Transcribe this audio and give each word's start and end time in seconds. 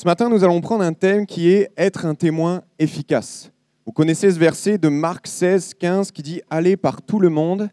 Ce 0.00 0.06
matin, 0.06 0.30
nous 0.30 0.44
allons 0.44 0.62
prendre 0.62 0.82
un 0.82 0.94
thème 0.94 1.26
qui 1.26 1.50
est 1.50 1.70
être 1.76 2.06
un 2.06 2.14
témoin 2.14 2.62
efficace. 2.78 3.52
Vous 3.84 3.92
connaissez 3.92 4.30
ce 4.30 4.38
verset 4.38 4.78
de 4.78 4.88
Marc 4.88 5.26
16, 5.26 5.74
15 5.74 6.10
qui 6.10 6.22
dit 6.22 6.40
Allez 6.48 6.78
par 6.78 7.02
tout 7.02 7.20
le 7.20 7.28
monde 7.28 7.68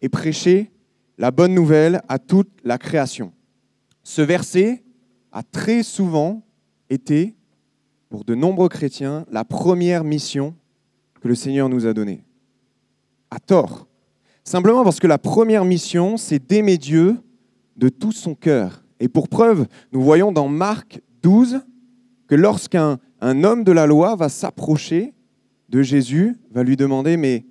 et 0.00 0.08
prêchez 0.08 0.72
la 1.18 1.30
bonne 1.30 1.54
nouvelle 1.54 2.02
à 2.08 2.18
toute 2.18 2.50
la 2.64 2.78
création. 2.78 3.32
Ce 4.02 4.22
verset 4.22 4.82
a 5.30 5.44
très 5.44 5.84
souvent 5.84 6.42
été, 6.90 7.36
pour 8.08 8.24
de 8.24 8.34
nombreux 8.34 8.68
chrétiens, 8.68 9.24
la 9.30 9.44
première 9.44 10.02
mission 10.02 10.56
que 11.20 11.28
le 11.28 11.36
Seigneur 11.36 11.68
nous 11.68 11.86
a 11.86 11.92
donnée. 11.92 12.24
À 13.30 13.38
tort. 13.38 13.86
Simplement 14.42 14.82
parce 14.82 14.98
que 14.98 15.06
la 15.06 15.18
première 15.18 15.64
mission, 15.64 16.16
c'est 16.16 16.44
d'aimer 16.44 16.76
Dieu 16.76 17.20
de 17.76 17.88
tout 17.88 18.10
son 18.10 18.34
cœur. 18.34 18.82
Et 18.98 19.06
pour 19.06 19.28
preuve, 19.28 19.68
nous 19.92 20.02
voyons 20.02 20.32
dans 20.32 20.48
Marc 20.48 21.00
12 21.22 21.60
que 22.26 22.34
lorsqu'un 22.34 22.98
un 23.20 23.44
homme 23.44 23.64
de 23.64 23.72
la 23.72 23.86
loi 23.86 24.16
va 24.16 24.28
s'approcher 24.28 25.14
de 25.68 25.82
Jésus, 25.82 26.36
va 26.50 26.62
lui 26.62 26.76
demander, 26.76 27.16
mais 27.16 27.46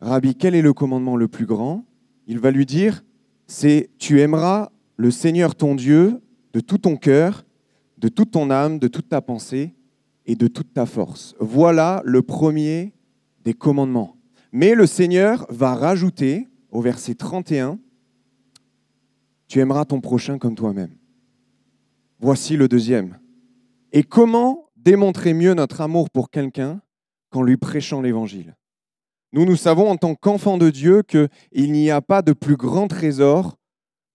Rabbi, 0.00 0.34
quel 0.34 0.54
est 0.54 0.62
le 0.62 0.72
commandement 0.72 1.16
le 1.16 1.28
plus 1.28 1.46
grand? 1.46 1.84
Il 2.26 2.38
va 2.38 2.50
lui 2.50 2.66
dire, 2.66 3.04
c'est 3.46 3.90
tu 3.98 4.20
aimeras 4.20 4.70
le 4.96 5.10
Seigneur 5.10 5.54
ton 5.54 5.74
Dieu 5.74 6.20
de 6.52 6.60
tout 6.60 6.78
ton 6.78 6.96
cœur, 6.96 7.44
de 7.98 8.08
toute 8.08 8.32
ton 8.32 8.50
âme, 8.50 8.78
de 8.78 8.88
toute 8.88 9.08
ta 9.08 9.20
pensée 9.20 9.74
et 10.26 10.34
de 10.34 10.48
toute 10.48 10.72
ta 10.74 10.86
force. 10.86 11.34
Voilà 11.38 12.02
le 12.04 12.22
premier 12.22 12.92
des 13.44 13.54
commandements. 13.54 14.16
Mais 14.52 14.74
le 14.74 14.86
Seigneur 14.86 15.46
va 15.48 15.74
rajouter 15.74 16.48
au 16.70 16.80
verset 16.80 17.14
31, 17.14 17.78
tu 19.46 19.60
aimeras 19.60 19.84
ton 19.84 20.00
prochain 20.00 20.38
comme 20.38 20.54
toi-même. 20.54 20.90
Voici 22.24 22.56
le 22.56 22.68
deuxième. 22.68 23.18
Et 23.90 24.04
comment 24.04 24.70
démontrer 24.76 25.34
mieux 25.34 25.54
notre 25.54 25.80
amour 25.80 26.08
pour 26.08 26.30
quelqu'un 26.30 26.80
qu'en 27.30 27.42
lui 27.42 27.56
prêchant 27.56 28.00
l'Évangile? 28.00 28.56
Nous, 29.32 29.44
nous 29.44 29.56
savons 29.56 29.90
en 29.90 29.96
tant 29.96 30.14
qu'enfants 30.14 30.56
de 30.56 30.70
Dieu 30.70 31.02
qu'il 31.02 31.72
n'y 31.72 31.90
a 31.90 32.00
pas 32.00 32.22
de 32.22 32.32
plus 32.32 32.56
grand 32.56 32.86
trésor 32.86 33.56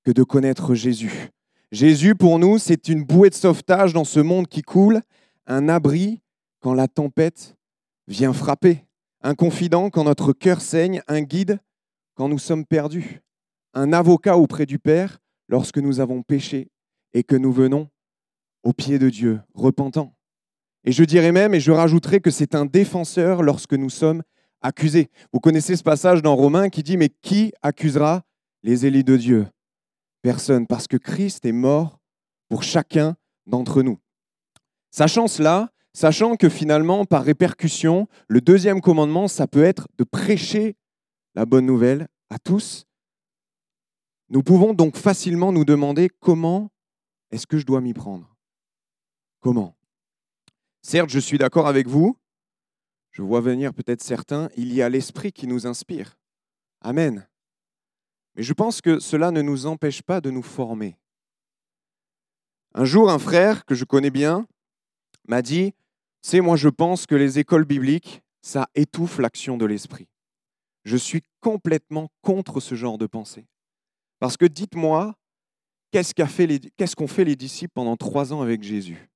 que 0.06 0.12
de 0.12 0.24
connaître 0.24 0.74
Jésus. 0.74 1.32
Jésus, 1.74 2.16
pour 2.16 2.40
nous, 2.40 2.58
c'est 2.60 2.88
une 2.88 3.04
bouée 3.04 3.30
de 3.30 3.36
sauvetage 3.36 3.92
dans 3.92 4.06
ce 4.06 4.22
monde 4.22 4.48
qui 4.48 4.62
coule, 4.62 5.02
un 5.46 5.68
abri 5.68 6.22
quand 6.62 6.74
la 6.74 6.88
tempête 6.88 7.58
vient 8.08 8.32
frapper, 8.32 8.86
un 9.22 9.36
confident 9.36 9.90
quand 9.90 10.06
notre 10.06 10.32
cœur 10.32 10.62
saigne, 10.62 11.02
un 11.10 11.24
guide 11.24 11.60
quand 12.16 12.30
nous 12.30 12.40
sommes 12.40 12.66
perdus, 12.66 13.20
un 13.74 13.92
avocat 13.92 14.38
auprès 14.38 14.66
du 14.66 14.80
Père 14.80 15.20
lorsque 15.50 15.78
nous 15.80 16.00
avons 16.00 16.22
péché 16.22 16.70
et 17.14 17.24
que 17.24 17.36
nous 17.36 17.52
venons 17.52 17.90
au 18.64 18.74
pied 18.74 19.00
de 19.00 19.10
Dieu, 19.10 19.40
repentants. 19.54 20.14
Et 20.84 20.92
je 20.92 21.04
dirais 21.04 21.32
même, 21.32 21.54
et 21.54 21.60
je 21.60 21.72
rajouterai 21.72 22.22
que 22.22 22.32
c'est 22.32 22.56
un 22.56 22.66
défenseur 22.66 23.44
lorsque 23.44 23.74
nous 23.74 23.90
sommes 23.90 24.24
accusés. 24.62 25.10
Vous 25.34 25.40
connaissez 25.40 25.76
ce 25.76 25.84
passage 25.84 26.22
dans 26.22 26.36
Romains 26.36 26.70
qui 26.70 26.84
dit, 26.84 26.98
mais 26.98 27.10
qui 27.10 27.52
accusera 27.62 28.24
les 28.64 28.86
élus 28.86 29.04
de 29.04 29.18
Dieu? 29.18 29.48
Personne, 30.22 30.66
parce 30.66 30.88
que 30.88 30.98
Christ 30.98 31.46
est 31.46 31.52
mort 31.52 32.00
pour 32.50 32.64
chacun 32.64 33.16
d'entre 33.46 33.82
nous. 33.82 33.98
Sachant 34.92 35.28
cela, 35.28 35.70
sachant 35.94 36.36
que 36.36 36.50
finalement, 36.50 37.06
par 37.06 37.24
répercussion, 37.24 38.08
le 38.28 38.42
deuxième 38.42 38.82
commandement, 38.82 39.28
ça 39.28 39.48
peut 39.48 39.64
être 39.64 39.88
de 39.98 40.04
prêcher 40.04 40.76
la 41.36 41.46
bonne 41.46 41.66
nouvelle 41.66 42.08
à 42.30 42.40
tous, 42.40 42.86
nous 44.30 44.44
pouvons 44.44 44.74
donc 44.74 44.98
facilement 44.98 45.52
nous 45.52 45.66
demander 45.66 46.10
comment 46.20 46.70
est-ce 47.32 47.48
que 47.48 47.58
je 47.58 47.66
dois 47.66 47.82
m'y 47.82 47.94
prendre 47.94 48.37
Comment? 49.48 49.78
Certes, 50.82 51.10
je 51.10 51.20
suis 51.20 51.38
d'accord 51.38 51.68
avec 51.68 51.88
vous, 51.88 52.18
je 53.12 53.22
vois 53.22 53.40
venir 53.40 53.74
peut-être 53.74 54.04
certains, 54.04 54.50
il 54.58 54.74
y 54.74 54.82
a 54.82 54.90
l'Esprit 54.90 55.32
qui 55.32 55.48
nous 55.48 55.66
inspire. 55.66 56.18
Amen. 56.82 57.26
Mais 58.36 58.44
je 58.44 58.52
pense 58.52 58.82
que 58.82 59.00
cela 59.00 59.32
ne 59.32 59.42
nous 59.42 59.66
empêche 59.66 60.02
pas 60.02 60.20
de 60.20 60.32
nous 60.32 60.42
former. 60.42 60.98
Un 62.74 62.84
jour, 62.84 63.10
un 63.10 63.20
frère 63.20 63.64
que 63.64 63.74
je 63.74 63.86
connais 63.86 64.10
bien 64.10 64.46
m'a 65.30 65.42
dit, 65.42 65.74
c'est 66.22 66.42
moi 66.42 66.58
je 66.58 66.68
pense 66.68 67.06
que 67.06 67.16
les 67.16 67.40
écoles 67.40 67.64
bibliques, 67.64 68.22
ça 68.42 68.68
étouffe 68.76 69.18
l'action 69.18 69.56
de 69.56 69.66
l'Esprit. 69.66 70.10
Je 70.84 70.98
suis 70.98 71.24
complètement 71.40 72.10
contre 72.22 72.60
ce 72.60 72.76
genre 72.76 72.98
de 72.98 73.08
pensée. 73.08 73.48
Parce 74.20 74.36
que 74.36 74.46
dites-moi, 74.46 75.16
qu'est-ce 75.94 76.14
qu'ont 76.14 76.28
fait, 76.28 77.08
fait, 77.08 77.24
les 77.24 77.38
disciples 77.38 77.72
pendant 77.74 77.96
trois 77.96 78.34
ans 78.34 78.42
avec 78.42 78.62
Jésus? 78.62 79.10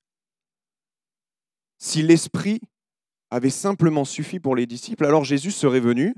Si 1.84 2.04
l'Esprit 2.04 2.62
avait 3.32 3.50
simplement 3.50 4.06
suffi 4.06 4.40
pour 4.40 4.56
les 4.56 4.68
disciples, 4.68 5.04
alors 5.04 5.24
Jésus 5.24 5.50
serait 5.50 5.80
venu, 5.80 6.14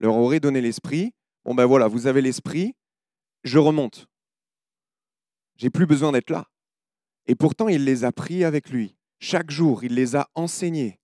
leur 0.00 0.16
aurait 0.16 0.40
donné 0.40 0.60
l'Esprit. 0.60 1.12
Bon 1.44 1.54
ben 1.54 1.64
voilà, 1.64 1.86
vous 1.86 2.08
avez 2.08 2.20
l'Esprit, 2.20 2.74
je 3.44 3.58
remonte. 3.58 4.08
J'ai 5.58 5.70
plus 5.70 5.86
besoin 5.86 6.10
d'être 6.10 6.30
là. 6.30 6.48
Et 7.26 7.36
pourtant, 7.36 7.68
il 7.68 7.84
les 7.84 8.04
a 8.04 8.10
pris 8.10 8.42
avec 8.42 8.70
lui. 8.70 8.96
Chaque 9.20 9.52
jour, 9.52 9.84
il 9.84 9.94
les 9.94 10.16
a 10.16 10.28
enseignés. 10.34 10.98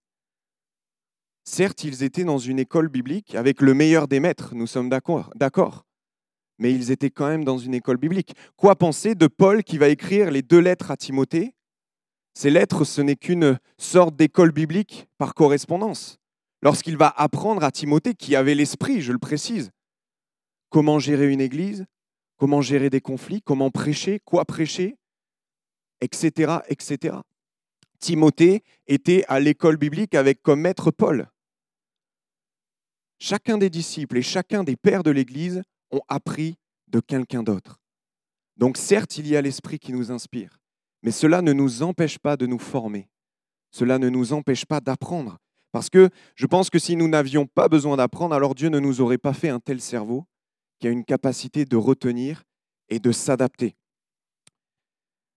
Certes, 1.45 1.85
ils 1.85 2.03
étaient 2.03 2.25
dans 2.25 2.39
une 2.39 2.59
école 2.59 2.89
biblique 2.89 3.37
avec 3.37 3.61
le 3.61 3.73
meilleur 3.73 4.09
des 4.09 4.19
maîtres, 4.19 4.53
nous 4.57 4.67
sommes 4.67 4.89
d'accord 4.89 5.31
mais 6.59 6.73
ils 6.73 6.93
étaient 6.93 7.11
quand 7.11 7.27
même 7.27 7.45
dans 7.45 7.59
une 7.59 7.75
école 7.75 7.97
biblique. 7.97 8.37
Quoi 8.57 8.77
penser 8.77 9.17
de 9.17 9.27
Paul 9.27 9.65
qui 9.65 9.79
va 9.79 9.89
écrire 9.89 10.31
les 10.31 10.43
deux 10.43 10.61
lettres 10.61 10.93
à 10.93 10.97
Timothée? 10.97 11.55
Ces 12.35 12.51
lettres, 12.51 12.85
ce 12.85 13.01
n'est 13.01 13.17
qu'une 13.17 13.59
sorte 13.77 14.17
d'école 14.17 14.53
biblique 14.53 15.07
par 15.19 15.35
correspondance. 15.35 16.19
Lorsqu'il 16.63 16.97
va 16.97 17.09
apprendre 17.09 17.65
à 17.65 17.71
Timothée, 17.71 18.15
qui 18.15 18.37
avait 18.37 18.55
l'esprit, 18.55 19.03
je 19.03 19.13
le 19.13 19.19
précise, 19.19 19.71
comment 20.71 20.99
gérer 20.99 21.31
une 21.31 21.41
église, 21.41 21.87
comment 22.37 22.63
gérer 22.63 22.89
des 22.89 23.01
conflits, 23.01 23.43
comment 23.43 23.71
prêcher, 23.71 24.21
quoi 24.25 24.45
prêcher, 24.45 24.97
etc., 26.01 26.59
etc. 26.69 27.17
Timothée 27.99 28.63
était 28.87 29.25
à 29.29 29.39
l'école 29.39 29.77
biblique 29.77 30.15
avec 30.15 30.43
comme 30.43 30.61
maître 30.61 30.91
Paul. 30.91 31.29
Chacun 33.19 33.59
des 33.59 33.71
disciples 33.71 34.19
et 34.19 34.23
chacun 34.23 34.65
des 34.65 34.77
pères 34.77 35.05
de 35.05 35.13
l'Église 35.13 35.63
ont 35.93 36.03
appris 36.09 36.57
de 36.89 36.99
quelqu'un 36.99 37.45
d'autre. 37.45 37.81
Donc 38.57 38.77
certes, 38.77 39.19
il 39.19 39.29
y 39.29 39.37
a 39.37 39.43
l'Esprit 39.43 39.79
qui 39.79 39.93
nous 39.93 40.11
inspire, 40.11 40.59
mais 41.03 41.11
cela 41.11 41.43
ne 41.43 41.53
nous 41.53 41.83
empêche 41.83 42.19
pas 42.19 42.37
de 42.37 42.47
nous 42.47 42.59
former. 42.59 43.09
Cela 43.71 43.99
ne 43.99 44.09
nous 44.09 44.33
empêche 44.33 44.65
pas 44.65 44.81
d'apprendre. 44.81 45.39
Parce 45.73 45.89
que 45.89 46.11
je 46.35 46.47
pense 46.47 46.69
que 46.69 46.79
si 46.79 46.97
nous 46.97 47.09
n'avions 47.09 47.47
pas 47.47 47.69
besoin 47.69 47.97
d'apprendre, 47.97 48.35
alors 48.35 48.55
Dieu 48.55 48.69
ne 48.69 48.79
nous 48.79 49.01
aurait 49.01 49.19
pas 49.19 49.33
fait 49.33 49.49
un 49.49 49.61
tel 49.61 49.81
cerveau 49.81 50.27
qui 50.79 50.87
a 50.87 50.91
une 50.91 51.05
capacité 51.05 51.65
de 51.65 51.77
retenir 51.77 52.43
et 52.89 52.99
de 52.99 53.11
s'adapter. 53.11 53.75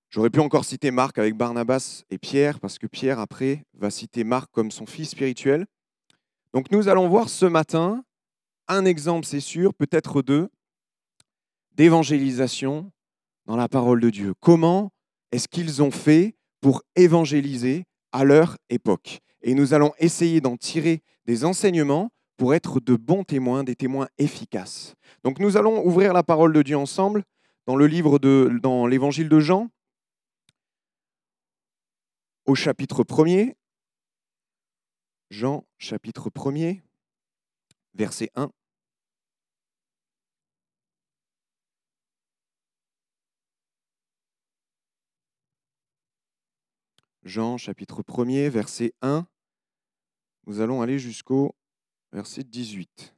J'aurais 0.09 0.29
pu 0.29 0.39
encore 0.39 0.65
citer 0.65 0.91
Marc 0.91 1.17
avec 1.17 1.35
Barnabas 1.35 2.03
et 2.09 2.17
Pierre, 2.17 2.59
parce 2.59 2.77
que 2.77 2.87
Pierre, 2.87 3.19
après, 3.19 3.65
va 3.73 3.89
citer 3.89 4.23
Marc 4.23 4.51
comme 4.51 4.71
son 4.71 4.85
fils 4.85 5.09
spirituel. 5.09 5.65
Donc 6.53 6.71
nous 6.71 6.87
allons 6.87 7.07
voir 7.09 7.29
ce 7.29 7.45
matin 7.45 8.03
un 8.67 8.85
exemple, 8.85 9.25
c'est 9.25 9.39
sûr, 9.39 9.73
peut-être 9.73 10.21
deux, 10.21 10.49
d'évangélisation 11.73 12.91
dans 13.45 13.55
la 13.55 13.69
parole 13.69 14.01
de 14.01 14.09
Dieu. 14.09 14.33
Comment 14.39 14.91
est-ce 15.35 15.49
qu'ils 15.49 15.83
ont 15.83 15.91
fait 15.91 16.35
pour 16.61 16.81
évangéliser 16.95 17.83
à 18.13 18.23
leur 18.23 18.57
époque 18.69 19.19
Et 19.41 19.53
nous 19.53 19.73
allons 19.73 19.91
essayer 19.99 20.39
d'en 20.39 20.55
tirer 20.55 21.03
des 21.25 21.43
enseignements 21.43 22.09
pour 22.37 22.53
être 22.53 22.79
de 22.79 22.95
bons 22.95 23.25
témoins, 23.25 23.65
des 23.65 23.75
témoins 23.75 24.07
efficaces. 24.17 24.95
Donc 25.23 25.39
nous 25.39 25.57
allons 25.57 25.85
ouvrir 25.85 26.13
la 26.13 26.23
parole 26.23 26.53
de 26.53 26.61
Dieu 26.61 26.77
ensemble 26.77 27.23
dans 27.65 27.75
le 27.75 27.85
livre 27.85 28.17
de 28.17 28.57
dans 28.61 28.87
l'évangile 28.87 29.27
de 29.27 29.39
Jean 29.39 29.67
au 32.45 32.55
chapitre 32.55 33.03
1er. 33.03 33.55
Jean 35.31 35.65
chapitre 35.77 36.29
1er 36.29 36.81
verset 37.93 38.29
1. 38.35 38.49
Jean 47.25 47.57
chapitre 47.57 48.03
1er, 48.03 48.49
verset 48.49 48.93
1. 49.01 49.25
Nous 50.45 50.59
allons 50.59 50.83
aller 50.83 50.99
jusqu'au 50.99 51.55
verset 52.13 52.43
18. 52.43 53.15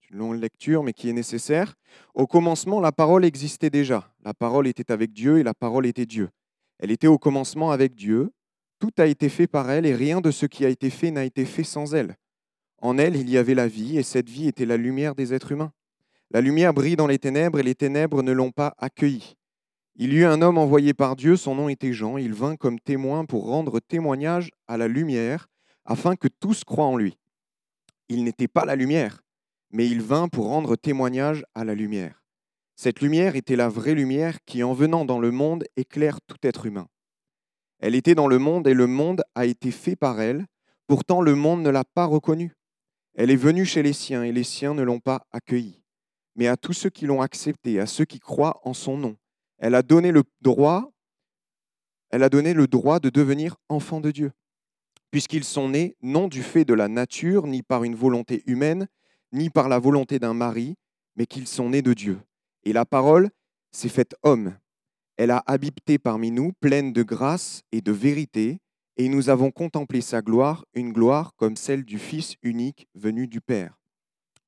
C'est 0.00 0.10
une 0.10 0.16
longue 0.16 0.40
lecture, 0.40 0.82
mais 0.82 0.94
qui 0.94 1.10
est 1.10 1.12
nécessaire. 1.12 1.74
Au 2.14 2.26
commencement, 2.26 2.80
la 2.80 2.90
parole 2.90 3.22
existait 3.22 3.68
déjà. 3.68 4.10
La 4.24 4.32
parole 4.32 4.66
était 4.66 4.90
avec 4.90 5.12
Dieu 5.12 5.38
et 5.38 5.42
la 5.42 5.52
parole 5.52 5.84
était 5.84 6.06
Dieu. 6.06 6.30
Elle 6.78 6.90
était 6.90 7.06
au 7.06 7.18
commencement 7.18 7.70
avec 7.70 7.94
Dieu. 7.94 8.32
Tout 8.78 8.92
a 8.96 9.04
été 9.04 9.28
fait 9.28 9.46
par 9.46 9.70
elle 9.70 9.84
et 9.84 9.94
rien 9.94 10.22
de 10.22 10.30
ce 10.30 10.46
qui 10.46 10.64
a 10.64 10.70
été 10.70 10.88
fait 10.88 11.10
n'a 11.10 11.26
été 11.26 11.44
fait 11.44 11.64
sans 11.64 11.94
elle. 11.94 12.16
En 12.80 12.96
elle, 12.96 13.14
il 13.14 13.28
y 13.28 13.36
avait 13.36 13.54
la 13.54 13.68
vie, 13.68 13.98
et 13.98 14.02
cette 14.02 14.30
vie 14.30 14.48
était 14.48 14.64
la 14.64 14.78
lumière 14.78 15.14
des 15.14 15.34
êtres 15.34 15.52
humains. 15.52 15.72
La 16.30 16.40
lumière 16.40 16.72
brille 16.72 16.96
dans 16.96 17.06
les 17.06 17.18
ténèbres, 17.18 17.60
et 17.60 17.62
les 17.62 17.74
ténèbres 17.74 18.22
ne 18.22 18.32
l'ont 18.32 18.52
pas 18.52 18.74
accueillie. 18.78 19.36
Il 19.96 20.12
y 20.12 20.16
eut 20.16 20.24
un 20.24 20.42
homme 20.42 20.58
envoyé 20.58 20.92
par 20.92 21.14
Dieu, 21.14 21.36
son 21.36 21.54
nom 21.54 21.68
était 21.68 21.92
Jean, 21.92 22.16
il 22.16 22.34
vint 22.34 22.56
comme 22.56 22.80
témoin 22.80 23.24
pour 23.24 23.46
rendre 23.46 23.78
témoignage 23.78 24.50
à 24.66 24.76
la 24.76 24.88
lumière, 24.88 25.46
afin 25.84 26.16
que 26.16 26.26
tous 26.26 26.64
croient 26.64 26.86
en 26.86 26.96
lui. 26.96 27.16
Il 28.08 28.24
n'était 28.24 28.48
pas 28.48 28.64
la 28.64 28.74
lumière, 28.74 29.22
mais 29.70 29.86
il 29.86 30.02
vint 30.02 30.26
pour 30.28 30.48
rendre 30.48 30.74
témoignage 30.74 31.44
à 31.54 31.64
la 31.64 31.76
lumière. 31.76 32.24
Cette 32.74 33.00
lumière 33.00 33.36
était 33.36 33.54
la 33.54 33.68
vraie 33.68 33.94
lumière 33.94 34.38
qui, 34.46 34.64
en 34.64 34.72
venant 34.72 35.04
dans 35.04 35.20
le 35.20 35.30
monde, 35.30 35.64
éclaire 35.76 36.20
tout 36.26 36.38
être 36.42 36.66
humain. 36.66 36.88
Elle 37.78 37.94
était 37.94 38.16
dans 38.16 38.26
le 38.26 38.40
monde 38.40 38.66
et 38.66 38.74
le 38.74 38.88
monde 38.88 39.22
a 39.36 39.46
été 39.46 39.70
fait 39.70 39.94
par 39.94 40.20
elle, 40.20 40.46
pourtant 40.88 41.22
le 41.22 41.36
monde 41.36 41.62
ne 41.62 41.70
l'a 41.70 41.84
pas 41.84 42.06
reconnue. 42.06 42.56
Elle 43.14 43.30
est 43.30 43.36
venue 43.36 43.64
chez 43.64 43.84
les 43.84 43.92
siens 43.92 44.24
et 44.24 44.32
les 44.32 44.42
siens 44.42 44.74
ne 44.74 44.82
l'ont 44.82 44.98
pas 44.98 45.24
accueillie. 45.30 45.84
Mais 46.34 46.48
à 46.48 46.56
tous 46.56 46.72
ceux 46.72 46.90
qui 46.90 47.06
l'ont 47.06 47.22
acceptée, 47.22 47.78
à 47.78 47.86
ceux 47.86 48.04
qui 48.04 48.18
croient 48.18 48.60
en 48.64 48.74
son 48.74 48.96
nom, 48.96 49.16
elle 49.64 49.74
a 49.74 49.80
donné 49.80 50.12
le 50.12 50.24
droit, 50.42 50.90
de 52.12 53.08
devenir 53.08 53.56
enfants 53.70 54.02
de 54.02 54.10
Dieu, 54.10 54.32
puisqu'ils 55.10 55.44
sont 55.44 55.70
nés 55.70 55.96
non 56.02 56.28
du 56.28 56.42
fait 56.42 56.66
de 56.66 56.74
la 56.74 56.86
nature, 56.86 57.46
ni 57.46 57.62
par 57.62 57.82
une 57.82 57.94
volonté 57.94 58.42
humaine, 58.44 58.88
ni 59.32 59.48
par 59.48 59.70
la 59.70 59.78
volonté 59.78 60.18
d'un 60.18 60.34
mari, 60.34 60.76
mais 61.16 61.24
qu'ils 61.24 61.48
sont 61.48 61.70
nés 61.70 61.80
de 61.80 61.94
Dieu. 61.94 62.20
Et 62.64 62.74
la 62.74 62.84
parole 62.84 63.30
s'est 63.72 63.88
faite 63.88 64.14
homme. 64.22 64.54
Elle 65.16 65.30
a 65.30 65.42
habité 65.46 65.98
parmi 65.98 66.30
nous, 66.30 66.52
pleine 66.60 66.92
de 66.92 67.02
grâce 67.02 67.62
et 67.72 67.80
de 67.80 67.90
vérité, 67.90 68.58
et 68.98 69.08
nous 69.08 69.30
avons 69.30 69.50
contemplé 69.50 70.02
sa 70.02 70.20
gloire, 70.20 70.66
une 70.74 70.92
gloire 70.92 71.34
comme 71.36 71.56
celle 71.56 71.84
du 71.84 71.98
Fils 71.98 72.36
unique 72.42 72.86
venu 72.94 73.26
du 73.28 73.40
Père. 73.40 73.80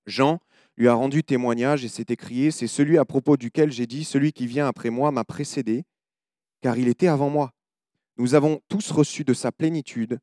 Jean 0.04 0.40
lui 0.76 0.88
a 0.88 0.94
rendu 0.94 1.24
témoignage 1.24 1.84
et 1.84 1.88
s'est 1.88 2.06
écrié, 2.08 2.50
c'est 2.50 2.66
celui 2.66 2.98
à 2.98 3.04
propos 3.04 3.36
duquel 3.36 3.72
j'ai 3.72 3.86
dit, 3.86 4.04
celui 4.04 4.32
qui 4.32 4.46
vient 4.46 4.68
après 4.68 4.90
moi 4.90 5.10
m'a 5.10 5.24
précédé, 5.24 5.84
car 6.60 6.76
il 6.78 6.88
était 6.88 7.08
avant 7.08 7.30
moi. 7.30 7.52
Nous 8.18 8.34
avons 8.34 8.60
tous 8.68 8.90
reçu 8.90 9.24
de 9.24 9.34
sa 9.34 9.52
plénitude, 9.52 10.18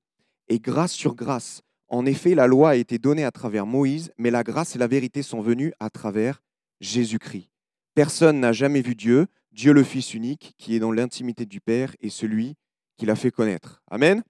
et 0.48 0.60
grâce 0.60 0.92
sur 0.92 1.16
grâce. 1.16 1.62
En 1.88 2.06
effet, 2.06 2.36
la 2.36 2.48
loi 2.48 2.72
a 2.72 2.76
été 2.76 2.98
donnée 2.98 3.24
à 3.24 3.32
travers 3.32 3.66
Moïse, 3.66 4.12
mais 4.18 4.32
la 4.32 4.44
grâce 4.44 4.76
et 4.76 4.80
la 4.80 4.88
vérité 4.88 5.22
sont 5.22 5.42
venues 5.42 5.74
à 5.80 5.90
travers 5.90 6.42
Jésus-Christ. 6.82 7.50
Personne 7.96 8.40
n'a 8.40 8.52
jamais 8.52 8.82
vu 8.82 8.96
Dieu, 8.96 9.28
Dieu 9.52 9.74
le 9.74 9.84
Fils 9.84 10.14
unique, 10.14 10.56
qui 10.58 10.76
est 10.76 10.80
dans 10.80 10.92
l'intimité 10.92 11.46
du 11.46 11.62
Père, 11.62 11.96
et 12.02 12.10
celui 12.10 12.56
qui 12.98 13.06
l'a 13.06 13.16
fait 13.16 13.32
connaître. 13.32 13.84
Amen. 13.90 14.24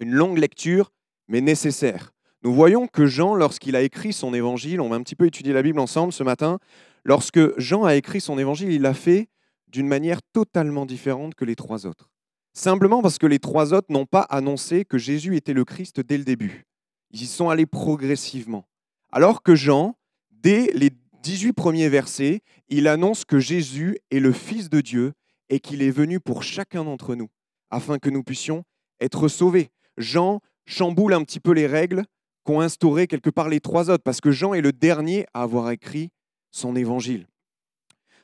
Une 0.00 0.12
longue 0.12 0.38
lecture, 0.38 0.92
mais 1.28 1.40
nécessaire. 1.40 2.12
Nous 2.44 2.52
voyons 2.52 2.86
que 2.86 3.06
Jean, 3.06 3.34
lorsqu'il 3.34 3.74
a 3.74 3.80
écrit 3.80 4.12
son 4.12 4.34
évangile, 4.34 4.82
on 4.82 4.90
va 4.90 4.96
un 4.96 5.02
petit 5.02 5.16
peu 5.16 5.24
étudier 5.24 5.54
la 5.54 5.62
Bible 5.62 5.80
ensemble 5.80 6.12
ce 6.12 6.22
matin, 6.22 6.58
lorsque 7.02 7.58
Jean 7.58 7.84
a 7.84 7.94
écrit 7.94 8.20
son 8.20 8.38
évangile, 8.38 8.70
il 8.70 8.82
l'a 8.82 8.92
fait 8.92 9.28
d'une 9.68 9.88
manière 9.88 10.20
totalement 10.34 10.84
différente 10.84 11.34
que 11.34 11.46
les 11.46 11.56
trois 11.56 11.86
autres. 11.86 12.10
Simplement 12.52 13.00
parce 13.00 13.16
que 13.16 13.26
les 13.26 13.38
trois 13.38 13.72
autres 13.72 13.90
n'ont 13.90 14.04
pas 14.04 14.20
annoncé 14.20 14.84
que 14.84 14.98
Jésus 14.98 15.36
était 15.36 15.54
le 15.54 15.64
Christ 15.64 16.00
dès 16.00 16.18
le 16.18 16.24
début. 16.24 16.66
Ils 17.12 17.22
y 17.22 17.26
sont 17.26 17.48
allés 17.48 17.64
progressivement. 17.64 18.68
Alors 19.10 19.42
que 19.42 19.54
Jean, 19.54 19.96
dès 20.30 20.70
les 20.74 20.90
18 21.22 21.54
premiers 21.54 21.88
versets, 21.88 22.42
il 22.68 22.88
annonce 22.88 23.24
que 23.24 23.38
Jésus 23.38 23.98
est 24.10 24.20
le 24.20 24.32
Fils 24.32 24.68
de 24.68 24.82
Dieu 24.82 25.14
et 25.48 25.60
qu'il 25.60 25.80
est 25.80 25.90
venu 25.90 26.20
pour 26.20 26.42
chacun 26.42 26.84
d'entre 26.84 27.14
nous, 27.14 27.30
afin 27.70 27.98
que 27.98 28.10
nous 28.10 28.22
puissions 28.22 28.64
être 29.00 29.28
sauvés. 29.28 29.70
Jean 29.96 30.40
chamboule 30.66 31.14
un 31.14 31.24
petit 31.24 31.40
peu 31.40 31.52
les 31.52 31.66
règles 31.66 32.04
qu'ont 32.44 32.60
instauré 32.60 33.06
quelque 33.06 33.30
part 33.30 33.48
les 33.48 33.60
trois 33.60 33.90
autres, 33.90 34.02
parce 34.02 34.20
que 34.20 34.30
Jean 34.30 34.54
est 34.54 34.60
le 34.60 34.72
dernier 34.72 35.26
à 35.34 35.42
avoir 35.42 35.70
écrit 35.70 36.10
son 36.50 36.76
évangile. 36.76 37.26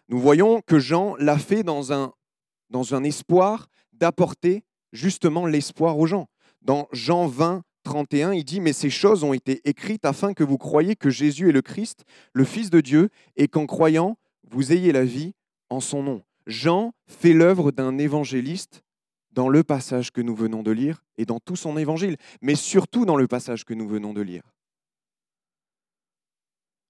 Nous 0.08 0.18
voyons 0.18 0.60
que 0.60 0.78
Jean 0.78 1.16
l'a 1.16 1.38
fait 1.38 1.62
dans 1.62 1.92
un, 1.92 3.04
espoir 3.04 3.68
d'apporter 3.92 4.64
justement 4.92 5.46
l'espoir 5.46 5.98
aux 5.98 6.06
gens. 6.06 6.28
Dans 6.62 6.88
Jean 6.92 7.26
20, 7.26 7.62
31, 7.84 8.32
il 8.32 8.44
dit, 8.44 8.60
mais 8.60 8.72
ces 8.72 8.90
choses 8.90 9.24
ont 9.24 9.32
été 9.32 9.60
écrites 9.64 10.04
afin 10.04 10.34
que 10.34 10.44
vous 10.44 10.58
croyiez 10.58 10.96
que 10.96 11.10
Jésus 11.10 11.48
est 11.48 11.52
le 11.52 11.62
Christ, 11.62 12.04
le 12.32 12.44
Fils 12.44 12.70
de 12.70 12.80
Dieu, 12.80 13.08
et 13.36 13.48
qu'en 13.48 13.66
croyant, 13.66 14.18
vous 14.50 14.72
ayez 14.72 14.92
la 14.92 15.04
vie 15.04 15.32
en 15.70 15.80
son 15.80 16.02
nom. 16.02 16.22
Jean 16.46 16.92
fait 17.06 17.32
l'œuvre 17.32 17.70
d'un 17.70 17.96
évangéliste 17.98 18.82
dans 19.32 19.48
le 19.48 19.62
passage 19.62 20.10
que 20.10 20.20
nous 20.20 20.34
venons 20.34 20.62
de 20.62 20.70
lire 20.70 21.04
et 21.18 21.24
dans 21.24 21.38
tout 21.38 21.56
son 21.56 21.76
évangile, 21.76 22.16
mais 22.40 22.54
surtout 22.54 23.04
dans 23.04 23.16
le 23.16 23.28
passage 23.28 23.64
que 23.64 23.74
nous 23.74 23.88
venons 23.88 24.12
de 24.12 24.20
lire. 24.20 24.42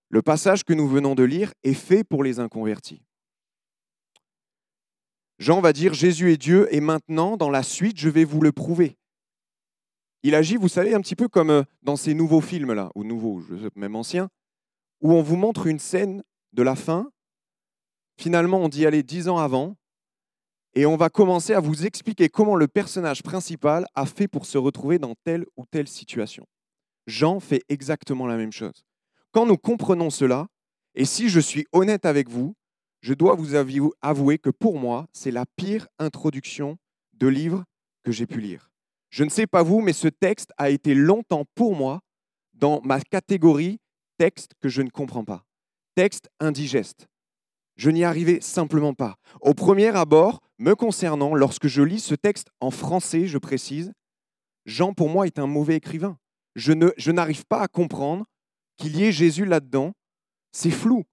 Le 0.08 0.22
passage 0.22 0.64
que 0.64 0.72
nous 0.72 0.88
venons 0.88 1.14
de 1.14 1.22
lire 1.22 1.52
est 1.62 1.74
fait 1.74 2.02
pour 2.02 2.24
les 2.24 2.40
inconvertis. 2.40 3.02
Jean 5.38 5.60
va 5.60 5.72
dire 5.72 5.94
Jésus 5.94 6.32
est 6.32 6.36
Dieu 6.36 6.68
et 6.74 6.80
maintenant, 6.80 7.36
dans 7.36 7.48
la 7.48 7.62
suite, 7.62 7.98
je 7.98 8.08
vais 8.08 8.24
vous 8.24 8.40
le 8.40 8.52
prouver. 8.52 8.98
Il 10.22 10.34
agit, 10.34 10.56
vous 10.56 10.68
savez, 10.68 10.94
un 10.94 11.00
petit 11.00 11.16
peu 11.16 11.28
comme 11.28 11.50
euh, 11.50 11.62
dans 11.82 11.96
ces 11.96 12.12
nouveaux 12.12 12.42
films-là, 12.42 12.90
ou 12.94 13.04
nouveaux, 13.04 13.42
même 13.74 13.96
anciens, 13.96 14.28
où 15.00 15.14
on 15.14 15.22
vous 15.22 15.36
montre 15.36 15.66
une 15.66 15.78
scène 15.78 16.22
de 16.52 16.62
la 16.62 16.76
fin. 16.76 17.10
Finalement, 18.18 18.58
on 18.58 18.68
dit 18.68 18.84
aller 18.84 19.02
dix 19.02 19.28
ans 19.28 19.38
avant, 19.38 19.76
et 20.74 20.86
on 20.86 20.96
va 20.96 21.08
commencer 21.10 21.52
à 21.52 21.60
vous 21.60 21.86
expliquer 21.86 22.28
comment 22.28 22.54
le 22.54 22.68
personnage 22.68 23.22
principal 23.22 23.86
a 23.94 24.06
fait 24.06 24.28
pour 24.28 24.46
se 24.46 24.58
retrouver 24.58 24.98
dans 24.98 25.14
telle 25.24 25.44
ou 25.56 25.64
telle 25.66 25.88
situation. 25.88 26.46
Jean 27.06 27.40
fait 27.40 27.62
exactement 27.68 28.26
la 28.26 28.36
même 28.36 28.52
chose. 28.52 28.84
Quand 29.32 29.46
nous 29.46 29.56
comprenons 29.56 30.10
cela, 30.10 30.46
et 30.94 31.04
si 31.04 31.28
je 31.28 31.40
suis 31.40 31.66
honnête 31.72 32.04
avec 32.04 32.28
vous, 32.28 32.54
je 33.00 33.14
dois 33.14 33.34
vous 33.34 33.54
avouer 33.54 34.38
que 34.38 34.50
pour 34.50 34.78
moi, 34.78 35.06
c'est 35.12 35.30
la 35.30 35.46
pire 35.56 35.88
introduction 35.98 36.76
de 37.14 37.28
livre 37.28 37.64
que 38.02 38.12
j'ai 38.12 38.26
pu 38.26 38.40
lire. 38.40 38.70
Je 39.08 39.24
ne 39.24 39.30
sais 39.30 39.46
pas 39.46 39.62
vous, 39.62 39.80
mais 39.80 39.92
ce 39.92 40.08
texte 40.08 40.52
a 40.56 40.70
été 40.70 40.94
longtemps 40.94 41.44
pour 41.54 41.74
moi 41.74 42.00
dans 42.54 42.80
ma 42.82 43.00
catégorie 43.00 43.80
texte 44.18 44.52
que 44.60 44.68
je 44.68 44.82
ne 44.82 44.90
comprends 44.90 45.24
pas, 45.24 45.44
texte 45.94 46.28
indigeste. 46.40 47.08
Je 47.80 47.88
n'y 47.88 48.04
arrivais 48.04 48.42
simplement 48.42 48.92
pas. 48.92 49.16
Au 49.40 49.54
premier 49.54 49.88
abord, 49.96 50.42
me 50.58 50.74
concernant, 50.74 51.34
lorsque 51.34 51.66
je 51.66 51.80
lis 51.80 52.00
ce 52.00 52.14
texte 52.14 52.48
en 52.60 52.70
français, 52.70 53.26
je 53.26 53.38
précise, 53.38 53.94
Jean 54.66 54.92
pour 54.92 55.08
moi 55.08 55.26
est 55.26 55.38
un 55.38 55.46
mauvais 55.46 55.76
écrivain. 55.76 56.18
Je, 56.56 56.74
je 56.98 57.10
n'arrive 57.10 57.46
pas 57.46 57.62
à 57.62 57.68
comprendre 57.68 58.26
qu'il 58.76 58.98
y 58.98 59.04
ait 59.04 59.12
Jésus 59.12 59.46
là-dedans. 59.46 59.92
C'est 60.52 60.70
flou. 60.70 61.04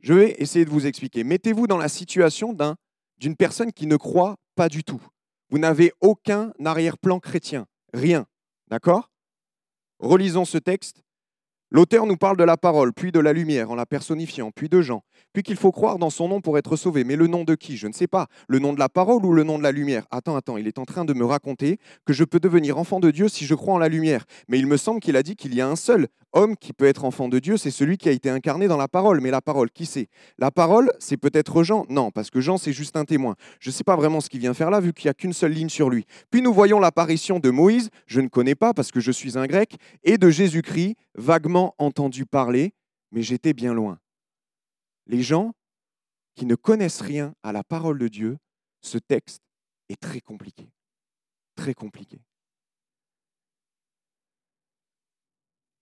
Je 0.00 0.12
vais 0.12 0.34
essayer 0.38 0.64
de 0.64 0.70
vous 0.70 0.84
expliquer. 0.84 1.22
Mettez-vous 1.22 1.68
dans 1.68 1.78
la 1.78 1.88
situation 1.88 2.52
d'un, 2.52 2.74
d'une 3.18 3.36
personne 3.36 3.72
qui 3.72 3.86
ne 3.86 3.94
croit 3.94 4.34
pas 4.56 4.68
du 4.68 4.82
tout. 4.82 5.00
Vous 5.48 5.60
n'avez 5.60 5.92
aucun 6.00 6.52
arrière-plan 6.64 7.20
chrétien. 7.20 7.66
Rien. 7.94 8.26
D'accord? 8.66 9.12
Relisons 10.00 10.44
ce 10.44 10.58
texte 10.58 11.04
L'auteur 11.72 12.04
nous 12.04 12.16
parle 12.16 12.36
de 12.36 12.42
la 12.42 12.56
parole, 12.56 12.92
puis 12.92 13.12
de 13.12 13.20
la 13.20 13.32
lumière 13.32 13.70
en 13.70 13.76
la 13.76 13.86
personnifiant, 13.86 14.50
puis 14.50 14.68
de 14.68 14.82
Jean, 14.82 15.04
puis 15.32 15.44
qu'il 15.44 15.54
faut 15.54 15.70
croire 15.70 15.98
dans 15.98 16.10
son 16.10 16.26
nom 16.26 16.40
pour 16.40 16.58
être 16.58 16.74
sauvé. 16.74 17.04
Mais 17.04 17.14
le 17.14 17.28
nom 17.28 17.44
de 17.44 17.54
qui? 17.54 17.76
Je 17.76 17.86
ne 17.86 17.92
sais 17.92 18.08
pas. 18.08 18.26
Le 18.48 18.58
nom 18.58 18.72
de 18.72 18.80
la 18.80 18.88
parole 18.88 19.24
ou 19.24 19.32
le 19.32 19.44
nom 19.44 19.56
de 19.56 19.62
la 19.62 19.70
lumière? 19.70 20.04
Attends, 20.10 20.34
attends, 20.34 20.56
il 20.56 20.66
est 20.66 20.80
en 20.80 20.84
train 20.84 21.04
de 21.04 21.14
me 21.14 21.24
raconter 21.24 21.78
que 22.04 22.12
je 22.12 22.24
peux 22.24 22.40
devenir 22.40 22.76
enfant 22.76 22.98
de 22.98 23.12
Dieu 23.12 23.28
si 23.28 23.46
je 23.46 23.54
crois 23.54 23.74
en 23.74 23.78
la 23.78 23.88
lumière. 23.88 24.24
Mais 24.48 24.58
il 24.58 24.66
me 24.66 24.76
semble 24.76 24.98
qu'il 24.98 25.14
a 25.14 25.22
dit 25.22 25.36
qu'il 25.36 25.54
y 25.54 25.60
a 25.60 25.68
un 25.68 25.76
seul 25.76 26.08
homme 26.32 26.56
qui 26.56 26.72
peut 26.72 26.86
être 26.86 27.04
enfant 27.04 27.28
de 27.28 27.38
Dieu, 27.38 27.56
c'est 27.56 27.70
celui 27.70 27.98
qui 27.98 28.08
a 28.08 28.12
été 28.12 28.30
incarné 28.30 28.68
dans 28.68 28.76
la 28.76 28.88
parole. 28.88 29.20
Mais 29.20 29.30
la 29.30 29.40
parole, 29.40 29.70
qui 29.70 29.86
c'est? 29.86 30.08
La 30.38 30.50
parole, 30.50 30.92
c'est 30.98 31.16
peut-être 31.16 31.62
Jean 31.62 31.84
Non, 31.88 32.10
parce 32.10 32.30
que 32.30 32.40
Jean, 32.40 32.56
c'est 32.58 32.72
juste 32.72 32.96
un 32.96 33.04
témoin. 33.04 33.34
Je 33.60 33.70
ne 33.70 33.72
sais 33.72 33.84
pas 33.84 33.96
vraiment 33.96 34.20
ce 34.20 34.28
qu'il 34.28 34.40
vient 34.40 34.54
faire 34.54 34.70
là, 34.70 34.80
vu 34.80 34.92
qu'il 34.92 35.06
n'y 35.06 35.10
a 35.10 35.14
qu'une 35.14 35.32
seule 35.32 35.52
ligne 35.52 35.68
sur 35.68 35.90
lui. 35.90 36.04
Puis 36.30 36.42
nous 36.42 36.52
voyons 36.52 36.80
l'apparition 36.80 37.38
de 37.38 37.50
Moïse, 37.50 37.90
je 38.06 38.20
ne 38.20 38.28
connais 38.28 38.54
pas 38.54 38.74
parce 38.74 38.90
que 38.90 39.00
je 39.00 39.12
suis 39.12 39.38
un 39.38 39.46
grec, 39.46 39.76
et 40.04 40.18
de 40.18 40.30
Jésus-Christ, 40.30 40.96
vaguement 41.16 41.59
entendu 41.78 42.26
parler, 42.26 42.74
mais 43.10 43.22
j'étais 43.22 43.52
bien 43.52 43.74
loin. 43.74 44.00
Les 45.06 45.22
gens 45.22 45.54
qui 46.34 46.46
ne 46.46 46.54
connaissent 46.54 47.00
rien 47.00 47.34
à 47.42 47.52
la 47.52 47.64
parole 47.64 47.98
de 47.98 48.08
Dieu, 48.08 48.38
ce 48.80 48.98
texte 48.98 49.42
est 49.88 50.00
très 50.00 50.20
compliqué. 50.20 50.72
Très 51.56 51.74
compliqué. 51.74 52.20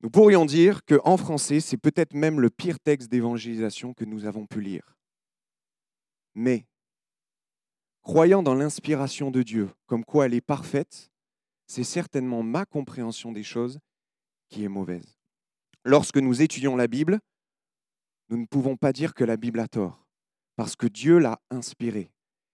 Nous 0.01 0.11
pourrions 0.11 0.45
dire 0.45 0.85
qu'en 0.85 1.17
français, 1.17 1.61
c'est 1.61 1.77
peut-être 1.77 2.15
même 2.15 2.41
le 2.41 2.51
pire 2.51 2.79
texte 2.79 3.11
d'évangélisation 3.11 3.95
que 3.95 4.05
nous 4.05 4.25
avons 4.25 4.47
pu 4.47 4.61
lire. 4.61 4.97
Mais, 6.35 6.67
croyant 8.03 8.43
dans 8.43 8.55
l'inspiration 8.55 9.31
de 9.31 9.43
Dieu, 9.43 9.71
comme 9.87 10.05
quoi 10.05 10.27
elle 10.27 10.35
est 10.35 10.41
parfaite, 10.41 11.11
c'est 11.67 11.85
certainement 11.85 12.43
ma 12.43 12.65
compréhension 12.65 13.33
des 13.33 13.43
choses 13.43 13.81
qui 14.49 14.65
est 14.65 14.69
mauvaise 14.69 15.19
lorsque 15.85 16.19
nous 16.19 16.43
étudions 16.43 16.77
la 16.77 16.87
Bible, 16.87 17.21
nous 18.29 18.37
ne 18.37 18.47
pouvons 18.47 18.77
pas 18.77 18.93
dire 18.93 19.15
que 19.15 19.25
la 19.25 19.37
Bible 19.37 19.61
a 19.61 19.69
tort, 19.69 20.07
parce 20.57 20.77
que 20.77 20.87
Dieu 20.87 21.19
l'a 21.19 21.41
inspirée. 21.51 22.11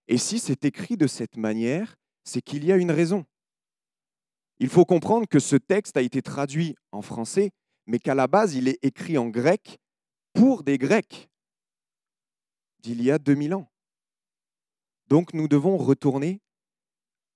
Et 0.08 0.18
si 0.18 0.38
c'est 0.38 0.64
écrit 0.64 0.96
de 0.96 1.06
cette 1.06 1.36
manière, 1.36 1.96
c'est 2.24 2.42
qu'il 2.42 2.64
y 2.64 2.72
a 2.72 2.76
une 2.76 2.90
raison. 2.90 3.24
Il 4.58 4.68
faut 4.68 4.84
comprendre 4.84 5.26
que 5.26 5.40
ce 5.40 5.56
texte 5.56 5.96
a 5.96 6.02
été 6.02 6.22
traduit 6.22 6.76
en 6.92 7.02
français, 7.02 7.50
mais 7.86 7.98
qu'à 7.98 8.14
la 8.14 8.26
base, 8.26 8.54
il 8.54 8.68
est 8.68 8.78
écrit 8.82 9.18
en 9.18 9.28
grec 9.28 9.78
pour 10.32 10.62
des 10.62 10.78
Grecs 10.78 11.28
d'il 12.80 13.02
y 13.02 13.10
a 13.10 13.18
2000 13.18 13.54
ans. 13.54 13.68
Donc 15.08 15.34
nous 15.34 15.48
devons 15.48 15.76
retourner 15.76 16.40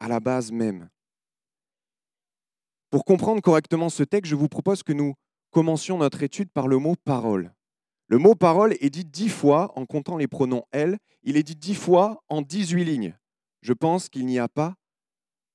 à 0.01 0.09
la 0.09 0.21
base 0.21 0.53
même. 0.53 0.89
Pour 2.91 3.05
comprendre 3.05 3.43
correctement 3.43 3.91
ce 3.91 4.03
texte, 4.03 4.31
je 4.31 4.37
vous 4.37 4.49
propose 4.49 4.83
que 4.83 4.93
nous 4.93 5.15
commencions 5.51 5.99
notre 5.99 6.23
étude 6.23 6.51
par 6.51 6.69
le 6.69 6.79
mot 6.79 6.95
parole. 6.97 7.55
Le 8.07 8.19
mot 8.19 8.35
parole 8.35 8.75
est 8.81 8.91
dit 8.91 9.05
dix 9.05 9.29
fois 9.29 9.73
en 9.77 9.85
comptant 9.85 10.17
les 10.17 10.29
pronoms 10.29 10.65
elle, 10.71 10.99
il 11.23 11.37
est 11.37 11.43
dit 11.43 11.57
dix 11.57 11.75
fois 11.75 12.23
en 12.29 12.43
18 12.43 12.85
lignes. 12.85 13.19
Je 13.61 13.73
pense 13.73 14.09
qu'il 14.09 14.27
n'y 14.27 14.39
a 14.39 14.49
pas 14.49 14.77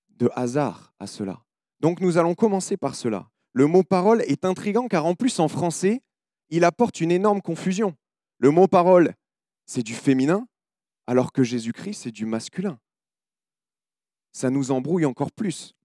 de 0.09 0.29
hasard 0.35 0.93
à 0.99 1.07
cela. 1.07 1.43
Donc 1.79 1.99
nous 1.99 2.17
allons 2.17 2.35
commencer 2.35 2.77
par 2.77 2.95
cela. 2.95 3.29
Le 3.53 3.65
mot 3.67 3.83
parole 3.83 4.21
est 4.23 4.45
intrigant 4.45 4.87
car 4.87 5.05
en 5.05 5.15
plus 5.15 5.39
en 5.39 5.47
français, 5.47 6.01
il 6.49 6.63
apporte 6.63 7.01
une 7.01 7.11
énorme 7.11 7.41
confusion. 7.41 7.95
Le 8.37 8.51
mot 8.51 8.67
parole, 8.67 9.15
c'est 9.65 9.83
du 9.83 9.93
féminin, 9.93 10.47
alors 11.07 11.31
que 11.31 11.43
Jésus-Christ, 11.43 12.03
c'est 12.03 12.11
du 12.11 12.25
masculin. 12.25 12.79
Ça 14.31 14.49
nous 14.49 14.71
embrouille 14.71 15.05
encore 15.05 15.31
plus. 15.31 15.75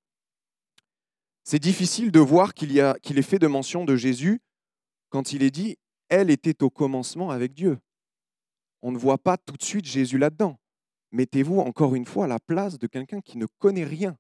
C'est 1.51 1.59
difficile 1.59 2.13
de 2.13 2.21
voir 2.21 2.53
qu'il, 2.53 2.95
qu'il 3.03 3.19
est 3.19 3.23
fait 3.23 3.39
de 3.39 3.47
mention 3.47 3.87
de 3.87 3.97
Jésus 3.97 4.43
quand 5.09 5.33
il 5.33 5.43
est 5.43 5.51
dit 5.51 5.79
Elle 6.11 6.29
était 6.29 6.63
au 6.63 6.69
commencement 6.69 7.31
avec 7.31 7.55
Dieu. 7.55 7.79
On 8.83 8.93
ne 8.93 8.99
voit 8.99 9.17
pas 9.17 9.39
tout 9.39 9.57
de 9.57 9.65
suite 9.65 9.87
Jésus 9.87 10.19
là-dedans. 10.19 10.59
Mettez-vous 11.11 11.61
encore 11.61 11.95
une 11.95 12.05
fois 12.05 12.27
à 12.27 12.29
la 12.29 12.39
place 12.39 12.79
de 12.79 12.87
quelqu'un 12.87 13.23
qui 13.23 13.39
ne 13.39 13.47
connaît 13.61 13.87
rien. 13.87 14.19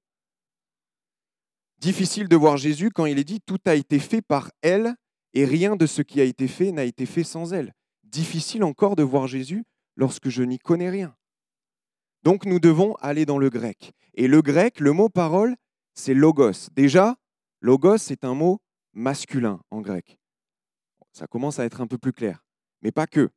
Difficile 1.76 2.28
de 2.28 2.36
voir 2.36 2.56
Jésus 2.56 2.88
quand 2.88 3.04
il 3.04 3.18
est 3.18 3.24
dit 3.24 3.42
Tout 3.42 3.60
a 3.66 3.74
été 3.74 3.98
fait 3.98 4.22
par 4.22 4.50
elle 4.62 4.94
et 5.34 5.44
rien 5.44 5.76
de 5.76 5.84
ce 5.84 6.00
qui 6.00 6.22
a 6.22 6.24
été 6.24 6.48
fait 6.48 6.72
n'a 6.72 6.84
été 6.84 7.04
fait 7.04 7.24
sans 7.24 7.52
elle. 7.52 7.74
Difficile 8.04 8.64
encore 8.64 8.96
de 8.96 9.02
voir 9.02 9.26
Jésus 9.26 9.64
lorsque 9.96 10.30
je 10.30 10.42
n'y 10.44 10.58
connais 10.58 10.88
rien. 10.88 11.14
Donc 12.22 12.46
nous 12.46 12.58
devons 12.58 12.94
aller 13.02 13.26
dans 13.26 13.36
le 13.36 13.50
grec. 13.50 13.92
Et 14.14 14.28
le 14.28 14.40
grec, 14.40 14.80
le 14.80 14.92
mot 14.92 15.10
parole, 15.10 15.56
c'est 15.98 16.14
logos. 16.14 16.70
Déjà, 16.74 17.16
logos, 17.60 17.98
c'est 17.98 18.24
un 18.24 18.34
mot 18.34 18.60
masculin 18.94 19.60
en 19.70 19.80
grec. 19.80 20.18
Ça 21.12 21.26
commence 21.26 21.58
à 21.58 21.64
être 21.64 21.80
un 21.80 21.86
peu 21.88 21.98
plus 21.98 22.12
clair, 22.12 22.44
mais 22.82 22.92
pas 22.92 23.06
que. 23.06 23.30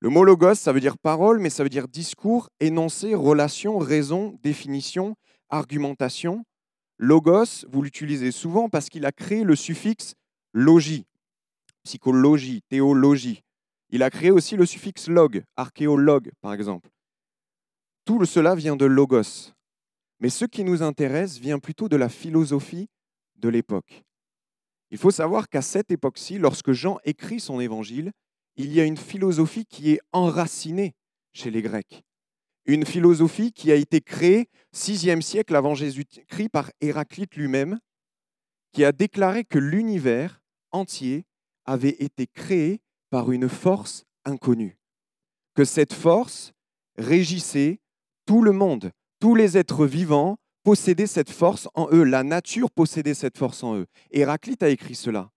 Le 0.00 0.08
mot 0.08 0.24
logos, 0.24 0.54
ça 0.54 0.72
veut 0.72 0.80
dire 0.80 0.96
parole, 0.96 1.38
mais 1.38 1.50
ça 1.50 1.62
veut 1.62 1.68
dire 1.68 1.88
discours, 1.88 2.48
énoncé, 2.60 3.14
relation, 3.14 3.78
raison, 3.78 4.38
définition, 4.42 5.16
argumentation. 5.50 6.44
Logos, 6.96 7.66
vous 7.70 7.82
l'utilisez 7.82 8.32
souvent 8.32 8.68
parce 8.68 8.88
qu'il 8.88 9.04
a 9.04 9.12
créé 9.12 9.44
le 9.44 9.54
suffixe 9.54 10.14
logie, 10.54 11.06
psychologie, 11.84 12.62
théologie. 12.68 13.42
Il 13.90 14.02
a 14.02 14.08
créé 14.08 14.30
aussi 14.30 14.56
le 14.56 14.64
suffixe 14.64 15.08
log, 15.08 15.44
archéologue 15.56 16.32
par 16.40 16.54
exemple. 16.54 16.88
Tout 18.06 18.24
cela 18.24 18.54
vient 18.54 18.76
de 18.76 18.86
logos. 18.86 19.51
Mais 20.22 20.30
ce 20.30 20.44
qui 20.44 20.62
nous 20.62 20.84
intéresse 20.84 21.38
vient 21.38 21.58
plutôt 21.58 21.88
de 21.88 21.96
la 21.96 22.08
philosophie 22.08 22.88
de 23.34 23.48
l'époque. 23.48 24.04
Il 24.92 24.98
faut 24.98 25.10
savoir 25.10 25.48
qu'à 25.48 25.62
cette 25.62 25.90
époque-ci, 25.90 26.38
lorsque 26.38 26.70
Jean 26.70 26.98
écrit 27.04 27.40
son 27.40 27.58
évangile, 27.58 28.12
il 28.54 28.72
y 28.72 28.80
a 28.80 28.84
une 28.84 28.96
philosophie 28.96 29.66
qui 29.66 29.90
est 29.90 30.00
enracinée 30.12 30.94
chez 31.32 31.50
les 31.50 31.60
Grecs. 31.60 32.04
Une 32.66 32.86
philosophie 32.86 33.52
qui 33.52 33.72
a 33.72 33.74
été 33.74 34.00
créée 34.00 34.48
6e 34.72 35.22
siècle 35.22 35.56
avant 35.56 35.74
Jésus-Christ 35.74 36.50
par 36.50 36.70
Héraclite 36.80 37.34
lui-même, 37.34 37.80
qui 38.70 38.84
a 38.84 38.92
déclaré 38.92 39.42
que 39.42 39.58
l'univers 39.58 40.40
entier 40.70 41.24
avait 41.64 41.96
été 41.98 42.28
créé 42.28 42.80
par 43.10 43.32
une 43.32 43.48
force 43.48 44.04
inconnue, 44.24 44.78
que 45.56 45.64
cette 45.64 45.92
force 45.92 46.52
régissait 46.96 47.80
tout 48.24 48.42
le 48.42 48.52
monde, 48.52 48.92
tous 49.22 49.36
les 49.36 49.56
êtres 49.56 49.86
vivants 49.86 50.36
possédaient 50.64 51.06
cette 51.06 51.30
force 51.30 51.68
en 51.74 51.86
eux, 51.92 52.02
la 52.02 52.24
nature 52.24 52.72
possédait 52.72 53.14
cette 53.14 53.38
force 53.38 53.62
en 53.62 53.76
eux. 53.76 53.86
Héraclite 54.10 54.64
a 54.64 54.68
écrit 54.68 54.96
cela. 54.96 55.30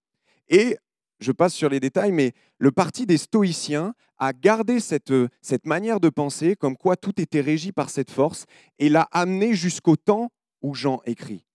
Et 0.49 0.75
je 1.19 1.31
passe 1.31 1.53
sur 1.53 1.69
les 1.69 1.79
détails, 1.79 2.11
mais 2.11 2.33
le 2.57 2.71
parti 2.71 3.05
des 3.05 3.19
stoïciens 3.19 3.93
a 4.17 4.33
gardé 4.33 4.79
cette, 4.79 5.13
cette 5.43 5.67
manière 5.67 5.99
de 5.99 6.09
penser 6.09 6.55
comme 6.55 6.77
quoi 6.77 6.95
tout 6.95 7.21
était 7.21 7.41
régi 7.41 7.71
par 7.71 7.91
cette 7.91 8.09
force 8.09 8.45
et 8.79 8.89
l'a 8.89 9.07
amené 9.11 9.53
jusqu'au 9.53 9.97
temps 9.97 10.31
où 10.63 10.73
Jean 10.73 10.99
écrit. 11.05 11.45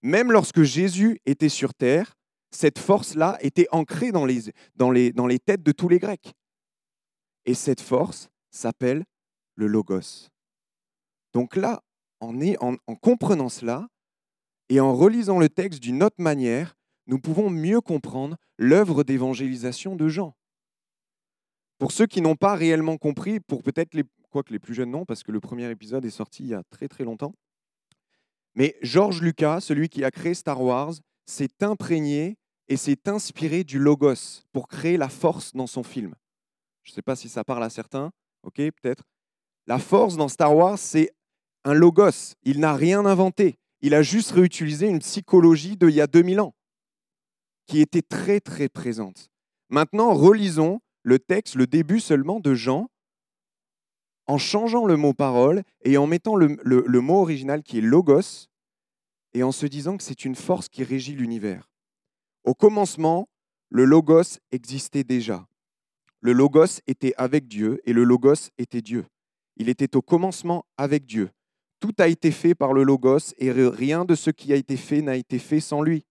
Même 0.00 0.32
lorsque 0.32 0.62
Jésus 0.62 1.20
était 1.26 1.50
sur 1.50 1.74
terre, 1.74 2.16
cette 2.50 2.78
force-là 2.78 3.36
était 3.42 3.68
ancrée 3.72 4.10
dans 4.10 4.24
les, 4.24 4.40
dans, 4.74 4.90
les, 4.90 5.12
dans 5.12 5.26
les 5.26 5.38
têtes 5.38 5.62
de 5.62 5.72
tous 5.72 5.90
les 5.90 5.98
Grecs. 5.98 6.32
Et 7.44 7.52
cette 7.52 7.82
force 7.82 8.30
s'appelle 8.50 9.04
le 9.54 9.66
logos. 9.66 10.30
Donc 11.34 11.56
là, 11.56 11.82
en, 12.20 12.34
en, 12.60 12.76
en 12.86 12.94
comprenant 12.94 13.48
cela 13.48 13.88
et 14.68 14.80
en 14.80 14.94
relisant 14.94 15.38
le 15.38 15.48
texte 15.48 15.80
d'une 15.80 16.02
autre 16.02 16.20
manière, 16.22 16.76
nous 17.06 17.18
pouvons 17.18 17.50
mieux 17.50 17.80
comprendre 17.80 18.36
l'œuvre 18.56 19.04
d'évangélisation 19.04 19.96
de 19.96 20.08
Jean. 20.08 20.34
Pour 21.78 21.92
ceux 21.92 22.06
qui 22.06 22.22
n'ont 22.22 22.36
pas 22.36 22.54
réellement 22.54 22.96
compris, 22.96 23.40
pour 23.40 23.62
peut-être 23.62 23.94
les, 23.94 24.04
quoique 24.30 24.52
les 24.52 24.58
plus 24.58 24.74
jeunes 24.74 24.90
non, 24.90 25.04
parce 25.04 25.22
que 25.22 25.32
le 25.32 25.40
premier 25.40 25.68
épisode 25.70 26.04
est 26.04 26.10
sorti 26.10 26.44
il 26.44 26.48
y 26.50 26.54
a 26.54 26.62
très 26.70 26.88
très 26.88 27.04
longtemps, 27.04 27.34
mais 28.54 28.76
George 28.82 29.20
Lucas, 29.20 29.60
celui 29.60 29.88
qui 29.88 30.04
a 30.04 30.10
créé 30.10 30.34
Star 30.34 30.62
Wars, 30.62 30.94
s'est 31.26 31.62
imprégné 31.62 32.36
et 32.68 32.76
s'est 32.76 33.08
inspiré 33.08 33.64
du 33.64 33.78
logos 33.78 34.44
pour 34.52 34.68
créer 34.68 34.96
la 34.96 35.08
force 35.08 35.52
dans 35.54 35.66
son 35.66 35.82
film. 35.82 36.14
Je 36.84 36.92
ne 36.92 36.94
sais 36.94 37.02
pas 37.02 37.16
si 37.16 37.28
ça 37.28 37.44
parle 37.44 37.64
à 37.64 37.70
certains, 37.70 38.12
ok, 38.42 38.56
peut-être. 38.56 39.04
La 39.66 39.78
force 39.78 40.16
dans 40.16 40.28
Star 40.28 40.54
Wars, 40.54 40.78
c'est 40.78 41.10
un 41.64 41.74
logos. 41.74 42.34
Il 42.42 42.60
n'a 42.60 42.74
rien 42.74 43.04
inventé. 43.06 43.58
Il 43.80 43.94
a 43.94 44.02
juste 44.02 44.30
réutilisé 44.30 44.88
une 44.88 45.00
psychologie 45.00 45.76
d'il 45.76 45.90
y 45.90 46.00
a 46.00 46.06
2000 46.06 46.40
ans, 46.40 46.54
qui 47.66 47.80
était 47.80 48.02
très 48.02 48.40
très 48.40 48.68
présente. 48.68 49.30
Maintenant, 49.68 50.14
relisons 50.14 50.80
le 51.02 51.18
texte, 51.18 51.54
le 51.54 51.66
début 51.66 52.00
seulement 52.00 52.40
de 52.40 52.54
Jean, 52.54 52.88
en 54.26 54.38
changeant 54.38 54.86
le 54.86 54.96
mot 54.96 55.12
parole 55.12 55.62
et 55.82 55.98
en 55.98 56.06
mettant 56.06 56.34
le, 56.34 56.56
le 56.64 57.00
mot 57.00 57.20
original 57.20 57.62
qui 57.62 57.78
est 57.78 57.82
logos, 57.82 58.48
et 59.34 59.42
en 59.42 59.52
se 59.52 59.66
disant 59.66 59.96
que 59.96 60.02
c'est 60.02 60.24
une 60.24 60.36
force 60.36 60.68
qui 60.68 60.84
régit 60.84 61.14
l'univers. 61.14 61.68
Au 62.44 62.54
commencement, 62.54 63.28
le 63.68 63.84
Logos 63.84 64.38
existait 64.52 65.04
déjà. 65.04 65.46
Le 66.20 66.32
Logos 66.32 66.80
était 66.86 67.14
avec 67.16 67.48
Dieu 67.48 67.80
et 67.84 67.92
le 67.92 68.04
Logos 68.04 68.50
était 68.56 68.80
Dieu. 68.80 69.06
Il 69.56 69.68
était 69.68 69.96
au 69.96 70.02
commencement 70.02 70.64
avec 70.78 71.04
Dieu. 71.04 71.30
Tout 71.84 71.92
a 71.98 72.08
été 72.08 72.30
fait 72.30 72.54
par 72.54 72.72
le 72.72 72.82
Logos 72.82 73.34
et 73.36 73.52
rien 73.52 74.06
de 74.06 74.14
ce 74.14 74.30
qui 74.30 74.54
a 74.54 74.56
été 74.56 74.78
fait 74.78 75.02
n'a 75.02 75.16
été 75.16 75.38
fait 75.38 75.60
sans 75.60 75.82
lui. 75.82 76.06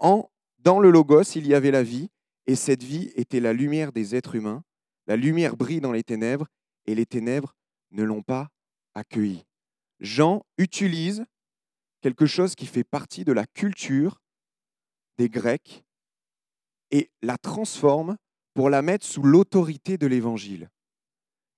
En, 0.00 0.28
dans 0.58 0.80
le 0.80 0.90
Logos, 0.90 1.36
il 1.36 1.46
y 1.46 1.54
avait 1.54 1.70
la 1.70 1.84
vie 1.84 2.10
et 2.48 2.56
cette 2.56 2.82
vie 2.82 3.12
était 3.14 3.38
la 3.38 3.52
lumière 3.52 3.92
des 3.92 4.16
êtres 4.16 4.34
humains. 4.34 4.64
La 5.06 5.14
lumière 5.14 5.56
brille 5.56 5.80
dans 5.80 5.92
les 5.92 6.02
ténèbres 6.02 6.48
et 6.86 6.96
les 6.96 7.06
ténèbres 7.06 7.54
ne 7.92 8.02
l'ont 8.02 8.24
pas 8.24 8.48
accueillie. 8.94 9.46
Jean 10.00 10.44
utilise 10.56 11.24
quelque 12.00 12.26
chose 12.26 12.56
qui 12.56 12.66
fait 12.66 12.82
partie 12.82 13.24
de 13.24 13.30
la 13.30 13.46
culture 13.46 14.20
des 15.16 15.28
Grecs 15.28 15.84
et 16.90 17.08
la 17.22 17.38
transforme 17.38 18.16
pour 18.52 18.68
la 18.68 18.82
mettre 18.82 19.06
sous 19.06 19.22
l'autorité 19.22 19.96
de 19.96 20.08
l'Évangile. 20.08 20.68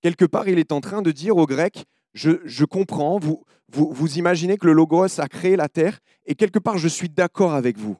Quelque 0.03 0.27
part, 0.27 0.47
il 0.47 0.59
est 0.59 0.73
en 0.73 0.83
train 0.83 1.01
de 1.01 1.11
dire 1.11 1.39
aux 1.39 1.47
Grecs, 1.47 1.87
je, 2.13 2.65
comprends, 2.65 3.19
vous, 3.19 3.45
vous, 3.69 4.19
imaginez 4.19 4.57
que 4.57 4.67
le 4.67 4.73
Logos 4.73 5.21
a 5.21 5.29
créé 5.29 5.57
la 5.57 5.69
terre, 5.69 6.01
et 6.27 6.35
quelque 6.35 6.59
part, 6.59 6.79
je 6.79 6.89
suis 6.89 7.09
d'accord 7.09 7.55
avec 7.55 7.79
vous. 7.79 7.97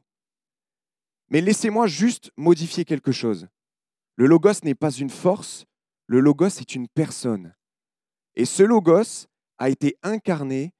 Mais 1.29 1.41
laissez-moi 1.41 1.87
juste 1.87 2.31
modifier 2.35 2.83
quelque 2.83 3.11
chose. 3.11 3.47
Le 4.17 4.25
Logos 4.25 4.63
n'est 4.63 4.75
pas 4.75 4.91
une 4.91 5.09
force, 5.09 5.65
le 6.07 6.19
Logos 6.19 6.59
est 6.59 6.75
une 6.75 6.87
personne. 6.89 7.55
Et 8.35 8.45
ce 8.45 8.63
Logos 8.63 9.27
a 9.57 9.69
été 9.69 9.95
incarné 10.03 10.73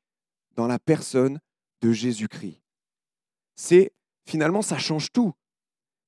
dans 0.55 0.67
la 0.67 0.79
personne 0.79 1.39
de 1.81 1.91
Jésus-Christ. 1.91 2.61
C'est 3.55 3.93
finalement, 4.25 4.61
ça 4.61 4.77
change 4.77 5.11
tout. 5.11 5.33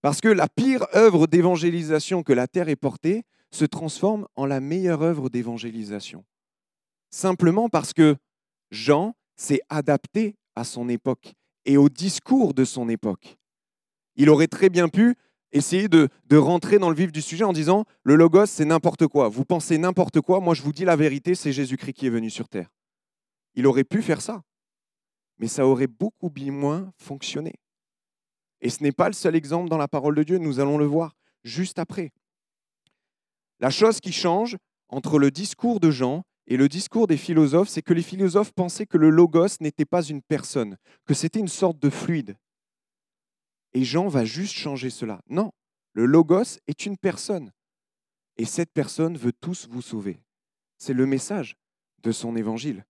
Parce 0.02 0.20
que 0.20 0.28
la 0.28 0.50
pire 0.50 0.86
œuvre 0.94 1.28
d'évangélisation 1.28 2.24
que 2.24 2.34
la 2.34 2.48
terre 2.48 2.68
ait 2.68 2.76
portée 2.76 3.24
se 3.52 3.64
transforme 3.64 4.28
en 4.36 4.46
la 4.46 4.60
meilleure 4.60 5.02
œuvre 5.02 5.30
d'évangélisation. 5.30 6.26
Simplement 7.14 7.70
parce 7.70 7.94
que 7.94 8.16
Jean 8.72 9.14
s'est 9.36 9.62
adapté 9.70 10.36
à 10.56 10.64
son 10.64 10.90
époque 10.90 11.36
et 11.64 11.78
au 11.78 11.88
discours 11.88 12.56
de 12.56 12.66
son 12.66 12.90
époque. 12.90 13.38
Il 14.16 14.32
aurait 14.32 14.48
très 14.48 14.72
bien 14.72 14.90
pu 14.90 15.14
essayer 15.52 15.88
de, 15.90 16.10
rentrer 16.32 16.80
dans 16.80 16.90
le 16.90 16.96
vif 16.96 17.12
du 17.12 17.22
sujet 17.22 17.44
en 17.44 17.54
disant 17.54 17.86
le 18.02 18.16
logos, 18.16 18.48
c'est 18.48 18.66
n'importe 18.66 19.06
quoi. 19.06 19.30
Vous 19.30 19.46
pensez 19.46 19.78
n'importe 19.78 20.22
quoi, 20.22 20.40
moi 20.40 20.56
je 20.56 20.64
vous 20.64 20.74
dis 20.74 20.86
la 20.86 20.96
vérité, 20.96 21.36
c'est 21.36 21.54
Jésus-Christ 21.54 21.94
qui 21.94 22.08
est 22.08 22.10
venu 22.10 22.32
sur 22.32 22.50
terre. 22.50 22.72
Il 23.54 23.68
aurait 23.68 23.84
pu 23.84 24.02
faire 24.02 24.20
ça, 24.20 24.42
mais 25.38 25.48
ça 25.48 25.68
aurait 25.68 25.86
beaucoup 25.86 26.32
moins 26.36 26.92
fonctionné. 26.98 27.54
Et 28.60 28.72
ce 28.72 28.82
n'est 28.82 28.92
pas 28.92 29.06
le 29.08 29.14
seul 29.14 29.36
exemple 29.36 29.70
dans 29.70 29.78
la 29.78 29.88
parole 29.88 30.16
de 30.16 30.24
Dieu, 30.24 30.40
nous 30.40 30.60
allons 30.60 30.80
le 30.80 30.86
voir 30.86 31.16
juste 31.44 31.78
après. 31.78 32.12
La 33.60 33.70
chose 33.70 34.00
qui 34.00 34.12
change 34.12 34.58
entre 34.90 35.20
le 35.20 35.30
discours 35.30 35.80
de 35.80 35.92
Jean 35.92 36.24
Et 36.48 36.58
le 36.58 36.68
discours 36.68 37.08
des 37.08 37.18
philosophes, 37.18 37.70
c'est 37.70 37.82
que 37.82 37.94
les 37.94 38.02
philosophes 38.02 38.52
pensaient 38.54 38.86
que 38.86 38.98
le 38.98 39.10
logos 39.10 39.60
n'était 39.62 39.86
pas 39.86 40.04
une 40.04 40.22
personne, 40.22 40.78
que 41.06 41.14
c'était 41.14 41.40
une 41.40 41.48
sorte 41.48 41.80
de 41.80 41.90
fluide. 41.90 42.38
Et 43.74 43.84
Jean 43.84 44.08
va 44.08 44.26
juste 44.26 44.54
changer 44.54 44.90
cela. 44.90 45.22
Non, 45.30 45.52
le 45.94 46.06
logos 46.06 46.60
est 46.68 46.86
une 46.86 46.98
personne. 46.98 47.52
Et 48.38 48.46
cette 48.46 48.72
personne 48.72 49.18
veut 49.18 49.34
tous 49.34 49.68
vous 49.70 49.82
sauver. 49.82 50.22
C'est 50.78 50.94
le 50.94 51.06
message 51.06 51.56
de 52.02 52.12
son 52.12 52.36
évangile. 52.36 52.86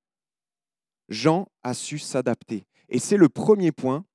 Jean 1.10 1.48
a 1.62 1.74
su 1.74 2.00
s'adapter. 2.00 2.66
Et 2.90 3.00
c'est 3.00 3.18
le 3.18 3.30
premier 3.30 3.72
point 3.72 4.06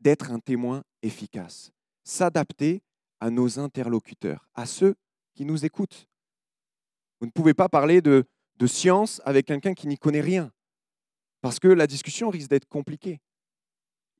d'être 0.00 0.32
un 0.32 0.40
témoin 0.40 0.82
efficace. 1.02 1.70
S'adapter 2.04 2.82
à 3.20 3.30
nos 3.30 3.58
interlocuteurs, 3.58 4.48
à 4.54 4.66
ceux 4.66 4.96
qui 5.34 5.44
nous 5.44 5.64
écoutent. 5.64 6.08
Vous 7.20 7.26
ne 7.26 7.32
pouvez 7.32 7.54
pas 7.54 7.68
parler 7.68 8.00
de, 8.00 8.24
science 8.66 9.20
avec 9.24 9.46
quelqu'un 9.46 9.74
qui 9.74 9.86
n'y 9.86 9.98
connaît 9.98 10.20
rien, 10.20 10.52
parce 11.40 11.58
que 11.60 11.68
la 11.68 11.86
discussion 11.86 12.30
risque 12.30 12.50
d'être 12.50 12.66
compliquée. 12.66 13.20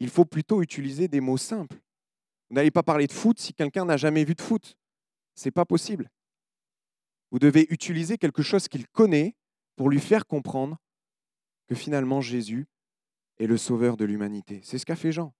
Il 0.00 0.10
faut 0.10 0.24
plutôt 0.24 0.62
utiliser 0.62 1.08
des 1.08 1.20
mots 1.20 1.36
simples. 1.36 1.80
Vous 2.48 2.54
n'allez 2.54 2.70
pas 2.70 2.84
parler 2.84 3.06
de 3.06 3.12
foot 3.12 3.38
si 3.38 3.52
quelqu'un 3.52 3.84
n'a 3.84 3.96
jamais 3.96 4.24
vu 4.24 4.34
de 4.34 4.40
foot. 4.40 4.76
Ce 5.34 5.46
n'est 5.46 5.52
pas 5.52 5.64
possible. 5.64 6.08
Vous 7.30 7.38
devez 7.38 7.66
utiliser 7.70 8.16
quelque 8.16 8.42
chose 8.42 8.68
qu'il 8.68 8.86
connaît 8.88 9.34
pour 9.76 9.90
lui 9.90 10.00
faire 10.00 10.26
comprendre 10.26 10.78
que 11.66 11.74
finalement 11.74 12.20
Jésus 12.20 12.66
est 13.38 13.46
le 13.46 13.56
sauveur 13.56 13.96
de 13.96 14.04
l'humanité. 14.04 14.60
C'est 14.64 14.78
ce 14.78 14.86
qu'a 14.86 14.96
fait 14.96 15.12
Jean. 15.12 15.34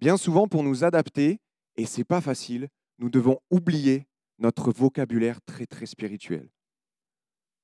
Bien 0.00 0.16
souvent, 0.16 0.48
pour 0.48 0.62
nous 0.62 0.84
adapter, 0.84 1.40
et 1.76 1.86
ce 1.86 1.98
n'est 1.98 2.04
pas 2.04 2.20
facile, 2.20 2.68
nous 2.98 3.08
devons 3.08 3.38
oublier 3.50 4.06
notre 4.38 4.72
vocabulaire 4.72 5.40
très 5.42 5.66
très 5.66 5.86
spirituel. 5.86 6.50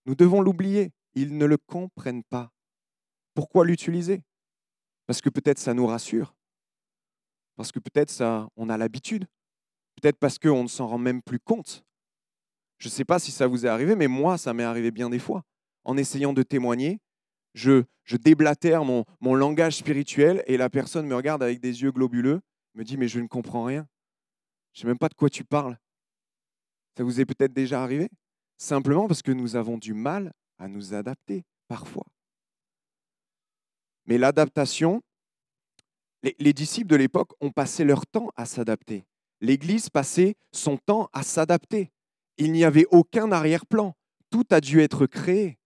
Nous 0.07 0.15
devons 0.15 0.41
l'oublier. 0.41 0.93
Ils 1.15 1.37
ne 1.37 1.45
le 1.45 1.57
comprennent 1.57 2.25
pas. 2.25 2.51
Pourquoi 3.35 3.65
l'utiliser? 3.65 4.23
Parce 5.07 5.21
que 5.21 5.29
peut-être 5.29 5.59
ça 5.59 5.75
nous 5.75 5.87
rassure. 5.87 6.35
Parce 7.57 7.73
que 7.73 7.79
peut-être 7.79 8.11
ça, 8.11 8.49
on 8.57 8.69
a 8.69 8.79
l'habitude. 8.79 9.27
Peut-être 10.01 10.19
parce 10.19 10.39
qu'on 10.39 10.63
ne 10.63 10.69
s'en 10.69 10.87
rend 10.87 10.99
même 10.99 11.23
plus 11.23 11.41
compte. 11.41 11.85
Je 12.79 12.89
ne 12.89 12.91
sais 12.91 13.05
pas 13.05 13.19
si 13.19 13.31
ça 13.31 13.47
vous 13.47 13.67
est 13.67 13.69
arrivé, 13.69 13.95
mais 13.95 14.09
moi, 14.09 14.39
ça 14.39 14.55
m'est 14.55 14.65
arrivé 14.65 14.91
bien 14.91 15.11
des 15.11 15.19
fois. 15.19 15.45
En 15.85 15.97
essayant 15.97 16.33
de 16.33 16.43
témoigner, 16.43 17.01
je, 17.55 17.85
déblatère 18.11 18.85
mon 18.85 19.35
langage 19.35 19.77
spirituel 19.77 20.43
et 20.47 20.57
la 20.57 20.71
personne 20.71 21.07
me 21.07 21.15
regarde 21.15 21.43
avec 21.43 21.61
des 21.61 21.83
yeux 21.83 21.93
globuleux, 21.93 22.41
me 22.75 22.85
dit, 22.85 22.97
mais 22.97 23.09
je 23.09 23.21
ne 23.21 23.27
comprends 23.27 23.65
rien. 23.65 23.87
Je 24.73 24.79
ne 24.79 24.83
sais 24.83 24.89
même 24.89 24.99
pas 24.99 25.09
de 25.09 25.15
quoi 25.15 25.29
tu 25.29 25.45
parles. 25.45 25.79
Ça 26.97 27.05
vous 27.05 27.21
est 27.21 27.27
peut-être 27.27 27.53
déjà 27.53 27.83
arrivé? 27.83 28.09
Simplement 28.63 29.09
parce 29.09 29.23
que 29.23 29.33
nous 29.33 29.57
avons 29.57 29.77
du 29.77 29.93
mal 29.93 30.33
à 30.57 30.69
nous 30.69 30.95
adapter 30.95 31.43
parfois. 31.67 32.07
Mais 34.07 34.19
l'adaptation, 34.19 35.03
les, 36.23 36.53
disciples 36.53 36.87
de 36.87 36.95
l'époque 36.95 37.33
ont 37.41 37.51
passé 37.51 37.83
leur 37.83 38.07
temps 38.07 38.31
à 38.37 38.47
s'adapter. 38.47 39.05
L'Église 39.41 39.91
passait 39.91 40.37
son 40.53 40.77
temps 40.77 41.11
à 41.13 41.25
s'adapter. 41.25 41.91
Il 42.37 42.53
n'y 42.53 42.63
avait 42.63 42.87
aucun 42.93 43.33
arrière-plan. 43.33 43.97
Tout 44.31 44.47
a 44.51 44.61
dû 44.61 44.81
être 44.81 45.07
créé. 45.07 45.59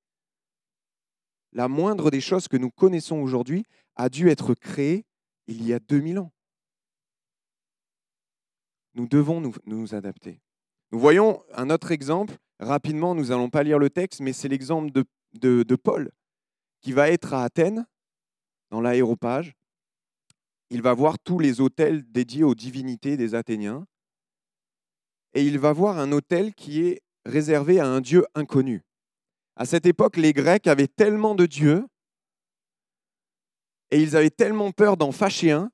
La 1.53 1.69
moindre 1.69 2.11
des 2.11 2.23
choses 2.23 2.49
que 2.49 2.57
nous 2.57 2.71
connaissons 2.71 3.19
aujourd'hui 3.19 3.67
a 3.97 4.09
dû 4.09 4.31
être 4.31 4.55
créée 4.55 5.05
il 5.49 5.63
y 5.67 5.75
a 5.75 5.81
2000 5.81 6.19
ans. 6.19 6.33
Nous 8.95 9.07
devons 9.07 9.43
nous, 9.43 9.55
nous 9.67 9.95
adapter. 9.95 10.41
Voyons 10.97 11.45
un 11.53 11.69
autre 11.69 11.93
exemple. 11.93 12.37
Rapidement, 12.59 13.15
nous 13.15 13.27
n'allons 13.27 13.51
pas 13.51 13.63
lire 13.63 13.79
le 13.79 13.91
texte, 13.91 14.21
mais 14.21 14.33
c'est 14.33 14.49
l'exemple 14.49 14.91
de, 14.91 15.05
de, 15.63 15.77
Paul, 15.77 16.11
qui 16.81 16.93
va 16.93 17.11
être 17.11 17.35
à 17.35 17.45
Athènes, 17.45 17.87
dans 18.71 18.81
l'aéropage. 18.81 19.53
Il 20.71 20.81
va 20.81 20.95
voir 20.95 21.19
tous 21.19 21.39
les 21.39 21.61
hôtels 21.61 22.11
dédiés 22.11 22.45
aux 22.45 22.55
divinités 22.55 23.19
des 23.19 23.35
Athéniens. 23.35 23.87
Et 25.35 25.43
il 25.43 25.59
va 25.59 25.75
voir 25.75 25.99
un 25.99 26.13
hôtel 26.13 26.55
qui 26.55 26.81
est 26.81 27.03
réservé 27.27 27.79
à 27.79 27.87
un 27.87 28.01
dieu 28.01 28.25
inconnu. 28.35 28.83
À 29.55 29.67
cette 29.67 29.85
époque, 29.85 30.17
les 30.17 30.33
Grecs 30.33 30.67
avaient 30.67 30.89
tellement 30.89 31.35
de 31.35 31.45
dieux 31.45 31.87
et 33.91 34.01
ils 34.01 34.17
avaient 34.17 34.31
tellement 34.31 34.73
peur 34.73 34.97
d'en 34.97 35.13
fâcher 35.13 35.51
un 35.51 35.71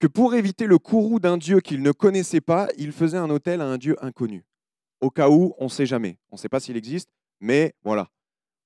que 0.00 0.06
pour 0.06 0.34
éviter 0.34 0.66
le 0.66 0.78
courroux 0.78 1.20
d'un 1.20 1.36
dieu 1.36 1.60
qu'ils 1.60 1.82
ne 1.82 1.92
connaissaient 1.92 2.40
pas, 2.40 2.68
ils 2.78 2.90
faisaient 2.92 3.18
un 3.18 3.28
hôtel 3.30 3.60
à 3.60 3.66
un 3.66 3.76
dieu 3.76 3.96
inconnu. 4.02 4.44
Au 5.00 5.10
cas 5.10 5.28
où, 5.28 5.54
on 5.58 5.64
ne 5.64 5.70
sait 5.70 5.86
jamais. 5.86 6.18
On 6.30 6.36
ne 6.36 6.40
sait 6.40 6.48
pas 6.48 6.58
s'il 6.58 6.76
existe, 6.76 7.10
mais 7.38 7.74
voilà. 7.84 8.08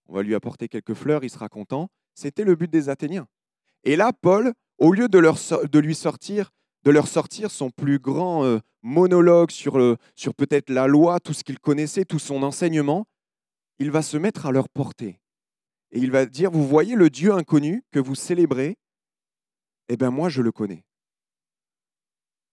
On 0.07 0.15
va 0.15 0.23
lui 0.23 0.35
apporter 0.35 0.69
quelques 0.69 0.95
fleurs, 0.95 1.25
il 1.25 1.31
sera 1.31 1.49
content. 1.49 1.89
C'était 2.15 2.45
le 2.45 2.55
but 2.55 2.71
des 2.71 2.89
Athéniens. 2.89 3.27
Et 3.83 3.97
là, 3.97 4.13
Paul, 4.13 4.53
au 4.79 4.93
lieu 4.93 5.09
de, 5.09 5.19
leur, 5.19 5.37
de 5.71 5.79
lui 5.81 5.97
sortir, 5.97 6.51
de 6.85 6.93
leur 6.93 7.09
sortir 7.09 7.51
son 7.51 7.71
plus 7.71 7.99
grand 7.99 8.45
euh, 8.45 8.61
monologue 8.83 9.51
sur, 9.51 9.97
sur 10.15 10.35
peut-être 10.35 10.71
la 10.71 10.87
loi, 10.87 11.19
tout 11.19 11.33
ce 11.33 11.43
qu'il 11.43 11.59
connaissait, 11.59 12.05
tout 12.05 12.21
son 12.21 12.45
enseignement, 12.45 13.07
il 13.81 13.91
va 13.91 14.03
se 14.03 14.17
mettre 14.17 14.47
à 14.47 14.53
leur 14.53 14.69
portée. 14.69 15.21
Et 15.91 15.99
il 15.99 16.13
va 16.13 16.27
dire, 16.27 16.53
vous 16.53 16.67
voyez 16.67 16.95
le 16.95 17.11
Dieu 17.11 17.33
inconnu 17.33 17.83
que 17.91 17.99
vous 17.99 18.15
célébrez, 18.15 18.77
eh 19.89 19.97
bien 19.97 20.11
moi 20.11 20.29
je 20.29 20.43
le 20.43 20.53
connais. 20.53 20.85